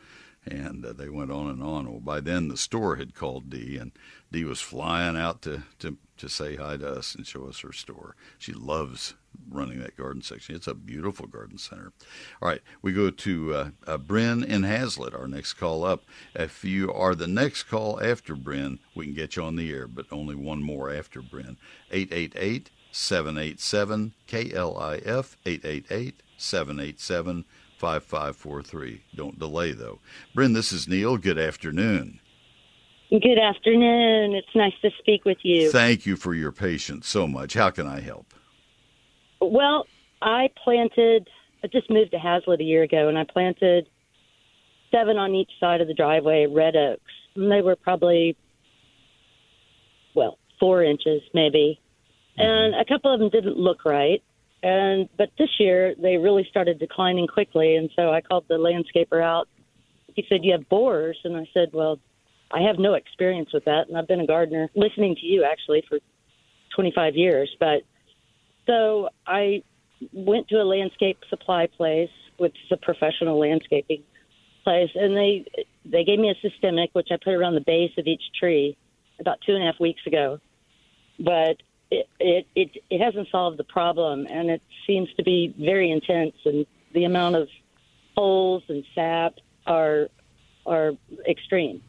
And 0.46 0.84
uh, 0.86 0.94
they 0.94 1.10
went 1.10 1.32
on 1.32 1.50
and 1.50 1.62
on. 1.62 1.90
Well, 1.90 2.00
by 2.00 2.20
then 2.20 2.48
the 2.48 2.58
store 2.58 2.96
had 2.96 3.14
called 3.14 3.50
Dee, 3.50 3.78
and 3.78 3.92
Dee 4.32 4.44
was 4.44 4.60
flying 4.60 5.16
out 5.16 5.42
to 5.44 5.64
to 5.80 5.98
to 6.18 6.30
say 6.30 6.56
hi 6.56 6.78
to 6.78 6.88
us 6.88 7.14
and 7.14 7.28
show 7.28 7.48
us 7.48 7.60
her 7.60 7.72
store. 7.72 8.16
She 8.40 8.54
loves 8.54 9.14
running 9.50 9.80
that 9.80 9.98
garden 9.98 10.22
section. 10.22 10.56
It's 10.56 10.68
a 10.68 10.74
beautiful 10.74 11.28
garden 11.28 11.58
center. 11.58 11.94
All 12.42 12.50
right, 12.50 12.62
we 12.82 12.92
go 12.92 13.10
to 13.10 13.54
uh, 13.54 13.70
uh, 13.88 13.98
Bryn 13.98 14.44
in 14.44 14.64
Haslet, 14.64 15.18
our 15.18 15.28
next 15.28 15.54
call 15.54 15.84
up. 15.84 16.04
If 16.34 16.64
you 16.64 16.92
are 16.92 17.16
the 17.16 17.28
next 17.28 17.64
call 17.64 18.02
after 18.02 18.36
Bryn, 18.36 18.80
we 18.96 19.06
can 19.06 19.14
get 19.14 19.36
you 19.36 19.44
on 19.44 19.56
the 19.56 19.72
air, 19.72 19.88
but 19.88 20.06
only 20.12 20.36
one 20.36 20.64
more 20.64 20.94
after 20.94 21.22
Bryn. 21.22 21.58
888 21.92 22.70
787 22.92 24.14
KLIF 24.28 25.36
888 25.46 26.24
787 26.38 27.46
5543. 27.82 29.02
Don't 29.16 29.40
delay, 29.40 29.72
though. 29.72 29.98
Bryn, 30.36 30.54
this 30.54 30.72
is 30.72 30.88
Neil. 30.88 31.18
Good 31.18 31.40
afternoon. 31.40 32.20
Good 33.10 33.40
afternoon. 33.40 34.36
It's 34.36 34.56
nice 34.56 34.76
to 34.84 34.92
speak 35.00 35.26
with 35.26 35.40
you. 35.42 35.72
Thank 35.72 36.06
you 36.06 36.16
for 36.16 36.36
your 36.36 36.52
patience 36.52 37.08
so 37.08 37.26
much. 37.26 37.56
How 37.56 37.72
can 37.72 37.88
I 37.88 38.00
help? 38.00 38.36
Well, 39.42 39.88
I 40.22 40.50
planted, 40.64 41.28
I 41.64 41.68
just 41.68 41.90
moved 41.90 42.12
to 42.12 42.18
Haslet 42.18 42.60
a 42.60 42.64
year 42.64 42.84
ago, 42.84 43.10
and 43.10 43.18
I 43.18 43.24
planted 43.24 43.90
seven 44.92 45.18
on 45.18 45.34
each 45.34 45.50
side 45.60 45.82
of 45.82 45.88
the 45.88 45.96
driveway, 45.96 46.46
red 46.46 46.76
oaks. 46.76 47.02
And 47.36 47.52
they 47.52 47.64
were 47.64 47.76
probably, 47.76 48.38
well, 50.16 50.38
four 50.60 50.84
inches 50.84 51.24
maybe. 51.34 51.82
Mm-hmm. 52.38 52.44
And 52.44 52.76
a 52.76 52.86
couple 52.86 53.12
of 53.12 53.20
them 53.20 53.30
didn't 53.30 53.58
look 53.58 53.86
right. 53.86 54.22
And 54.64 55.10
but 55.18 55.30
this 55.38 55.50
year 55.60 55.96
they 55.96 56.18
really 56.18 56.46
started 56.50 56.80
declining 56.80 57.28
quickly, 57.28 57.76
and 57.76 57.90
so 57.96 58.12
I 58.12 58.22
called 58.22 58.46
the 58.48 58.56
landscaper 58.56 59.24
out. 59.24 59.48
He 60.16 60.26
said, 60.30 60.44
"You 60.44 60.52
have 60.52 60.70
borers," 60.70 61.18
and 61.24 61.36
I 61.36 61.48
said, 61.54 61.74
"Well, 61.74 62.00
I 62.52 62.62
have 62.62 62.78
no 62.78 62.94
experience 62.94 63.52
with 63.54 63.66
that, 63.66 63.88
and 63.88 63.98
I've 63.98 64.08
been 64.08 64.20
a 64.20 64.28
gardener 64.28 64.70
listening 64.76 65.16
to 65.16 65.26
you 65.26 65.44
actually 65.44 65.82
for 65.90 66.00
25 66.76 67.16
years." 67.16 67.50
But 67.60 67.84
so 68.68 69.10
I 69.26 69.64
went 70.14 70.48
to 70.50 70.62
a 70.62 70.64
landscape 70.64 71.18
supply 71.30 71.68
place, 71.68 72.12
which 72.38 72.56
is 72.66 72.72
a 72.72 72.78
professional 72.78 73.40
landscaping 73.40 74.04
place, 74.64 74.92
and 74.94 75.16
they 75.16 75.46
they 75.86 76.04
gave 76.04 76.20
me 76.20 76.30
a 76.30 76.36
systemic, 76.48 76.92
which 76.94 77.08
I 77.12 77.18
put 77.18 77.34
around 77.34 77.56
the 77.56 77.62
base 77.62 77.98
of 77.98 78.06
each 78.06 78.24
tree 78.40 78.78
about 79.20 79.42
two 79.42 79.56
and 79.56 79.64
a 79.64 79.66
half 79.66 79.80
weeks 79.80 80.06
ago. 80.06 80.40
But 81.20 81.58
it, 81.92 82.08
it 82.20 82.48
it 82.56 82.72
it 82.90 83.02
hasn't 83.02 83.28
solved 83.30 83.58
the 83.60 83.64
problem, 83.66 84.26
and 84.28 84.50
it 84.50 84.62
seems 84.88 85.10
to 85.18 85.24
be 85.24 85.54
very 85.60 85.92
intense. 85.92 86.36
And 86.46 86.66
the 86.94 87.04
amount 87.04 87.36
of 87.36 87.50
holes 88.16 88.64
and 88.70 88.84
sap 88.96 89.36
are 89.68 90.08
are 90.66 90.94
extreme. 91.28 91.84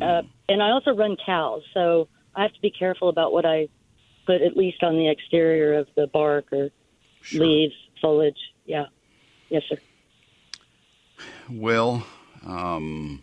Uh, 0.00 0.22
and 0.48 0.62
I 0.62 0.70
also 0.70 0.94
run 0.94 1.16
cows, 1.26 1.62
so 1.74 2.08
I 2.34 2.42
have 2.42 2.52
to 2.52 2.60
be 2.60 2.70
careful 2.70 3.08
about 3.08 3.32
what 3.32 3.44
I 3.44 3.68
put 4.26 4.42
at 4.42 4.56
least 4.56 4.82
on 4.82 4.94
the 4.94 5.10
exterior 5.10 5.74
of 5.74 5.88
the 5.96 6.06
bark 6.06 6.52
or 6.52 6.70
Sure. 7.20 7.44
leaves, 7.44 7.74
foliage. 8.00 8.38
Yeah, 8.64 8.86
yes, 9.50 9.64
sir. 9.68 9.76
Well, 11.50 12.06
um, 12.46 13.22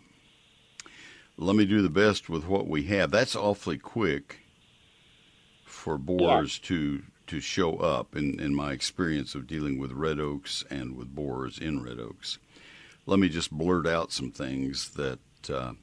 let 1.38 1.56
me 1.56 1.64
do 1.64 1.80
the 1.80 1.88
best 1.88 2.28
with 2.28 2.46
what 2.46 2.68
we 2.68 2.84
have. 2.84 3.10
That's 3.10 3.34
awfully 3.34 3.78
quick 3.78 4.45
for 5.86 5.98
borers 5.98 6.58
to 6.58 7.04
to 7.28 7.38
show 7.38 7.76
up. 7.76 8.16
In 8.16 8.40
in 8.40 8.52
my 8.56 8.72
experience 8.72 9.36
of 9.36 9.46
dealing 9.46 9.78
with 9.78 9.92
red 9.92 10.18
oaks 10.18 10.64
and 10.68 10.96
with 10.96 11.14
borers 11.14 11.58
in 11.60 11.80
red 11.80 12.00
oaks, 12.00 12.38
let 13.06 13.20
me 13.20 13.28
just 13.28 13.52
blurt 13.52 13.86
out 13.86 14.10
some 14.10 14.32
things 14.32 14.90
that. 14.90 15.20
Uh, 15.48 15.74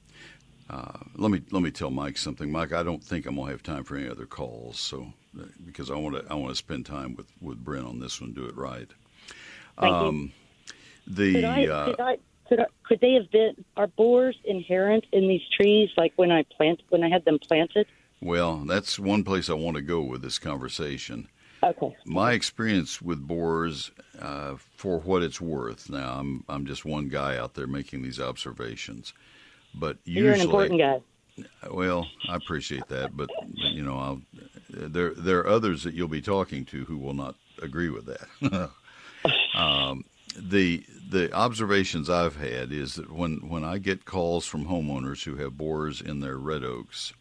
uh, 0.69 0.97
let 1.15 1.31
me 1.31 1.41
let 1.51 1.63
me 1.63 1.71
tell 1.71 1.89
Mike 1.89 2.17
something. 2.17 2.51
Mike, 2.51 2.73
I 2.73 2.83
don't 2.83 3.03
think 3.03 3.25
I'm 3.25 3.35
gonna 3.37 3.51
have 3.51 3.63
time 3.63 3.85
for 3.85 3.95
any 3.95 4.09
other 4.09 4.25
calls. 4.25 4.77
So 4.77 5.13
uh, 5.39 5.45
because 5.65 5.89
I 5.89 5.95
want 5.95 6.15
to 6.17 6.25
I 6.29 6.35
want 6.35 6.49
to 6.49 6.55
spend 6.55 6.85
time 6.85 7.15
with 7.15 7.27
with 7.39 7.63
Brent 7.63 7.85
on 7.85 7.99
this 7.99 8.19
one, 8.19 8.33
do 8.33 8.45
it 8.45 8.57
right. 8.57 8.89
Thank 9.79 9.91
you. 9.91 10.07
Um, 10.07 10.31
the 11.07 11.33
Could 11.33 11.45
I, 11.45 11.67
uh, 11.67 11.85
could 11.85 11.99
I, 12.01 12.17
could 12.49 12.59
I, 12.59 12.65
could 12.83 12.99
they 12.99 13.13
have 13.13 13.31
been, 13.31 13.65
are 13.75 13.87
borers 13.87 14.37
inherent 14.45 15.05
in 15.11 15.27
these 15.27 15.41
trees, 15.55 15.89
like 15.97 16.13
when 16.15 16.31
I 16.31 16.43
plant, 16.43 16.81
when 16.89 17.03
I 17.03 17.09
had 17.09 17.25
them 17.25 17.39
planted? 17.39 17.87
Well, 18.23 18.63
that's 18.65 18.97
one 18.97 19.25
place 19.25 19.49
I 19.49 19.53
want 19.53 19.75
to 19.75 19.81
go 19.81 20.01
with 20.01 20.21
this 20.21 20.39
conversation. 20.39 21.27
Okay. 21.61 21.93
My 22.05 22.31
experience 22.31 23.01
with 23.01 23.27
borers, 23.27 23.91
uh, 24.17 24.55
for 24.77 24.99
what 24.99 25.23
it's 25.23 25.41
worth, 25.41 25.89
now 25.89 26.19
I'm 26.19 26.45
I'm 26.47 26.65
just 26.65 26.85
one 26.85 27.09
guy 27.09 27.37
out 27.37 27.53
there 27.53 27.67
making 27.67 28.01
these 28.01 28.21
observations, 28.21 29.11
but 29.75 29.97
usually, 30.05 30.25
You're 30.25 30.33
an 30.35 30.41
important 30.41 30.79
guy. 30.79 31.01
well, 31.69 32.07
I 32.29 32.35
appreciate 32.37 32.87
that, 32.87 33.15
but 33.15 33.29
you 33.55 33.83
know, 33.83 33.97
I'll, 33.97 34.21
there 34.69 35.13
there 35.13 35.39
are 35.39 35.47
others 35.47 35.83
that 35.83 35.93
you'll 35.93 36.07
be 36.07 36.21
talking 36.21 36.63
to 36.65 36.85
who 36.85 36.97
will 36.97 37.13
not 37.13 37.35
agree 37.61 37.89
with 37.89 38.05
that. 38.05 38.69
um, 39.53 40.05
the 40.37 40.85
the 41.09 41.33
observations 41.33 42.09
I've 42.09 42.37
had 42.37 42.71
is 42.71 42.95
that 42.95 43.11
when 43.11 43.49
when 43.49 43.65
I 43.65 43.79
get 43.79 44.05
calls 44.05 44.45
from 44.45 44.67
homeowners 44.67 45.25
who 45.25 45.35
have 45.35 45.57
borers 45.57 45.99
in 45.99 46.21
their 46.21 46.37
red 46.37 46.63
oaks 46.63 47.13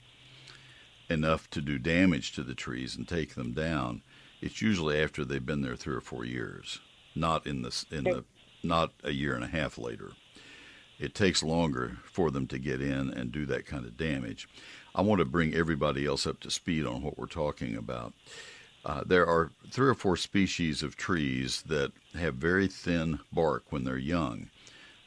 enough 1.13 1.49
to 1.51 1.61
do 1.61 1.79
damage 1.79 2.33
to 2.33 2.43
the 2.43 2.55
trees 2.55 2.97
and 2.97 3.07
take 3.07 3.35
them 3.35 3.53
down, 3.53 4.03
it's 4.41 4.61
usually 4.61 5.01
after 5.01 5.25
they've 5.25 5.45
been 5.45 5.63
there 5.63 5.77
three 5.77 5.95
or 5.95 6.01
four 6.01 6.25
years, 6.25 6.81
not 7.15 7.47
in 7.47 7.63
the 7.63 7.85
in 7.91 8.05
the 8.05 8.25
not 8.65 8.93
a 9.05 9.13
year 9.13 9.35
and 9.35 9.45
a 9.45 9.49
half 9.49 9.79
later. 9.79 10.13
It 10.99 11.15
takes 11.15 11.43
longer 11.43 11.99
for 12.05 12.31
them 12.31 12.47
to 12.49 12.59
get 12.59 12.81
in 12.81 13.11
and 13.11 13.33
do 13.33 13.47
that 13.47 13.67
kind 13.67 13.85
of 13.85 13.97
damage. 13.97 14.49
I 14.95 15.03
want 15.03 15.21
to 15.21 15.25
bring 15.25 15.55
everybody 15.55 16.07
else 16.07 16.27
up 16.27 16.41
to 16.41 16.51
speed 16.51 16.87
on 16.87 17.03
what 17.03 17.19
we're 17.19 17.27
talking 17.27 17.77
about. 17.77 18.13
Uh, 18.85 19.03
there 19.07 19.27
are 19.27 19.51
three 19.71 19.89
or 19.89 19.95
four 19.95 20.17
species 20.17 20.83
of 20.83 20.97
trees 20.97 21.63
that 21.63 21.93
have 22.15 22.35
very 22.35 22.67
thin 22.67 23.21
bark 23.33 23.65
when 23.71 23.85
they're 23.85 23.97
young. 23.97 24.51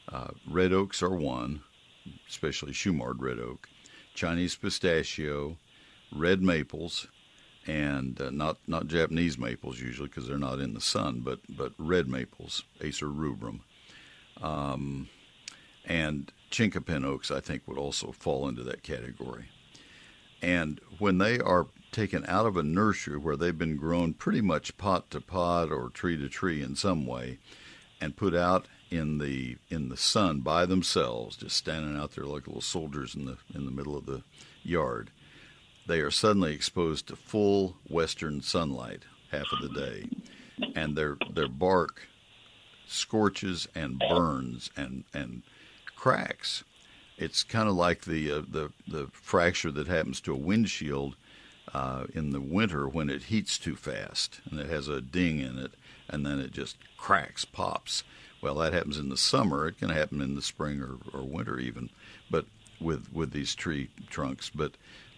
Uh, 0.08 0.28
red 0.48 0.72
oaks 0.72 1.02
are 1.02 1.14
one, 1.14 1.60
especially 2.28 2.72
Shumard 2.72 3.20
red 3.20 3.38
oak, 3.38 3.68
Chinese 4.14 4.56
pistachio, 4.56 5.56
red 6.14 6.42
maples, 6.42 7.06
and 7.66 8.20
uh, 8.20 8.30
not 8.30 8.58
not 8.66 8.86
Japanese 8.86 9.38
maples 9.38 9.80
usually 9.80 10.08
because 10.08 10.26
they're 10.26 10.38
not 10.38 10.60
in 10.60 10.74
the 10.74 10.80
sun, 10.80 11.20
but 11.20 11.40
but 11.48 11.72
red 11.78 12.08
maples, 12.08 12.64
Acer 12.80 13.08
rubrum, 13.08 13.62
um, 14.40 15.08
and 15.84 16.32
chinkapin 16.50 17.04
oaks 17.04 17.30
I 17.30 17.40
think 17.40 17.62
would 17.66 17.78
also 17.78 18.12
fall 18.12 18.48
into 18.48 18.62
that 18.64 18.82
category. 18.82 19.46
And 20.42 20.80
when 20.98 21.18
they 21.18 21.40
are 21.40 21.66
taken 21.92 22.24
out 22.26 22.46
of 22.46 22.56
a 22.56 22.62
nursery 22.62 23.16
where 23.16 23.36
they've 23.36 23.56
been 23.56 23.76
grown 23.76 24.12
pretty 24.12 24.42
much 24.42 24.76
pot 24.76 25.10
to 25.10 25.20
pot 25.20 25.72
or 25.72 25.88
tree 25.88 26.16
to 26.16 26.28
tree 26.28 26.62
in 26.62 26.76
some 26.76 27.06
way, 27.06 27.38
and 28.00 28.16
put 28.16 28.34
out 28.34 28.66
in 28.90 29.18
the 29.18 29.56
in 29.68 29.88
the 29.88 29.96
sun 29.96 30.40
by 30.40 30.66
themselves, 30.66 31.36
just 31.36 31.56
standing 31.56 31.96
out 31.96 32.12
there 32.12 32.24
like 32.24 32.46
little 32.46 32.60
soldiers 32.60 33.14
in 33.14 33.24
the 33.24 33.38
in 33.54 33.64
the 33.64 33.70
middle 33.70 33.96
of 33.96 34.06
the 34.06 34.22
yard, 34.62 35.10
they 35.86 36.00
are 36.00 36.10
suddenly 36.10 36.52
exposed 36.54 37.06
to 37.08 37.16
full 37.16 37.76
western 37.88 38.42
sunlight 38.42 39.02
half 39.30 39.46
of 39.52 39.60
the 39.60 39.68
day, 39.68 40.08
and 40.74 40.96
their 40.96 41.16
their 41.32 41.48
bark 41.48 42.08
scorches 42.86 43.68
and 43.74 43.98
burns 43.98 44.70
and 44.76 45.04
and 45.12 45.42
cracks. 45.94 46.64
It's 47.18 47.42
kind 47.42 47.68
of 47.68 47.74
like 47.74 48.04
the 48.04 48.30
uh, 48.30 48.42
the 48.48 48.72
the 48.86 49.08
fracture 49.12 49.70
that 49.72 49.88
happens 49.88 50.20
to 50.22 50.32
a 50.32 50.38
windshield 50.38 51.16
uh, 51.72 52.06
in 52.14 52.30
the 52.30 52.40
winter 52.40 52.88
when 52.88 53.10
it 53.10 53.24
heats 53.24 53.58
too 53.58 53.76
fast 53.76 54.40
and 54.50 54.60
it 54.60 54.68
has 54.68 54.88
a 54.88 55.00
ding 55.00 55.40
in 55.40 55.58
it, 55.58 55.72
and 56.08 56.24
then 56.24 56.38
it 56.38 56.52
just 56.52 56.76
cracks, 56.96 57.44
pops. 57.44 58.04
Well, 58.42 58.56
that 58.56 58.72
happens 58.72 58.98
in 58.98 59.08
the 59.08 59.16
summer. 59.16 59.66
It 59.66 59.78
can 59.78 59.88
happen 59.88 60.20
in 60.20 60.34
the 60.34 60.42
spring 60.42 60.80
or, 60.80 60.98
or 61.18 61.24
winter 61.24 61.58
even, 61.58 61.90
but 62.30 62.44
with 62.80 63.12
with 63.12 63.32
these 63.32 63.54
tree 63.54 63.88
trunks. 64.08 64.50
But 64.54 64.72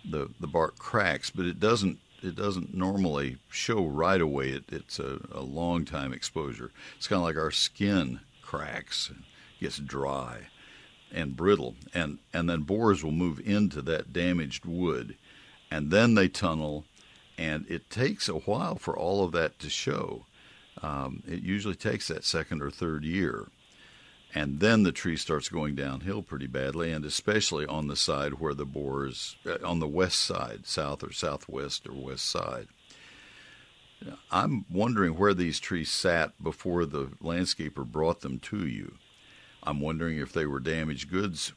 the 0.05 0.31
the 0.41 0.47
bark 0.47 0.79
cracks, 0.79 1.31
but 1.31 1.47
it 1.47 1.61
doesn't 1.61 1.99
it 2.23 2.35
doesn't 2.35 2.75
normally 2.75 3.39
show 3.49 3.87
right 3.87 4.21
away. 4.21 4.51
It, 4.51 4.65
it's 4.69 4.99
a, 4.99 5.21
a 5.33 5.41
long 5.41 5.85
time 5.85 6.13
exposure. 6.13 6.73
It's 6.97 7.07
kind 7.07 7.21
of 7.21 7.25
like 7.25 7.37
our 7.37 7.51
skin 7.51 8.21
cracks, 8.43 9.09
and 9.09 9.23
gets 9.61 9.79
dry 9.79 10.49
and 11.13 11.37
brittle, 11.37 11.75
and 11.95 12.19
and 12.33 12.49
then 12.49 12.63
borers 12.63 13.03
will 13.03 13.13
move 13.13 13.41
into 13.41 13.83
that 13.83 14.13
damaged 14.13 14.65
wood, 14.65 15.17
and 15.71 15.91
then 15.91 16.15
they 16.15 16.29
tunnel, 16.29 16.85
and 17.37 17.67
it 17.69 17.91
takes 17.91 18.29
a 18.29 18.35
while 18.35 18.77
for 18.77 18.97
all 18.97 19.25
of 19.25 19.33
that 19.33 19.59
to 19.61 19.71
show. 19.71 20.25
Um, 20.83 21.23
it 21.27 21.43
usually 21.43 21.75
takes 21.75 22.09
that 22.09 22.25
second 22.25 22.63
or 22.63 22.71
third 22.71 23.05
year, 23.05 23.49
and 24.39 24.61
then 24.61 24.85
the 24.85 24.93
tree 24.93 25.17
starts 25.17 25.49
going 25.49 25.75
downhill 25.75 26.23
pretty 26.23 26.47
badly, 26.47 26.93
and 26.93 27.05
especially 27.05 27.67
on 27.67 27.89
the 27.89 27.97
side 27.97 28.35
where 28.35 28.55
the 28.55 28.65
bore 28.65 29.05
is 29.05 29.35
uh, 29.45 29.57
on 29.65 29.81
the 29.81 29.89
west 29.89 30.21
side, 30.21 30.65
south 30.65 31.03
or 31.03 31.11
southwest 31.11 31.89
or 31.89 31.93
west 31.93 32.25
side. 32.25 32.69
I'm 34.31 34.65
wondering 34.71 35.19
where 35.19 35.35
these 35.35 35.59
trees 35.59 35.91
sat 35.91 36.41
before 36.41 36.87
the 36.87 37.07
landscaper 37.21 37.85
brought 37.85 38.21
them 38.21 38.39
to 38.39 38.65
you. 38.65 38.95
I'm 39.65 39.81
wondering 39.81 40.19
if 40.19 40.33
they 40.33 40.47
were 40.47 40.61
damaged 40.61 41.11
goods 41.11 41.53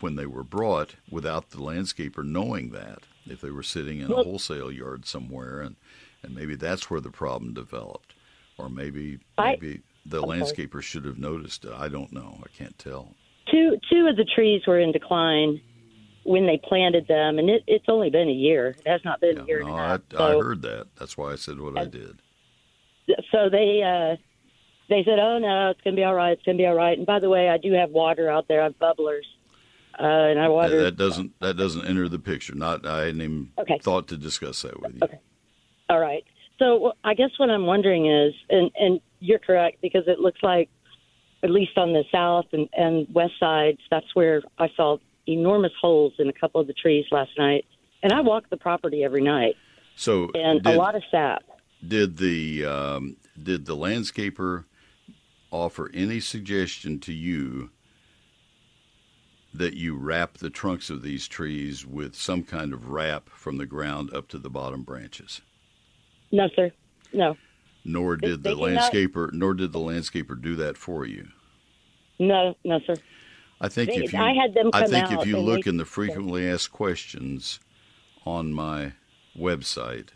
when 0.00 0.16
they 0.16 0.24
were 0.24 0.44
brought 0.44 0.94
without 1.10 1.50
the 1.50 1.58
landscaper 1.58 2.24
knowing 2.24 2.70
that. 2.70 3.00
If 3.26 3.42
they 3.42 3.50
were 3.50 3.62
sitting 3.62 4.00
in 4.00 4.10
a 4.10 4.14
wholesale 4.14 4.72
yard 4.72 5.04
somewhere, 5.04 5.60
and 5.60 5.76
and 6.22 6.34
maybe 6.34 6.54
that's 6.54 6.88
where 6.88 7.02
the 7.02 7.10
problem 7.10 7.52
developed, 7.52 8.14
or 8.56 8.70
maybe 8.70 9.18
maybe 9.38 9.82
the 10.06 10.22
Okay. 10.22 10.40
landscaper 10.40 10.82
should 10.82 11.04
have 11.04 11.18
noticed 11.18 11.64
it. 11.64 11.72
I 11.72 11.88
don't 11.88 12.12
know. 12.12 12.38
I 12.42 12.48
can't 12.56 12.78
tell. 12.78 13.14
Two 13.50 13.78
two 13.90 14.06
of 14.06 14.16
the 14.16 14.24
trees 14.24 14.62
were 14.66 14.78
in 14.80 14.92
decline, 14.92 15.60
when 16.24 16.46
they 16.46 16.58
planted 16.64 17.06
them, 17.06 17.38
and 17.38 17.50
it, 17.50 17.62
it's 17.66 17.84
only 17.88 18.08
been 18.10 18.28
a 18.28 18.32
year. 18.32 18.76
It 18.84 18.88
has 18.88 19.02
not 19.04 19.20
been 19.20 19.38
a 19.38 19.44
year 19.44 19.60
No, 19.62 19.74
I, 19.74 19.88
half. 19.88 20.00
I 20.18 20.30
heard 20.32 20.62
that. 20.62 20.86
That's 20.98 21.16
why 21.18 21.32
I 21.32 21.36
said 21.36 21.60
what 21.60 21.76
I 21.76 21.84
did. 21.84 22.22
so 23.30 23.50
they 23.50 23.82
uh 23.82 24.16
they 24.88 25.02
said, 25.04 25.18
"Oh 25.18 25.38
no, 25.38 25.70
it's 25.70 25.80
gonna 25.82 25.96
be 25.96 26.04
all 26.04 26.14
right. 26.14 26.32
It's 26.32 26.42
gonna 26.42 26.58
be 26.58 26.66
all 26.66 26.74
right." 26.74 26.96
And 26.96 27.06
by 27.06 27.18
the 27.18 27.28
way, 27.28 27.48
I 27.48 27.58
do 27.58 27.72
have 27.72 27.90
water 27.90 28.30
out 28.30 28.48
there. 28.48 28.60
I 28.62 28.64
have 28.64 28.78
bubblers, 28.78 29.24
uh, 29.98 30.02
and 30.02 30.38
I 30.38 30.44
That, 30.44 30.52
water. 30.52 30.82
that 30.84 30.96
doesn't 30.96 31.38
that 31.40 31.56
doesn't 31.56 31.86
enter 31.86 32.08
the 32.08 32.18
picture. 32.18 32.54
Not 32.54 32.86
I 32.86 33.06
hadn't 33.06 33.20
even 33.22 33.50
Okay. 33.58 33.78
thought 33.82 34.08
to 34.08 34.16
discuss 34.16 34.62
that 34.62 34.80
with 34.80 34.94
you. 34.94 35.00
Okay. 35.04 35.18
All 35.90 36.00
right. 36.00 36.24
So 36.58 36.92
I 37.02 37.14
guess 37.14 37.30
what 37.38 37.50
I'm 37.50 37.66
wondering 37.66 38.06
is, 38.06 38.32
and 38.48 38.70
and 38.78 39.00
you're 39.20 39.38
correct 39.40 39.78
because 39.82 40.04
it 40.06 40.20
looks 40.20 40.40
like, 40.42 40.68
at 41.42 41.50
least 41.50 41.76
on 41.76 41.92
the 41.92 42.04
south 42.12 42.46
and 42.52 42.68
and 42.74 43.06
west 43.12 43.34
sides, 43.40 43.78
that's 43.90 44.14
where 44.14 44.42
I 44.58 44.68
saw 44.76 44.98
enormous 45.26 45.72
holes 45.80 46.12
in 46.18 46.28
a 46.28 46.32
couple 46.32 46.60
of 46.60 46.66
the 46.66 46.74
trees 46.74 47.06
last 47.10 47.30
night. 47.38 47.64
And 48.02 48.12
I 48.12 48.20
walk 48.20 48.50
the 48.50 48.56
property 48.58 49.02
every 49.02 49.22
night, 49.22 49.56
So 49.96 50.30
and 50.34 50.62
did, 50.62 50.74
a 50.74 50.78
lot 50.78 50.94
of 50.94 51.02
sap. 51.10 51.42
did 51.86 52.18
the 52.18 52.64
um, 52.66 53.16
did 53.42 53.64
the 53.66 53.76
landscaper 53.76 54.64
offer 55.50 55.90
any 55.94 56.20
suggestion 56.20 57.00
to 57.00 57.12
you 57.12 57.70
that 59.54 59.74
you 59.74 59.96
wrap 59.96 60.38
the 60.38 60.50
trunks 60.50 60.90
of 60.90 61.02
these 61.02 61.26
trees 61.28 61.86
with 61.86 62.14
some 62.14 62.42
kind 62.42 62.72
of 62.72 62.88
wrap 62.90 63.28
from 63.30 63.56
the 63.56 63.66
ground 63.66 64.12
up 64.12 64.28
to 64.28 64.38
the 64.38 64.50
bottom 64.50 64.82
branches? 64.82 65.40
No, 66.34 66.48
sir. 66.56 66.72
No. 67.12 67.36
Nor 67.84 68.16
did 68.16 68.42
the 68.42 68.56
landscaper 68.56 69.32
nor 69.32 69.54
did 69.54 69.72
the 69.72 69.78
landscaper 69.78 70.40
do 70.40 70.56
that 70.56 70.76
for 70.76 71.06
you. 71.06 71.28
No, 72.18 72.56
no, 72.64 72.80
sir. 72.80 72.96
I 73.60 73.68
think 73.68 73.90
They- 73.90 74.04
if 74.04 74.12
you, 74.12 74.18
I 74.18 74.32
had 74.32 74.52
them 74.52 74.70
I 74.72 74.86
think 74.86 75.12
if 75.12 75.26
you 75.26 75.38
look 75.38 75.64
they- 75.64 75.70
in 75.70 75.76
the 75.76 75.84
frequently 75.84 76.48
asked 76.48 76.72
questions 76.72 77.60
on 78.26 78.52
my 78.52 78.92
website, 79.38 80.08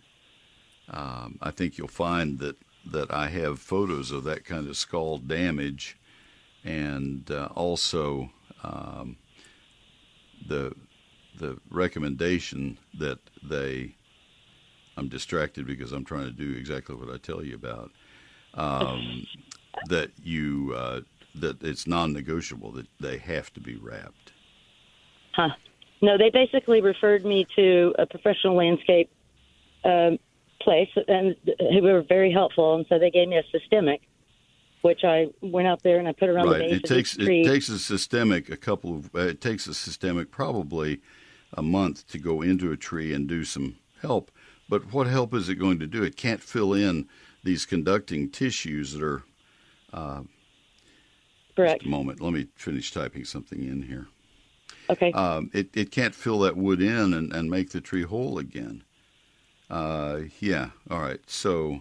um, 0.88 1.38
I 1.40 1.52
think 1.52 1.78
you'll 1.78 1.88
find 1.88 2.38
that 2.40 2.56
that 2.84 3.12
I 3.12 3.28
have 3.28 3.60
photos 3.60 4.10
of 4.10 4.24
that 4.24 4.44
kind 4.44 4.66
of 4.66 4.76
scald 4.76 5.28
damage, 5.28 5.96
and 6.64 7.30
uh, 7.30 7.48
also 7.54 8.30
um, 8.64 9.16
the 10.46 10.74
the 11.36 11.58
recommendation 11.70 12.78
that 12.98 13.18
they. 13.42 13.94
I'm 14.98 15.08
distracted 15.08 15.66
because 15.66 15.92
I'm 15.92 16.04
trying 16.04 16.24
to 16.24 16.32
do 16.32 16.56
exactly 16.58 16.96
what 16.96 17.08
I 17.08 17.18
tell 17.18 17.44
you 17.44 17.54
about. 17.54 17.92
Um, 18.54 19.26
that 19.88 20.10
you 20.22 20.74
uh, 20.76 21.00
that 21.36 21.62
it's 21.62 21.86
non-negotiable 21.86 22.72
that 22.72 22.86
they 22.98 23.18
have 23.18 23.52
to 23.54 23.60
be 23.60 23.76
wrapped. 23.76 24.32
Huh. 25.32 25.50
No, 26.02 26.18
they 26.18 26.30
basically 26.30 26.80
referred 26.80 27.24
me 27.24 27.46
to 27.56 27.94
a 27.98 28.06
professional 28.06 28.56
landscape 28.56 29.10
um, 29.84 30.18
place, 30.60 30.88
and 31.06 31.36
who 31.58 31.82
were 31.82 32.02
very 32.02 32.32
helpful. 32.32 32.74
And 32.74 32.86
so 32.88 32.98
they 32.98 33.10
gave 33.10 33.28
me 33.28 33.36
a 33.36 33.44
systemic, 33.52 34.02
which 34.82 35.04
I 35.04 35.28
went 35.40 35.68
out 35.68 35.82
there 35.82 35.98
and 35.98 36.08
I 36.08 36.12
put 36.12 36.28
around 36.28 36.46
the 36.46 36.52
right. 36.52 36.60
base 36.60 36.72
It 36.72 36.84
of 36.84 36.88
takes 36.88 37.16
tree. 37.16 37.42
it 37.42 37.48
takes 37.48 37.68
a 37.68 37.78
systemic 37.78 38.48
a 38.48 38.56
couple 38.56 38.96
of 38.96 39.14
uh, 39.14 39.20
it 39.20 39.40
takes 39.40 39.66
a 39.68 39.74
systemic 39.74 40.30
probably 40.30 41.00
a 41.52 41.62
month 41.62 42.06
to 42.08 42.18
go 42.18 42.42
into 42.42 42.72
a 42.72 42.76
tree 42.76 43.12
and 43.12 43.28
do 43.28 43.44
some 43.44 43.76
help. 44.02 44.30
But 44.68 44.92
what 44.92 45.06
help 45.06 45.34
is 45.34 45.48
it 45.48 45.56
going 45.56 45.78
to 45.78 45.86
do? 45.86 46.02
It 46.02 46.16
can't 46.16 46.42
fill 46.42 46.74
in 46.74 47.08
these 47.44 47.66
conducting 47.66 48.30
tissues 48.30 48.92
that 48.92 49.02
are. 49.02 49.22
Uh, 49.92 50.22
Correct. 51.56 51.80
Just 51.82 51.86
a 51.86 51.90
moment. 51.90 52.20
Let 52.20 52.32
me 52.32 52.46
finish 52.54 52.92
typing 52.92 53.24
something 53.24 53.60
in 53.60 53.82
here. 53.82 54.06
Okay. 54.90 55.12
Um, 55.12 55.50
it, 55.52 55.76
it 55.76 55.90
can't 55.90 56.14
fill 56.14 56.40
that 56.40 56.56
wood 56.56 56.80
in 56.80 57.12
and, 57.14 57.32
and 57.32 57.50
make 57.50 57.70
the 57.70 57.80
tree 57.80 58.04
whole 58.04 58.38
again. 58.38 58.84
Uh, 59.68 60.20
yeah. 60.40 60.70
All 60.90 61.00
right. 61.00 61.20
So 61.26 61.80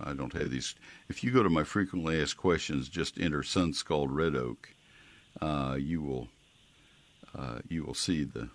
I 0.00 0.12
don't 0.12 0.32
have 0.32 0.50
these. 0.50 0.74
If 1.08 1.24
you 1.24 1.30
go 1.30 1.42
to 1.42 1.50
my 1.50 1.64
frequently 1.64 2.20
asked 2.20 2.36
questions, 2.36 2.88
just 2.88 3.18
enter 3.18 3.42
sun 3.42 3.72
scald 3.72 4.10
red 4.10 4.36
oak. 4.36 4.68
Uh, 5.40 5.76
you 5.78 6.00
will 6.02 6.28
uh, 7.36 7.58
you 7.68 7.84
will 7.84 7.94
see 7.94 8.24
the 8.24 8.48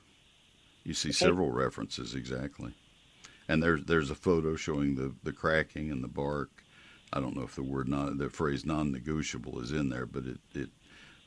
you 0.84 0.94
see 0.94 1.12
several 1.12 1.52
references 1.52 2.16
exactly. 2.16 2.74
And 3.52 3.62
there's 3.62 3.84
there's 3.84 4.10
a 4.10 4.16
photo 4.16 4.56
showing 4.56 4.96
the, 4.96 5.14
the 5.24 5.34
cracking 5.34 5.92
and 5.92 6.02
the 6.02 6.08
bark. 6.08 6.64
I 7.12 7.20
don't 7.20 7.36
know 7.36 7.44
if 7.44 7.56
the 7.56 7.64
word 7.64 7.90
non 7.90 8.18
the 8.18 8.30
phrase 8.30 8.66
non-negotiable 8.66 9.60
is 9.60 9.74
in 9.74 9.90
there, 9.90 10.06
but 10.06 10.24
it, 10.24 10.40
it 10.54 10.70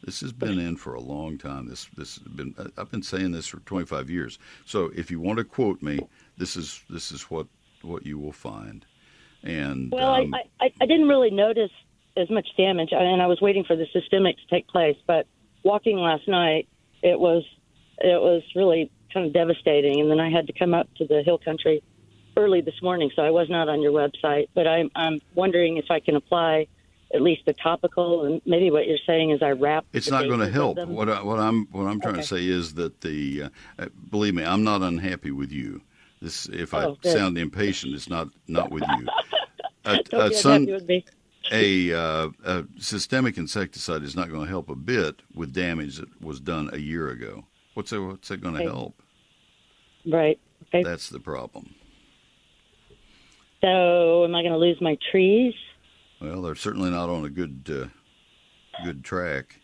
this 0.03 0.21
has 0.21 0.33
been 0.33 0.59
in 0.59 0.77
for 0.77 0.95
a 0.95 1.01
long 1.01 1.37
time. 1.37 1.69
This 1.69 1.87
this 1.99 2.17
has 2.17 2.29
been 2.29 2.55
I've 2.79 2.91
been 2.91 3.03
saying 3.03 3.33
this 3.33 3.47
for 3.47 3.59
25 3.61 4.09
years. 4.09 4.39
So 4.65 4.91
if 4.97 5.11
you 5.11 5.21
want 5.21 5.37
to 5.37 5.45
quote 5.45 5.83
me, 5.83 6.01
this 6.39 6.57
is 6.57 6.83
this 6.89 7.13
is 7.13 7.25
what 7.25 7.47
what 7.83 8.07
you 8.07 8.19
will 8.19 8.33
find. 8.33 8.87
And 9.43 9.93
Well, 9.93 10.15
um, 10.15 10.33
I, 10.33 10.45
I, 10.65 10.73
I 10.81 10.87
didn't 10.87 11.09
really 11.09 11.31
notice 11.31 11.73
as 12.17 12.31
much 12.31 12.49
damage, 12.57 12.89
and 12.93 13.21
I 13.21 13.27
was 13.27 13.43
waiting 13.43 13.65
for 13.65 13.77
the 13.77 13.87
systemic 13.93 14.37
to 14.39 14.47
take 14.49 14.67
place. 14.69 14.97
But 15.07 15.27
walking 15.63 15.99
last 15.99 16.27
night, 16.27 16.69
it 17.03 17.21
was 17.21 17.45
it 17.99 18.19
was 18.19 18.43
really 18.57 18.91
kind 19.13 19.27
of 19.27 19.35
devastating. 19.35 20.01
And 20.01 20.11
then 20.11 20.21
I 20.21 20.31
had 20.31 20.47
to 20.47 20.55
come 20.55 20.73
up 20.73 20.89
to 20.95 21.07
the 21.07 21.23
hill 21.23 21.37
country 21.37 21.83
early 22.37 22.61
this 22.61 22.81
morning, 22.83 23.11
so 23.15 23.23
I 23.23 23.31
was 23.31 23.49
not 23.49 23.69
on 23.69 23.83
your 23.83 23.93
website. 23.93 24.49
But 24.55 24.67
I'm 24.67 24.91
I'm 24.95 25.21
wondering 25.35 25.77
if 25.77 25.87
I 25.91 26.01
can 26.01 26.17
apply 26.17 26.67
at 27.15 27.23
least 27.23 27.43
the 27.47 27.53
topical, 27.53 28.25
and 28.25 28.43
maybe 28.45 28.71
what 28.71 28.87
you're 28.87 28.99
saying 29.07 29.31
is 29.31 29.43
I 29.43 29.51
wrap. 29.51 29.85
It's 29.93 30.11
not 30.11 30.27
going 30.27 30.41
to 30.41 30.51
help. 30.51 30.79
What 30.79 31.09
I, 31.09 31.23
what 31.23 31.39
I'm 31.39 31.67
what 31.71 31.85
I'm 31.87 32.01
trying 32.01 32.15
Okay. 32.15 32.23
to 32.23 32.29
say 32.29 32.47
is 32.47 32.75
that 32.75 33.01
the 33.03 33.45
uh, 33.45 33.49
uh, 33.79 33.87
believe 34.11 34.35
me, 34.35 34.45
I'm 34.45 34.65
not 34.65 34.83
unhappy 34.83 35.31
with 35.31 35.53
you. 35.53 35.83
This 36.21 36.47
if 36.47 36.75
I 36.75 36.85
Oh, 36.85 36.97
good. 37.01 37.13
sound 37.13 37.39
impatient, 37.39 37.95
it's 37.95 38.09
not 38.09 38.29
not 38.49 38.71
with 38.71 38.85
you. 38.89 39.07
A, 39.87 40.01
a 40.15 40.33
sun- 40.33 40.65
with 40.67 41.05
a, 41.53 41.93
uh, 41.93 42.29
a 42.43 42.65
systemic 42.79 43.37
insecticide 43.37 44.03
is 44.03 44.17
not 44.17 44.31
going 44.31 44.41
to 44.45 44.49
help 44.49 44.71
a 44.71 44.75
bit 44.75 45.21
with 45.35 45.53
damage 45.53 45.97
that 45.99 46.23
was 46.23 46.41
done 46.41 46.71
a 46.73 46.79
year 46.79 47.11
ago. 47.11 47.45
What's 47.75 47.93
it, 47.93 47.99
what's 47.99 48.31
it 48.31 48.41
going 48.41 48.55
to 48.55 48.61
Okay. 48.61 48.69
help? 48.71 49.03
Right. 50.07 50.41
Okay. 50.69 50.83
That's 50.83 51.11
the 51.11 51.21
problem. 51.21 51.75
So, 53.65 54.25
am 54.25 54.35
I 54.35 54.43
going 54.43 54.53
to 54.53 54.59
lose 54.59 54.79
my 54.83 54.99
trees? 55.11 55.55
Well, 56.21 56.43
they're 56.43 56.55
certainly 56.55 56.91
not 56.91 57.09
on 57.09 57.25
a 57.25 57.31
good 57.31 57.63
uh, 57.71 58.85
good 58.85 59.03
track. 59.03 59.59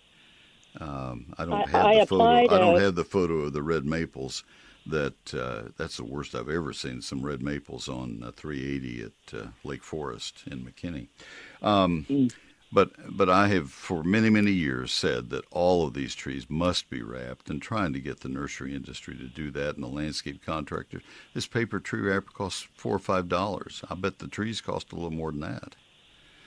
Um, 0.80 1.34
I 1.36 1.44
don't 1.44 1.52
I- 1.52 1.70
have 1.70 1.86
I 1.86 2.00
the 2.00 2.06
photo. 2.06 2.24
I 2.24 2.46
don't 2.46 2.76
a- 2.76 2.80
have 2.80 2.94
the 2.94 3.04
photo 3.04 3.34
of 3.42 3.52
the 3.52 3.62
red 3.62 3.84
maples. 3.84 4.42
That 4.86 5.34
uh, 5.34 5.68
that's 5.76 5.98
the 5.98 6.04
worst 6.04 6.34
I've 6.34 6.48
ever 6.48 6.72
seen. 6.72 7.02
Some 7.02 7.20
red 7.20 7.42
maples 7.42 7.86
on 7.90 8.22
uh, 8.24 8.30
380 8.32 9.02
at 9.02 9.38
uh, 9.38 9.46
Lake 9.64 9.84
Forest 9.84 10.44
in 10.50 10.60
McKinney. 10.64 11.08
Um, 11.60 12.06
Mm. 12.08 12.32
But 12.72 12.92
but 13.16 13.28
I 13.28 13.48
have 13.48 13.70
for 13.70 14.04
many 14.04 14.30
many 14.30 14.52
years 14.52 14.92
said 14.92 15.30
that 15.30 15.44
all 15.50 15.86
of 15.86 15.94
these 15.94 16.14
trees 16.14 16.48
must 16.48 16.88
be 16.88 17.02
wrapped, 17.02 17.50
and 17.50 17.60
trying 17.60 17.92
to 17.94 18.00
get 18.00 18.20
the 18.20 18.28
nursery 18.28 18.74
industry 18.74 19.16
to 19.16 19.26
do 19.26 19.50
that, 19.52 19.74
and 19.74 19.82
the 19.82 19.88
landscape 19.88 20.44
contractor. 20.44 21.02
This 21.34 21.46
paper 21.46 21.80
tree 21.80 22.00
wrapper 22.00 22.30
costs 22.30 22.68
four 22.74 22.94
or 22.94 23.00
five 23.00 23.28
dollars. 23.28 23.82
I 23.90 23.96
bet 23.96 24.20
the 24.20 24.28
trees 24.28 24.60
cost 24.60 24.92
a 24.92 24.94
little 24.94 25.10
more 25.10 25.32
than 25.32 25.40
that. 25.40 25.74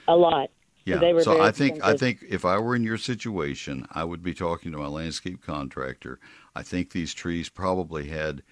A 0.08 0.16
lot. 0.16 0.50
Yeah. 0.86 1.00
Were 1.14 1.22
so 1.22 1.42
I 1.42 1.52
think 1.52 1.84
I 1.84 1.96
think 1.96 2.24
if 2.30 2.46
I 2.46 2.58
were 2.58 2.76
in 2.76 2.84
your 2.84 2.98
situation, 2.98 3.86
I 3.92 4.04
would 4.04 4.24
be 4.24 4.34
talking 4.34 4.72
to 4.72 4.78
my 4.78 4.88
landscape 4.88 5.42
contractor. 5.42 6.20
I 6.56 6.64
think 6.64 6.92
these 6.92 7.14
trees 7.14 7.50
probably 7.50 8.10
had 8.10 8.44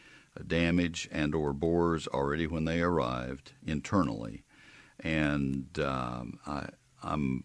damage 0.47 1.09
and 1.11 1.35
or 1.35 1.51
borers 1.51 2.07
already 2.07 2.47
when 2.47 2.65
they 2.65 2.81
arrived 2.81 3.51
internally, 3.65 4.43
and 4.99 5.67
um, 5.79 6.39
I, 6.47 6.69
I'm 7.03 7.43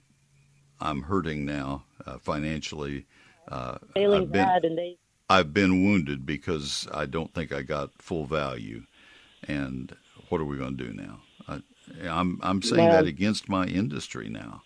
I'm 0.80 1.02
hurting 1.02 1.44
now 1.44 1.84
uh, 2.06 2.18
financially. 2.18 3.06
Uh, 3.48 3.78
failing 3.94 4.22
I've 4.22 4.32
been, 4.32 4.46
that, 4.46 4.64
and 4.64 4.78
they 4.78 4.96
I've 5.28 5.52
been 5.52 5.84
wounded 5.84 6.26
because 6.26 6.86
I 6.92 7.06
don't 7.06 7.32
think 7.34 7.52
I 7.52 7.62
got 7.62 7.90
full 8.00 8.26
value. 8.26 8.84
And 9.46 9.94
what 10.28 10.40
are 10.40 10.44
we 10.44 10.56
going 10.56 10.76
to 10.76 10.84
do 10.84 10.92
now? 10.92 11.20
I, 11.48 11.60
I'm 12.08 12.40
I'm 12.42 12.62
saying 12.62 12.90
that 12.90 13.06
against 13.06 13.48
my 13.48 13.66
industry 13.66 14.28
now, 14.28 14.62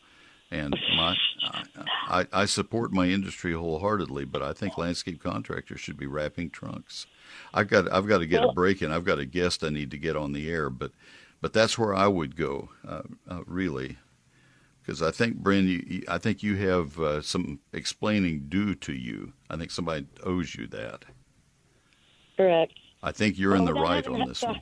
and 0.51 0.75
my 0.97 1.17
I, 1.43 1.63
I, 2.09 2.27
I 2.33 2.45
support 2.47 2.93
my 2.93 3.07
industry 3.07 3.53
wholeheartedly, 3.53 4.25
but 4.25 4.43
I 4.43 4.53
think 4.53 4.79
landscape 4.79 5.23
contractors 5.23 5.81
should 5.81 5.97
be 5.97 6.07
wrapping 6.07 6.51
trunks. 6.51 7.07
I've 7.53 7.69
got 7.69 7.93
I've 7.93 8.07
got 8.07 8.19
to 8.19 8.27
get 8.27 8.45
a 8.45 8.53
break 8.53 8.83
in. 8.83 8.93
I've 8.93 9.05
got 9.05 9.19
a 9.19 9.27
guest 9.27 9.63
I 9.65 9.71
need 9.71 9.91
to 9.91 9.99
get 9.99 10.17
on 10.17 10.33
the 10.33 10.51
air, 10.51 10.71
but 10.71 10.93
but 11.41 11.53
that's 11.53 11.79
where 11.79 11.95
I 11.95 12.07
would 12.07 12.37
go 12.37 12.71
uh, 12.87 13.03
uh, 13.29 13.41
really. 13.47 13.99
Because 14.91 15.03
I 15.03 15.13
think, 15.13 15.37
Bryn, 15.37 15.69
you, 15.69 16.03
I 16.09 16.19
think 16.19 16.43
you 16.43 16.57
have 16.57 16.99
uh, 16.99 17.23
some 17.23 17.61
explaining 17.73 18.47
due 18.49 18.75
to 18.75 18.93
you. 18.93 19.35
I 19.49 19.57
think 19.57 19.71
somebody 19.71 20.09
owes 20.25 20.57
you 20.57 20.67
that. 20.67 21.05
correct. 22.37 22.73
I 23.01 23.13
think 23.13 23.39
you're 23.39 23.55
in 23.55 23.67
the 23.67 23.73
right 23.73 24.05
on 24.05 24.19
to- 24.19 24.27
this 24.27 24.43
one. 24.43 24.61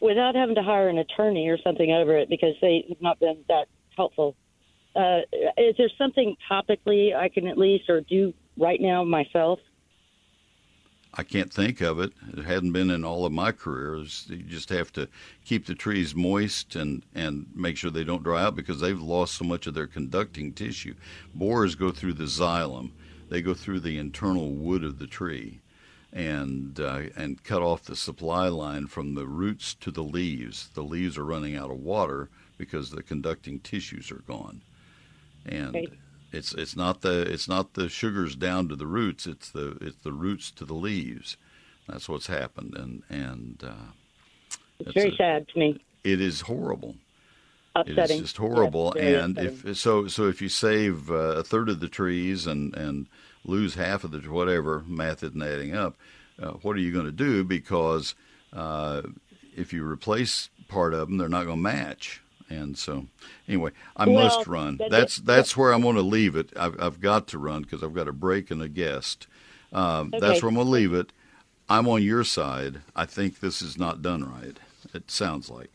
Without 0.00 0.34
having 0.34 0.56
to 0.56 0.64
hire 0.64 0.88
an 0.88 0.98
attorney 0.98 1.46
or 1.46 1.58
something 1.62 1.92
over 1.92 2.16
it 2.16 2.28
because 2.28 2.56
they 2.60 2.86
have 2.88 3.00
not 3.00 3.20
been 3.20 3.44
that 3.48 3.68
helpful. 3.96 4.34
Uh, 4.96 5.20
is 5.56 5.76
there 5.78 5.90
something 5.96 6.34
topically 6.50 7.14
I 7.14 7.28
can 7.28 7.46
at 7.46 7.56
least 7.56 7.88
or 7.88 8.00
do 8.00 8.34
right 8.58 8.80
now 8.80 9.04
myself? 9.04 9.60
I 11.18 11.22
can't 11.22 11.52
think 11.52 11.80
of 11.80 11.98
it. 11.98 12.12
It 12.36 12.44
hadn't 12.44 12.72
been 12.72 12.90
in 12.90 13.04
all 13.04 13.24
of 13.24 13.32
my 13.32 13.50
careers. 13.50 14.26
You 14.28 14.36
just 14.36 14.68
have 14.68 14.92
to 14.92 15.08
keep 15.44 15.64
the 15.66 15.74
trees 15.74 16.14
moist 16.14 16.76
and, 16.76 17.02
and 17.14 17.46
make 17.54 17.78
sure 17.78 17.90
they 17.90 18.04
don't 18.04 18.22
dry 18.22 18.42
out 18.42 18.56
because 18.56 18.80
they've 18.80 19.00
lost 19.00 19.34
so 19.34 19.44
much 19.44 19.66
of 19.66 19.74
their 19.74 19.86
conducting 19.86 20.52
tissue. 20.52 20.94
Borers 21.34 21.74
go 21.74 21.90
through 21.90 22.14
the 22.14 22.24
xylem, 22.24 22.90
they 23.30 23.40
go 23.40 23.54
through 23.54 23.80
the 23.80 23.98
internal 23.98 24.50
wood 24.50 24.84
of 24.84 24.98
the 24.98 25.06
tree 25.06 25.60
and 26.12 26.78
uh, 26.80 27.02
and 27.16 27.42
cut 27.44 27.62
off 27.62 27.82
the 27.82 27.96
supply 27.96 28.48
line 28.48 28.86
from 28.86 29.14
the 29.14 29.26
roots 29.26 29.74
to 29.74 29.90
the 29.90 30.02
leaves. 30.02 30.70
The 30.74 30.82
leaves 30.82 31.18
are 31.18 31.24
running 31.24 31.56
out 31.56 31.70
of 31.70 31.78
water 31.78 32.28
because 32.58 32.90
the 32.90 33.02
conducting 33.02 33.60
tissues 33.60 34.10
are 34.10 34.22
gone. 34.26 34.62
And 35.44 35.76
okay. 35.76 35.88
It's 36.32 36.52
it's 36.54 36.76
not 36.76 37.02
the 37.02 37.20
it's 37.22 37.48
not 37.48 37.74
the 37.74 37.88
sugars 37.88 38.36
down 38.36 38.68
to 38.68 38.76
the 38.76 38.86
roots. 38.86 39.26
It's 39.26 39.50
the 39.50 39.76
it's 39.80 40.02
the 40.02 40.12
roots 40.12 40.50
to 40.52 40.64
the 40.64 40.74
leaves. 40.74 41.36
That's 41.88 42.08
what's 42.08 42.26
happened, 42.26 42.74
and 42.76 43.02
and 43.08 43.62
uh, 43.64 43.92
it's 44.80 44.92
very 44.92 45.10
a, 45.10 45.16
sad 45.16 45.48
to 45.48 45.58
me. 45.58 45.80
It 46.04 46.20
is 46.20 46.42
horrible. 46.42 46.96
Upsetting. 47.74 48.02
It 48.02 48.10
is 48.10 48.20
just 48.20 48.36
horrible. 48.36 48.92
Yes, 48.96 49.24
and 49.24 49.38
upsetting. 49.38 49.70
if 49.70 49.78
so, 49.78 50.06
so 50.08 50.28
if 50.28 50.40
you 50.40 50.48
save 50.48 51.10
uh, 51.10 51.14
a 51.14 51.42
third 51.42 51.68
of 51.68 51.80
the 51.80 51.88
trees 51.88 52.46
and 52.46 52.74
and 52.74 53.06
lose 53.44 53.74
half 53.74 54.04
of 54.04 54.10
the 54.10 54.18
whatever 54.20 54.82
math 54.86 55.22
isn't 55.22 55.42
adding 55.42 55.74
up, 55.74 55.96
uh, 56.42 56.52
what 56.62 56.76
are 56.76 56.80
you 56.80 56.92
going 56.92 57.06
to 57.06 57.12
do? 57.12 57.44
Because 57.44 58.14
uh, 58.52 59.02
if 59.56 59.72
you 59.72 59.86
replace 59.86 60.50
part 60.68 60.94
of 60.94 61.08
them, 61.08 61.18
they're 61.18 61.28
not 61.28 61.44
going 61.44 61.58
to 61.58 61.62
match. 61.62 62.22
And 62.48 62.78
so, 62.78 63.06
anyway, 63.48 63.72
I 63.96 64.06
well, 64.06 64.24
must 64.24 64.46
run. 64.46 64.76
That 64.76 64.90
that's 64.90 65.16
that's 65.16 65.56
where 65.56 65.72
I'm 65.72 65.82
going 65.82 65.96
to 65.96 66.02
leave 66.02 66.36
it. 66.36 66.52
I've, 66.56 66.80
I've 66.80 67.00
got 67.00 67.26
to 67.28 67.38
run 67.38 67.62
because 67.62 67.82
I've 67.82 67.94
got 67.94 68.08
a 68.08 68.12
break 68.12 68.50
and 68.50 68.62
a 68.62 68.68
guest. 68.68 69.26
Um, 69.72 70.08
okay. 70.14 70.20
That's 70.20 70.42
where 70.42 70.48
I'm 70.48 70.54
going 70.54 70.66
to 70.66 70.72
leave 70.72 70.94
it. 70.94 71.12
I'm 71.68 71.88
on 71.88 72.02
your 72.02 72.22
side. 72.22 72.82
I 72.94 73.04
think 73.04 73.40
this 73.40 73.60
is 73.60 73.76
not 73.76 74.02
done 74.02 74.24
right. 74.24 74.58
It 74.94 75.10
sounds 75.10 75.50
like, 75.50 75.72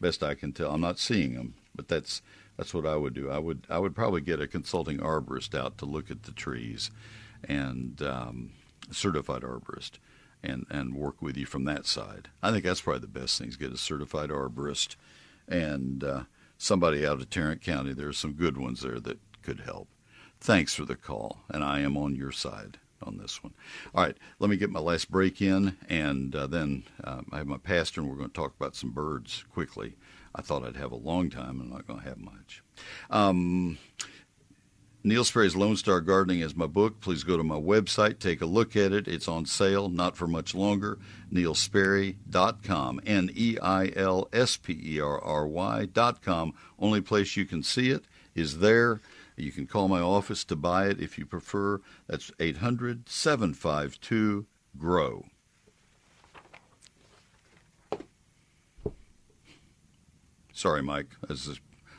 best 0.00 0.22
I 0.22 0.34
can 0.34 0.52
tell. 0.52 0.72
I'm 0.72 0.80
not 0.80 1.00
seeing 1.00 1.34
them, 1.34 1.54
but 1.74 1.88
that's 1.88 2.22
that's 2.56 2.72
what 2.72 2.86
I 2.86 2.96
would 2.96 3.14
do. 3.14 3.30
I 3.30 3.38
would 3.38 3.66
I 3.68 3.78
would 3.78 3.96
probably 3.96 4.20
get 4.20 4.40
a 4.40 4.46
consulting 4.46 4.98
arborist 4.98 5.58
out 5.58 5.78
to 5.78 5.84
look 5.84 6.10
at 6.10 6.22
the 6.24 6.32
trees, 6.32 6.90
and 7.42 8.00
um, 8.02 8.52
certified 8.92 9.42
arborist, 9.42 9.92
and 10.42 10.66
and 10.70 10.94
work 10.94 11.20
with 11.20 11.36
you 11.36 11.46
from 11.46 11.64
that 11.64 11.86
side. 11.86 12.28
I 12.40 12.52
think 12.52 12.64
that's 12.64 12.82
probably 12.82 13.00
the 13.00 13.20
best 13.20 13.38
thing 13.38 13.48
is 13.48 13.56
get 13.56 13.72
a 13.72 13.76
certified 13.76 14.30
arborist 14.30 14.94
and 15.48 16.04
uh, 16.04 16.22
somebody 16.56 17.06
out 17.06 17.20
of 17.20 17.30
Tarrant 17.30 17.62
County. 17.62 17.92
There 17.92 18.08
are 18.08 18.12
some 18.12 18.32
good 18.32 18.56
ones 18.56 18.82
there 18.82 19.00
that 19.00 19.18
could 19.42 19.60
help. 19.60 19.88
Thanks 20.40 20.74
for 20.74 20.84
the 20.84 20.96
call, 20.96 21.40
and 21.48 21.64
I 21.64 21.80
am 21.80 21.96
on 21.96 22.14
your 22.14 22.32
side 22.32 22.78
on 23.02 23.16
this 23.18 23.42
one. 23.42 23.54
All 23.94 24.04
right, 24.04 24.16
let 24.38 24.50
me 24.50 24.56
get 24.56 24.70
my 24.70 24.80
last 24.80 25.10
break 25.10 25.40
in, 25.40 25.76
and 25.88 26.34
uh, 26.34 26.46
then 26.46 26.84
uh, 27.02 27.22
I 27.32 27.38
have 27.38 27.46
my 27.46 27.58
pastor, 27.58 28.00
and 28.00 28.10
we're 28.10 28.16
going 28.16 28.28
to 28.28 28.34
talk 28.34 28.54
about 28.58 28.76
some 28.76 28.90
birds 28.90 29.44
quickly. 29.52 29.94
I 30.34 30.42
thought 30.42 30.64
I'd 30.64 30.76
have 30.76 30.92
a 30.92 30.96
long 30.96 31.30
time. 31.30 31.60
and 31.60 31.62
I'm 31.62 31.70
not 31.70 31.86
going 31.86 32.00
to 32.00 32.08
have 32.08 32.18
much. 32.18 32.62
Um, 33.10 33.78
Neil 35.04 35.24
Sperry's 35.24 35.54
Lone 35.54 35.76
Star 35.76 36.00
Gardening 36.00 36.40
is 36.40 36.56
my 36.56 36.66
book. 36.66 37.00
Please 37.00 37.22
go 37.22 37.36
to 37.36 37.44
my 37.44 37.54
website, 37.54 38.18
take 38.18 38.40
a 38.40 38.46
look 38.46 38.74
at 38.74 38.92
it. 38.92 39.06
It's 39.06 39.28
on 39.28 39.46
sale, 39.46 39.88
not 39.88 40.16
for 40.16 40.26
much 40.26 40.54
longer. 40.56 40.98
NeilSperry.com, 41.32 43.00
N 43.06 43.30
E 43.34 43.58
I 43.62 43.92
L 43.94 44.28
S 44.32 44.56
P 44.56 44.76
E 44.84 45.00
R 45.00 45.20
R 45.22 45.46
Y.com. 45.46 46.52
Only 46.80 47.00
place 47.00 47.36
you 47.36 47.46
can 47.46 47.62
see 47.62 47.90
it 47.90 48.04
is 48.34 48.58
there. 48.58 49.00
You 49.36 49.52
can 49.52 49.68
call 49.68 49.86
my 49.86 50.00
office 50.00 50.42
to 50.44 50.56
buy 50.56 50.88
it 50.88 51.00
if 51.00 51.16
you 51.16 51.24
prefer. 51.24 51.80
That's 52.08 52.32
800 52.40 53.08
752 53.08 54.46
GROW. 54.76 55.24
Sorry, 60.52 60.82
Mike. 60.82 61.14
That's 61.28 61.60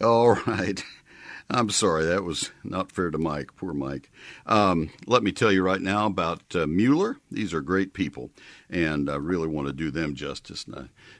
All 0.00 0.36
right. 0.46 0.84
I'm 1.50 1.70
sorry, 1.70 2.04
that 2.06 2.22
was 2.22 2.52
not 2.62 2.92
fair 2.92 3.10
to 3.10 3.18
Mike. 3.18 3.54
Poor 3.56 3.72
Mike. 3.72 4.10
Um, 4.46 4.90
let 5.06 5.22
me 5.22 5.32
tell 5.32 5.52
you 5.52 5.62
right 5.62 5.80
now 5.80 6.06
about 6.06 6.42
uh, 6.54 6.66
Mueller. 6.66 7.18
These 7.30 7.54
are 7.54 7.60
great 7.60 7.92
people, 7.92 8.30
and 8.68 9.10
I 9.10 9.16
really 9.16 9.48
want 9.48 9.66
to 9.68 9.72
do 9.72 9.90
them 9.90 10.14
justice. 10.14 10.66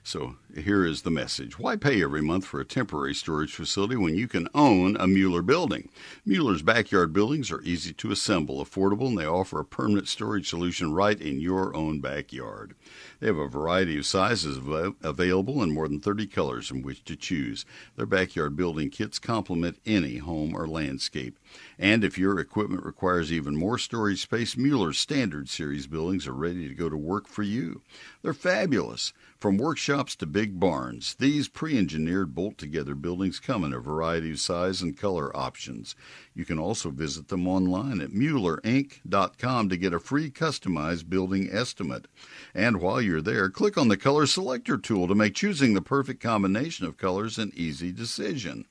So 0.03 0.36
here 0.57 0.84
is 0.84 1.03
the 1.03 1.11
message 1.11 1.59
Why 1.59 1.76
pay 1.76 2.03
every 2.03 2.22
month 2.22 2.45
for 2.45 2.61
a 2.61 2.64
temporary 2.64 3.14
storage 3.14 3.55
facility 3.55 3.97
when 3.97 4.16
you 4.16 4.28
can 4.28 4.49
own 4.55 4.97
a 4.97 5.07
Mueller 5.07 5.43
building? 5.43 5.88
Mueller's 6.24 6.62
backyard 6.62 7.12
buildings 7.12 7.51
are 7.51 7.62
easy 7.62 7.93
to 7.95 8.11
assemble, 8.11 8.64
affordable, 8.64 9.09
and 9.09 9.18
they 9.18 9.26
offer 9.26 9.61
a 9.61 9.64
permanent 9.64 10.09
storage 10.09 10.49
solution 10.49 10.93
right 10.93 11.20
in 11.20 11.41
your 11.41 11.74
own 11.74 12.01
backyard. 12.01 12.74
They 13.20 13.26
have 13.26 13.36
a 13.36 13.49
variety 13.49 13.99
of 13.99 14.07
sizes 14.07 14.59
available 15.03 15.62
and 15.62 15.72
more 15.72 15.88
than 15.88 16.01
30 16.01 16.26
colors 16.26 16.66
from 16.66 16.82
which 16.82 17.05
to 17.05 17.16
choose. 17.16 17.64
Their 17.97 18.07
backyard 18.07 18.57
building 18.57 18.91
kits 18.91 19.18
complement 19.18 19.78
any 19.84 20.18
home 20.18 20.55
or 20.55 20.66
landscape. 20.66 21.30
And 21.78 22.05
if 22.05 22.18
your 22.18 22.39
equipment 22.39 22.85
requires 22.85 23.33
even 23.33 23.57
more 23.57 23.78
storage 23.78 24.22
space, 24.22 24.57
Mueller's 24.57 24.99
Standard 24.99 25.49
Series 25.49 25.87
buildings 25.87 26.26
are 26.26 26.33
ready 26.33 26.68
to 26.68 26.74
go 26.74 26.89
to 26.89 26.97
work 26.97 27.26
for 27.26 27.43
you. 27.43 27.83
They're 28.22 28.35
fabulous. 28.35 29.12
From 29.41 29.57
workshops 29.57 30.14
to 30.16 30.26
big 30.26 30.61
barns, 30.61 31.14
these 31.18 31.49
pre 31.49 31.78
engineered 31.78 32.35
bolt 32.35 32.59
together 32.59 32.95
buildings 32.95 33.41
come 33.41 33.64
in 33.64 33.72
a 33.72 33.81
variety 33.81 34.33
of 34.33 34.39
size 34.39 34.83
and 34.83 34.95
color 34.95 35.35
options. 35.35 35.97
You 36.35 36.45
can 36.45 36.59
also 36.59 36.91
visit 36.91 37.28
them 37.28 37.49
online 37.49 38.03
at 38.03 38.11
MuellerInc.com 38.11 39.68
to 39.70 39.76
get 39.78 39.95
a 39.95 39.99
free 39.99 40.31
customized 40.31 41.09
building 41.09 41.49
estimate. 41.51 42.07
And 42.55 42.83
while 42.83 43.01
you're 43.01 43.22
there, 43.22 43.49
click 43.49 43.78
on 43.78 43.89
the 43.89 43.97
Color 43.97 44.26
Selector 44.26 44.76
tool 44.76 45.09
to 45.09 45.14
make 45.14 45.35
choosing 45.35 45.72
the 45.72 45.81
perfect 45.81 46.22
combination 46.22 46.85
of 46.85 46.99
colors 46.99 47.39
an 47.39 47.51
easy 47.55 47.93
decision. 47.93 48.66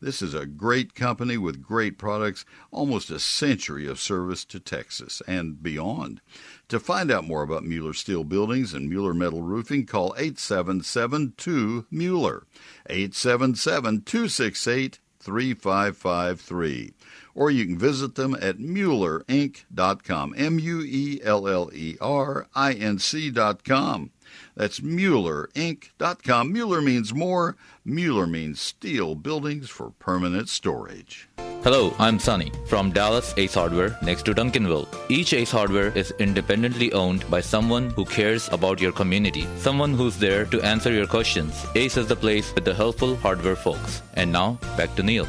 This 0.00 0.22
is 0.22 0.34
a 0.34 0.46
great 0.46 0.94
company 0.94 1.36
with 1.36 1.62
great 1.62 1.98
products, 1.98 2.44
almost 2.70 3.10
a 3.10 3.18
century 3.18 3.86
of 3.86 4.00
service 4.00 4.44
to 4.46 4.60
Texas 4.60 5.22
and 5.26 5.62
beyond. 5.62 6.20
To 6.68 6.80
find 6.80 7.10
out 7.10 7.26
more 7.26 7.42
about 7.42 7.64
Mueller 7.64 7.94
Steel 7.94 8.24
Buildings 8.24 8.72
and 8.74 8.88
Mueller 8.88 9.14
Metal 9.14 9.42
Roofing, 9.42 9.86
call 9.86 10.14
877 10.16 11.34
2 11.36 11.86
Mueller, 11.90 12.46
877 12.88 14.02
268 14.02 14.98
3553. 15.20 16.94
Or 17.34 17.50
you 17.50 17.66
can 17.66 17.78
visit 17.78 18.14
them 18.16 18.34
at 18.40 18.58
MuellerInc.com, 18.58 20.34
M 20.36 20.58
U 20.58 20.80
E 20.82 21.20
L 21.22 21.46
L 21.46 21.70
E 21.72 21.96
R 22.00 22.48
I 22.54 22.72
N 22.72 22.98
C.com. 22.98 24.10
That's 24.54 24.80
MuellerInc.com. 24.80 26.52
Mueller 26.52 26.80
means 26.80 27.14
more. 27.14 27.56
Mueller 27.84 28.26
means 28.26 28.60
steel 28.60 29.14
buildings 29.14 29.70
for 29.70 29.90
permanent 29.98 30.48
storage. 30.48 31.28
Hello, 31.62 31.94
I'm 31.98 32.18
Sunny 32.18 32.50
from 32.66 32.90
Dallas 32.90 33.34
Ace 33.36 33.52
Hardware 33.52 33.98
next 34.02 34.22
to 34.24 34.34
Duncanville. 34.34 34.88
Each 35.10 35.34
Ace 35.34 35.50
Hardware 35.50 35.96
is 35.96 36.10
independently 36.18 36.90
owned 36.94 37.28
by 37.30 37.42
someone 37.42 37.90
who 37.90 38.06
cares 38.06 38.48
about 38.48 38.80
your 38.80 38.92
community, 38.92 39.46
someone 39.58 39.92
who's 39.92 40.16
there 40.16 40.46
to 40.46 40.62
answer 40.62 40.90
your 40.90 41.06
questions. 41.06 41.66
Ace 41.74 41.98
is 41.98 42.06
the 42.06 42.16
place 42.16 42.54
with 42.54 42.64
the 42.64 42.74
helpful 42.74 43.14
hardware 43.16 43.56
folks. 43.56 44.00
And 44.14 44.32
now, 44.32 44.58
back 44.76 44.94
to 44.96 45.02
Neil. 45.02 45.26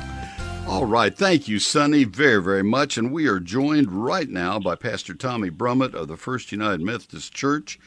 All 0.68 0.86
right. 0.86 1.14
Thank 1.14 1.50
you, 1.50 1.60
Sonny, 1.60 2.06
very, 2.06 2.42
very 2.42 2.64
much. 2.64 2.98
And 2.98 3.12
we 3.12 3.28
are 3.28 3.42
joined 3.42 3.92
right 3.92 4.30
now 4.30 4.58
by 4.58 4.76
Pastor 4.76 5.14
Tommy 5.14 5.50
Brummett 5.50 5.94
of 5.94 6.08
the 6.08 6.16
First 6.16 6.54
United 6.54 6.80
Methodist 6.80 7.34
Church 7.34 7.78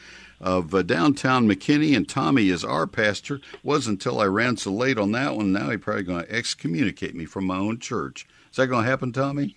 of 0.41 0.73
uh, 0.73 0.81
downtown 0.81 1.47
McKinney, 1.47 1.95
and 1.95 2.07
Tommy 2.07 2.49
is 2.49 2.63
our 2.63 2.87
pastor. 2.87 3.39
Was 3.63 3.87
until 3.87 4.19
I 4.19 4.25
ran 4.25 4.57
so 4.57 4.71
late 4.71 4.97
on 4.97 5.11
that 5.13 5.35
one. 5.35 5.51
Now 5.51 5.69
he's 5.69 5.79
probably 5.79 6.03
going 6.03 6.25
to 6.25 6.35
excommunicate 6.35 7.15
me 7.15 7.25
from 7.25 7.45
my 7.45 7.57
own 7.57 7.79
church. 7.79 8.27
Is 8.51 8.57
that 8.57 8.67
going 8.67 8.83
to 8.83 8.89
happen, 8.89 9.11
Tommy? 9.11 9.55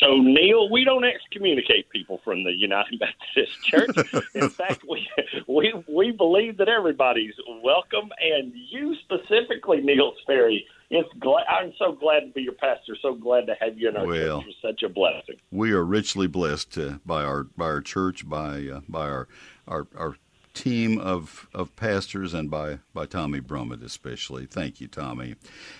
So, 0.00 0.18
Neil, 0.18 0.70
we 0.70 0.84
don't 0.84 1.04
excommunicate 1.04 1.88
people 1.88 2.20
from 2.22 2.44
the 2.44 2.52
United 2.52 3.00
Methodist 3.00 3.62
Church. 3.64 4.24
In 4.34 4.50
fact, 4.50 4.84
we, 4.88 5.08
we 5.48 5.72
we 5.88 6.10
believe 6.12 6.58
that 6.58 6.68
everybody's 6.68 7.32
welcome, 7.64 8.10
and 8.20 8.52
you 8.54 8.94
specifically, 8.96 9.80
Neil 9.80 10.12
Sperry, 10.20 10.66
It's 10.90 11.08
glad, 11.18 11.44
I'm 11.48 11.72
so 11.78 11.92
glad 11.92 12.20
to 12.20 12.26
be 12.34 12.42
your 12.42 12.52
pastor. 12.52 12.94
So 13.00 13.14
glad 13.14 13.46
to 13.46 13.54
have 13.58 13.78
you 13.78 13.88
in 13.88 13.96
our 13.96 14.06
Well. 14.06 14.42
church. 14.42 14.48
It's 14.50 14.62
such 14.62 14.82
a 14.82 14.92
blessing. 14.92 15.36
We 15.50 15.72
are 15.72 15.82
richly 15.82 16.26
blessed 16.26 16.76
uh, 16.76 16.98
by 17.06 17.24
our 17.24 17.44
by 17.44 17.64
our 17.64 17.80
church, 17.80 18.28
by 18.28 18.66
uh, 18.70 18.80
by 18.90 19.08
our 19.08 19.28
our 19.66 19.86
our 19.96 20.16
team 20.54 20.98
of 20.98 21.46
of 21.54 21.74
pastors, 21.76 22.34
and 22.34 22.50
by 22.50 22.78
by 22.94 23.06
Tommy 23.06 23.40
Brummett 23.40 23.84
especially. 23.84 24.46
Thank 24.46 24.80
you, 24.80 24.88
Tommy. 24.88 25.36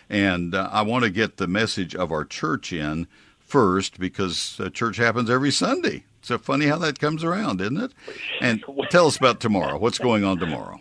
And 0.09 0.55
uh, 0.55 0.68
I 0.70 0.82
want 0.82 1.05
to 1.05 1.11
get 1.11 1.39
the 1.39 1.49
message 1.49 1.95
of 1.95 2.12
our 2.12 2.24
church 2.24 2.72
in 2.72 3.09
first 3.39 3.99
because 3.99 4.61
uh, 4.61 4.68
church 4.70 4.97
happens 4.97 5.30
every 5.30 5.51
Sunday. 5.51 6.05
So 6.20 6.39
funny 6.39 6.66
how 6.66 6.78
that 6.78 6.99
comes 6.99 7.22
around, 7.22 7.61
isn't 7.61 7.80
it? 7.80 7.93
And 8.41 8.62
tell 8.91 9.07
us 9.07 9.16
about 9.16 9.41
tomorrow. 9.41 9.78
What's 9.78 9.99
going 9.99 10.24
on 10.24 10.39
tomorrow? 10.39 10.80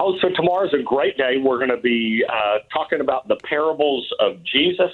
Oh, 0.00 0.18
so 0.20 0.30
tomorrow's 0.34 0.74
a 0.74 0.82
great 0.82 1.16
day. 1.16 1.36
We're 1.36 1.58
going 1.58 1.70
to 1.70 1.76
be 1.76 2.24
uh, 2.28 2.58
talking 2.72 3.00
about 3.00 3.28
the 3.28 3.36
parables 3.36 4.12
of 4.18 4.42
Jesus 4.42 4.90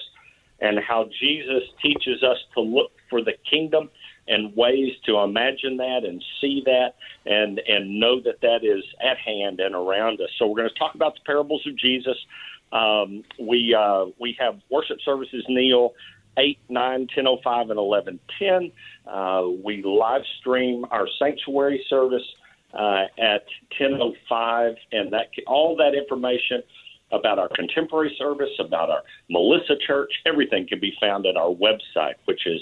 and 0.61 0.79
how 0.81 1.09
Jesus 1.21 1.63
teaches 1.81 2.23
us 2.23 2.37
to 2.55 2.61
look 2.61 2.91
for 3.09 3.23
the 3.23 3.33
kingdom 3.49 3.89
and 4.29 4.55
ways 4.57 4.93
to 5.05 5.19
imagine 5.19 5.77
that 5.77 6.01
and 6.05 6.23
see 6.41 6.63
that 6.65 6.95
and 7.25 7.61
and 7.61 8.01
know 8.01 8.21
that 8.21 8.41
that 8.43 8.65
is 8.65 8.85
at 9.01 9.19
hand 9.19 9.61
and 9.61 9.75
around 9.75 10.21
us. 10.21 10.29
So 10.39 10.47
we're 10.47 10.57
going 10.57 10.69
to 10.69 10.79
talk 10.79 10.95
about 10.95 11.15
the 11.15 11.21
parables 11.25 11.67
of 11.67 11.77
Jesus. 11.77 12.17
Um, 12.73 13.23
we 13.41 13.75
uh, 13.75 14.07
we 14.19 14.37
have 14.39 14.61
worship 14.71 14.99
services, 15.05 15.45
Neil, 15.49 15.95
eight, 16.39 16.59
nine, 16.69 17.07
ten 17.15 17.27
oh 17.27 17.39
five, 17.43 17.71
and 17.71 17.79
eleven 17.79 18.19
ten. 18.39 18.73
Uh, 19.07 19.45
we 19.65 19.83
live 19.83 20.23
stream 20.41 20.85
our 20.91 21.07
sanctuary 21.19 21.85
service 21.89 22.27
uh, 22.75 23.05
at 23.19 23.45
ten 23.79 23.99
oh 24.01 24.15
five, 24.29 24.75
and 24.93 25.13
that 25.13 25.27
all 25.47 25.77
that 25.77 25.95
information 25.95 26.63
about 27.13 27.39
our 27.39 27.49
contemporary 27.55 28.17
service, 28.19 28.51
about 28.59 28.91
our 28.91 29.03
Melissa 29.31 29.77
Church, 29.87 30.11
everything 30.27 30.67
can 30.67 30.81
be 30.81 30.93
found 31.01 31.25
at 31.27 31.37
our 31.37 31.55
website, 31.55 32.15
which 32.25 32.45
is 32.47 32.61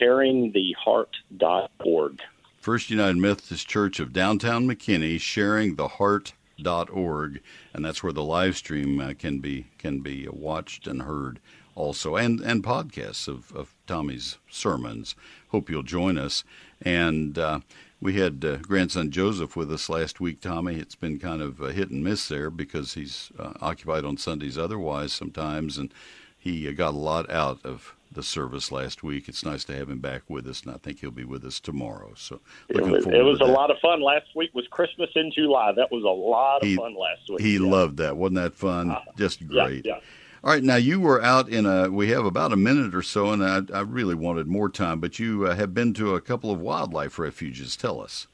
sharingtheheart.org. 0.00 2.20
First 2.58 2.90
United 2.90 3.16
Methodist 3.16 3.66
Church 3.68 4.00
of 4.00 4.12
downtown 4.12 4.68
McKinney, 4.68 5.16
sharingtheheart.org, 5.16 7.40
and 7.72 7.84
that's 7.84 8.02
where 8.02 8.12
the 8.12 8.22
live 8.22 8.56
stream 8.56 9.00
uh, 9.00 9.14
can 9.18 9.38
be 9.40 9.68
can 9.78 10.00
be 10.00 10.28
watched 10.28 10.86
and 10.86 11.00
heard 11.02 11.40
also, 11.74 12.16
and 12.16 12.40
and 12.40 12.62
podcasts 12.62 13.26
of, 13.28 13.50
of 13.52 13.74
Tommy's 13.86 14.36
sermons. 14.50 15.14
Hope 15.48 15.70
you'll 15.70 15.82
join 15.82 16.18
us. 16.18 16.44
And 16.82 17.38
uh, 17.38 17.60
we 18.00 18.14
had 18.14 18.44
uh, 18.44 18.56
grandson 18.56 19.10
Joseph 19.10 19.56
with 19.56 19.70
us 19.72 19.88
last 19.88 20.20
week. 20.20 20.40
Tommy, 20.40 20.76
it's 20.76 20.94
been 20.94 21.18
kind 21.18 21.42
of 21.42 21.60
a 21.60 21.72
hit 21.72 21.90
and 21.90 22.02
miss 22.02 22.28
there 22.28 22.50
because 22.50 22.94
he's 22.94 23.30
uh, 23.38 23.52
occupied 23.60 24.04
on 24.04 24.16
Sundays 24.16 24.56
otherwise 24.56 25.12
sometimes, 25.12 25.76
and 25.78 25.92
he 26.38 26.66
uh, 26.68 26.72
got 26.72 26.94
a 26.94 26.96
lot 26.98 27.30
out 27.30 27.58
of 27.64 27.94
the 28.12 28.22
service 28.24 28.72
last 28.72 29.02
week. 29.04 29.28
It's 29.28 29.44
nice 29.44 29.62
to 29.64 29.76
have 29.76 29.88
him 29.88 30.00
back 30.00 30.22
with 30.28 30.46
us, 30.48 30.62
and 30.62 30.74
I 30.74 30.78
think 30.78 30.98
he'll 31.00 31.10
be 31.12 31.24
with 31.24 31.44
us 31.44 31.60
tomorrow. 31.60 32.12
So 32.16 32.40
It 32.68 32.76
looking 32.76 32.90
was, 32.92 33.04
forward 33.04 33.20
it 33.20 33.22
was 33.22 33.40
a 33.40 33.44
that. 33.44 33.52
lot 33.52 33.70
of 33.70 33.78
fun. 33.80 34.00
Last 34.02 34.26
week 34.34 34.50
was 34.54 34.66
Christmas 34.68 35.10
in 35.14 35.30
July. 35.32 35.70
That 35.76 35.92
was 35.92 36.02
a 36.02 36.08
lot 36.08 36.62
of 36.62 36.68
He- 36.68 36.76
fun 36.76 36.94
last 36.96 37.28
week. 37.28 37.40
He 37.40 37.54
Yeah. 37.58 37.70
loved 37.70 37.98
that. 37.98 38.16
Wasn't 38.16 38.34
that 38.36 38.54
fun? 38.54 38.96
Just 39.16 39.42
yeah, 39.42 39.46
great. 39.66 39.86
yeah. 39.86 40.00
All 40.42 40.50
right, 40.50 40.64
now 40.64 40.76
you 40.76 41.00
were 41.00 41.22
out 41.22 41.50
in 41.50 41.66
a. 41.66 41.90
We 41.90 42.08
have 42.10 42.24
about 42.24 42.50
a 42.50 42.56
minute 42.56 42.94
or 42.94 43.02
so, 43.02 43.30
and 43.30 43.44
I, 43.44 43.60
I 43.76 43.80
really 43.82 44.14
wanted 44.14 44.46
more 44.46 44.70
time, 44.70 44.98
but 44.98 45.18
you 45.18 45.46
uh, 45.46 45.54
have 45.54 45.74
been 45.74 45.92
to 45.94 46.14
a 46.14 46.20
couple 46.22 46.50
of 46.50 46.58
wildlife 46.60 47.18
refuges. 47.18 47.76
Tell 47.76 48.00
us. 48.00 48.26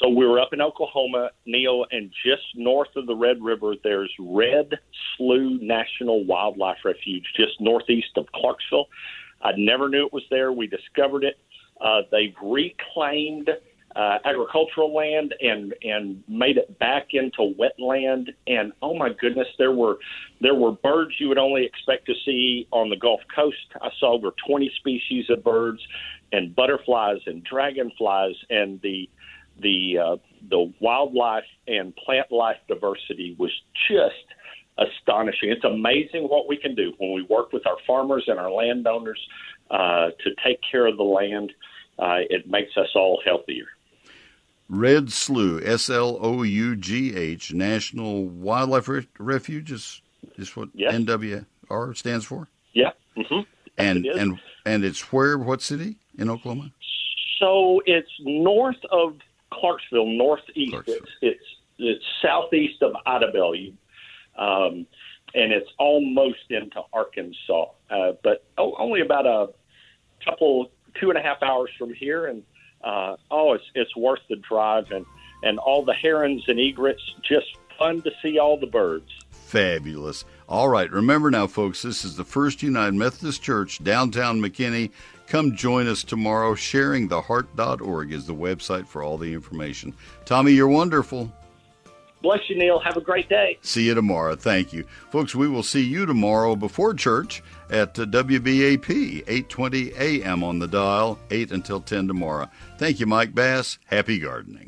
So 0.00 0.08
we 0.08 0.26
were 0.26 0.40
up 0.40 0.54
in 0.54 0.62
Oklahoma, 0.62 1.32
Neil, 1.44 1.84
and 1.90 2.10
just 2.24 2.44
north 2.54 2.96
of 2.96 3.06
the 3.06 3.14
Red 3.14 3.42
River, 3.42 3.74
there's 3.84 4.10
Red 4.18 4.78
Slough 5.16 5.60
National 5.60 6.24
Wildlife 6.24 6.78
Refuge, 6.82 7.26
just 7.36 7.60
northeast 7.60 8.16
of 8.16 8.26
Clarksville. 8.32 8.88
I 9.42 9.50
never 9.58 9.90
knew 9.90 10.06
it 10.06 10.14
was 10.14 10.24
there. 10.30 10.52
We 10.52 10.66
discovered 10.66 11.24
it. 11.24 11.38
Uh, 11.78 12.02
they've 12.10 12.34
reclaimed 12.42 13.50
uh, 13.96 14.18
agricultural 14.24 14.94
land 14.94 15.34
and 15.40 15.74
and 15.82 16.22
made 16.28 16.56
it 16.56 16.78
back 16.78 17.08
into 17.12 17.54
wetland. 17.58 18.28
And 18.46 18.72
oh 18.82 18.96
my 18.96 19.10
goodness, 19.12 19.48
there 19.58 19.72
were 19.72 19.98
there 20.40 20.54
were 20.54 20.72
birds 20.72 21.12
you 21.18 21.28
would 21.28 21.38
only 21.38 21.64
expect 21.64 22.06
to 22.06 22.14
see 22.24 22.66
on 22.70 22.90
the 22.90 22.96
Gulf 22.96 23.20
Coast. 23.34 23.56
I 23.80 23.88
saw 23.98 24.14
over 24.14 24.30
20 24.46 24.70
species 24.78 25.26
of 25.28 25.42
birds, 25.42 25.80
and 26.32 26.54
butterflies 26.54 27.18
and 27.26 27.42
dragonflies, 27.44 28.36
and 28.48 28.80
the 28.82 29.08
the 29.60 29.98
uh, 29.98 30.16
the 30.48 30.72
wildlife 30.80 31.44
and 31.66 31.94
plant 31.96 32.30
life 32.30 32.56
diversity 32.68 33.36
was 33.38 33.50
just 33.88 34.14
astonishing. 34.78 35.50
It's 35.50 35.64
amazing 35.64 36.24
what 36.24 36.48
we 36.48 36.56
can 36.56 36.74
do 36.74 36.92
when 36.98 37.12
we 37.12 37.22
work 37.22 37.52
with 37.52 37.66
our 37.66 37.76
farmers 37.86 38.24
and 38.26 38.38
our 38.38 38.50
landowners 38.50 39.20
uh, 39.70 40.10
to 40.22 40.30
take 40.44 40.60
care 40.70 40.86
of 40.86 40.96
the 40.96 41.02
land. 41.02 41.52
Uh, 41.98 42.24
it 42.30 42.48
makes 42.48 42.76
us 42.78 42.88
all 42.94 43.20
healthier. 43.24 43.66
Red 44.70 45.10
Slough, 45.10 45.60
S 45.64 45.90
L 45.90 46.16
O 46.20 46.42
U 46.44 46.76
G 46.76 47.14
H, 47.16 47.52
National 47.52 48.24
Wildlife 48.26 48.86
Re- 48.88 49.08
Refuge 49.18 49.72
is, 49.72 50.00
is 50.36 50.54
what. 50.56 50.74
NWR 50.76 51.96
stands 51.96 52.24
for. 52.24 52.46
Yeah. 52.72 52.92
hmm 53.16 53.40
And 53.76 54.06
and 54.06 54.38
and 54.64 54.84
it's 54.84 55.12
where? 55.12 55.36
What 55.38 55.60
city 55.60 55.96
in 56.18 56.30
Oklahoma? 56.30 56.70
So 57.40 57.82
it's 57.84 58.10
north 58.20 58.82
of 58.92 59.16
Clarksville, 59.52 60.06
northeast. 60.06 60.76
It's, 60.86 61.10
it's 61.20 61.44
it's 61.78 62.04
southeast 62.22 62.82
of 62.82 62.92
Idabel, 63.06 63.72
um, 64.38 64.86
and 65.34 65.52
it's 65.52 65.70
almost 65.78 66.38
into 66.50 66.82
Arkansas, 66.92 67.66
uh, 67.90 68.12
but 68.22 68.44
only 68.56 69.00
about 69.00 69.26
a 69.26 69.48
couple, 70.24 70.70
two 71.00 71.08
and 71.08 71.18
a 71.18 71.22
half 71.22 71.42
hours 71.42 71.70
from 71.78 71.92
here. 71.94 72.26
And 72.26 72.42
uh, 72.82 73.16
oh, 73.30 73.54
it's 73.54 73.64
it's 73.74 73.94
worth 73.96 74.20
the 74.28 74.36
drive, 74.36 74.90
and 74.90 75.06
and 75.42 75.58
all 75.58 75.84
the 75.84 75.94
herons 75.94 76.44
and 76.48 76.58
egrets. 76.58 77.02
Just 77.22 77.56
fun 77.78 78.02
to 78.02 78.10
see 78.22 78.38
all 78.38 78.58
the 78.58 78.66
birds. 78.66 79.10
Fabulous. 79.30 80.24
All 80.48 80.68
right. 80.68 80.90
Remember 80.90 81.30
now, 81.30 81.46
folks, 81.46 81.82
this 81.82 82.04
is 82.04 82.16
the 82.16 82.24
First 82.24 82.62
United 82.62 82.94
Methodist 82.94 83.42
Church, 83.42 83.82
downtown 83.82 84.40
McKinney. 84.40 84.90
Come 85.26 85.56
join 85.56 85.86
us 85.86 86.04
tomorrow. 86.04 86.54
SharingTheHeart.org 86.54 88.12
is 88.12 88.26
the 88.26 88.34
website 88.34 88.86
for 88.86 89.02
all 89.02 89.16
the 89.16 89.32
information. 89.32 89.94
Tommy, 90.24 90.52
you're 90.52 90.68
wonderful. 90.68 91.32
Bless 92.22 92.40
you, 92.48 92.56
Neil. 92.56 92.78
Have 92.80 92.96
a 92.96 93.00
great 93.00 93.28
day. 93.28 93.58
See 93.62 93.86
you 93.86 93.94
tomorrow. 93.94 94.36
Thank 94.36 94.72
you. 94.72 94.84
Folks, 95.10 95.34
we 95.34 95.48
will 95.48 95.62
see 95.62 95.82
you 95.82 96.04
tomorrow 96.04 96.56
before 96.56 96.92
church 96.92 97.42
at 97.70 97.98
uh, 97.98 98.04
WBAP, 98.04 98.90
820 99.26 99.92
a.m. 99.96 100.42
on 100.44 100.58
the 100.58 100.68
dial, 100.68 101.18
8 101.30 101.52
until 101.52 101.80
10 101.80 102.08
tomorrow. 102.08 102.50
Thank 102.78 103.00
you, 103.00 103.06
Mike 103.06 103.34
Bass. 103.34 103.78
Happy 103.86 104.18
gardening. 104.18 104.58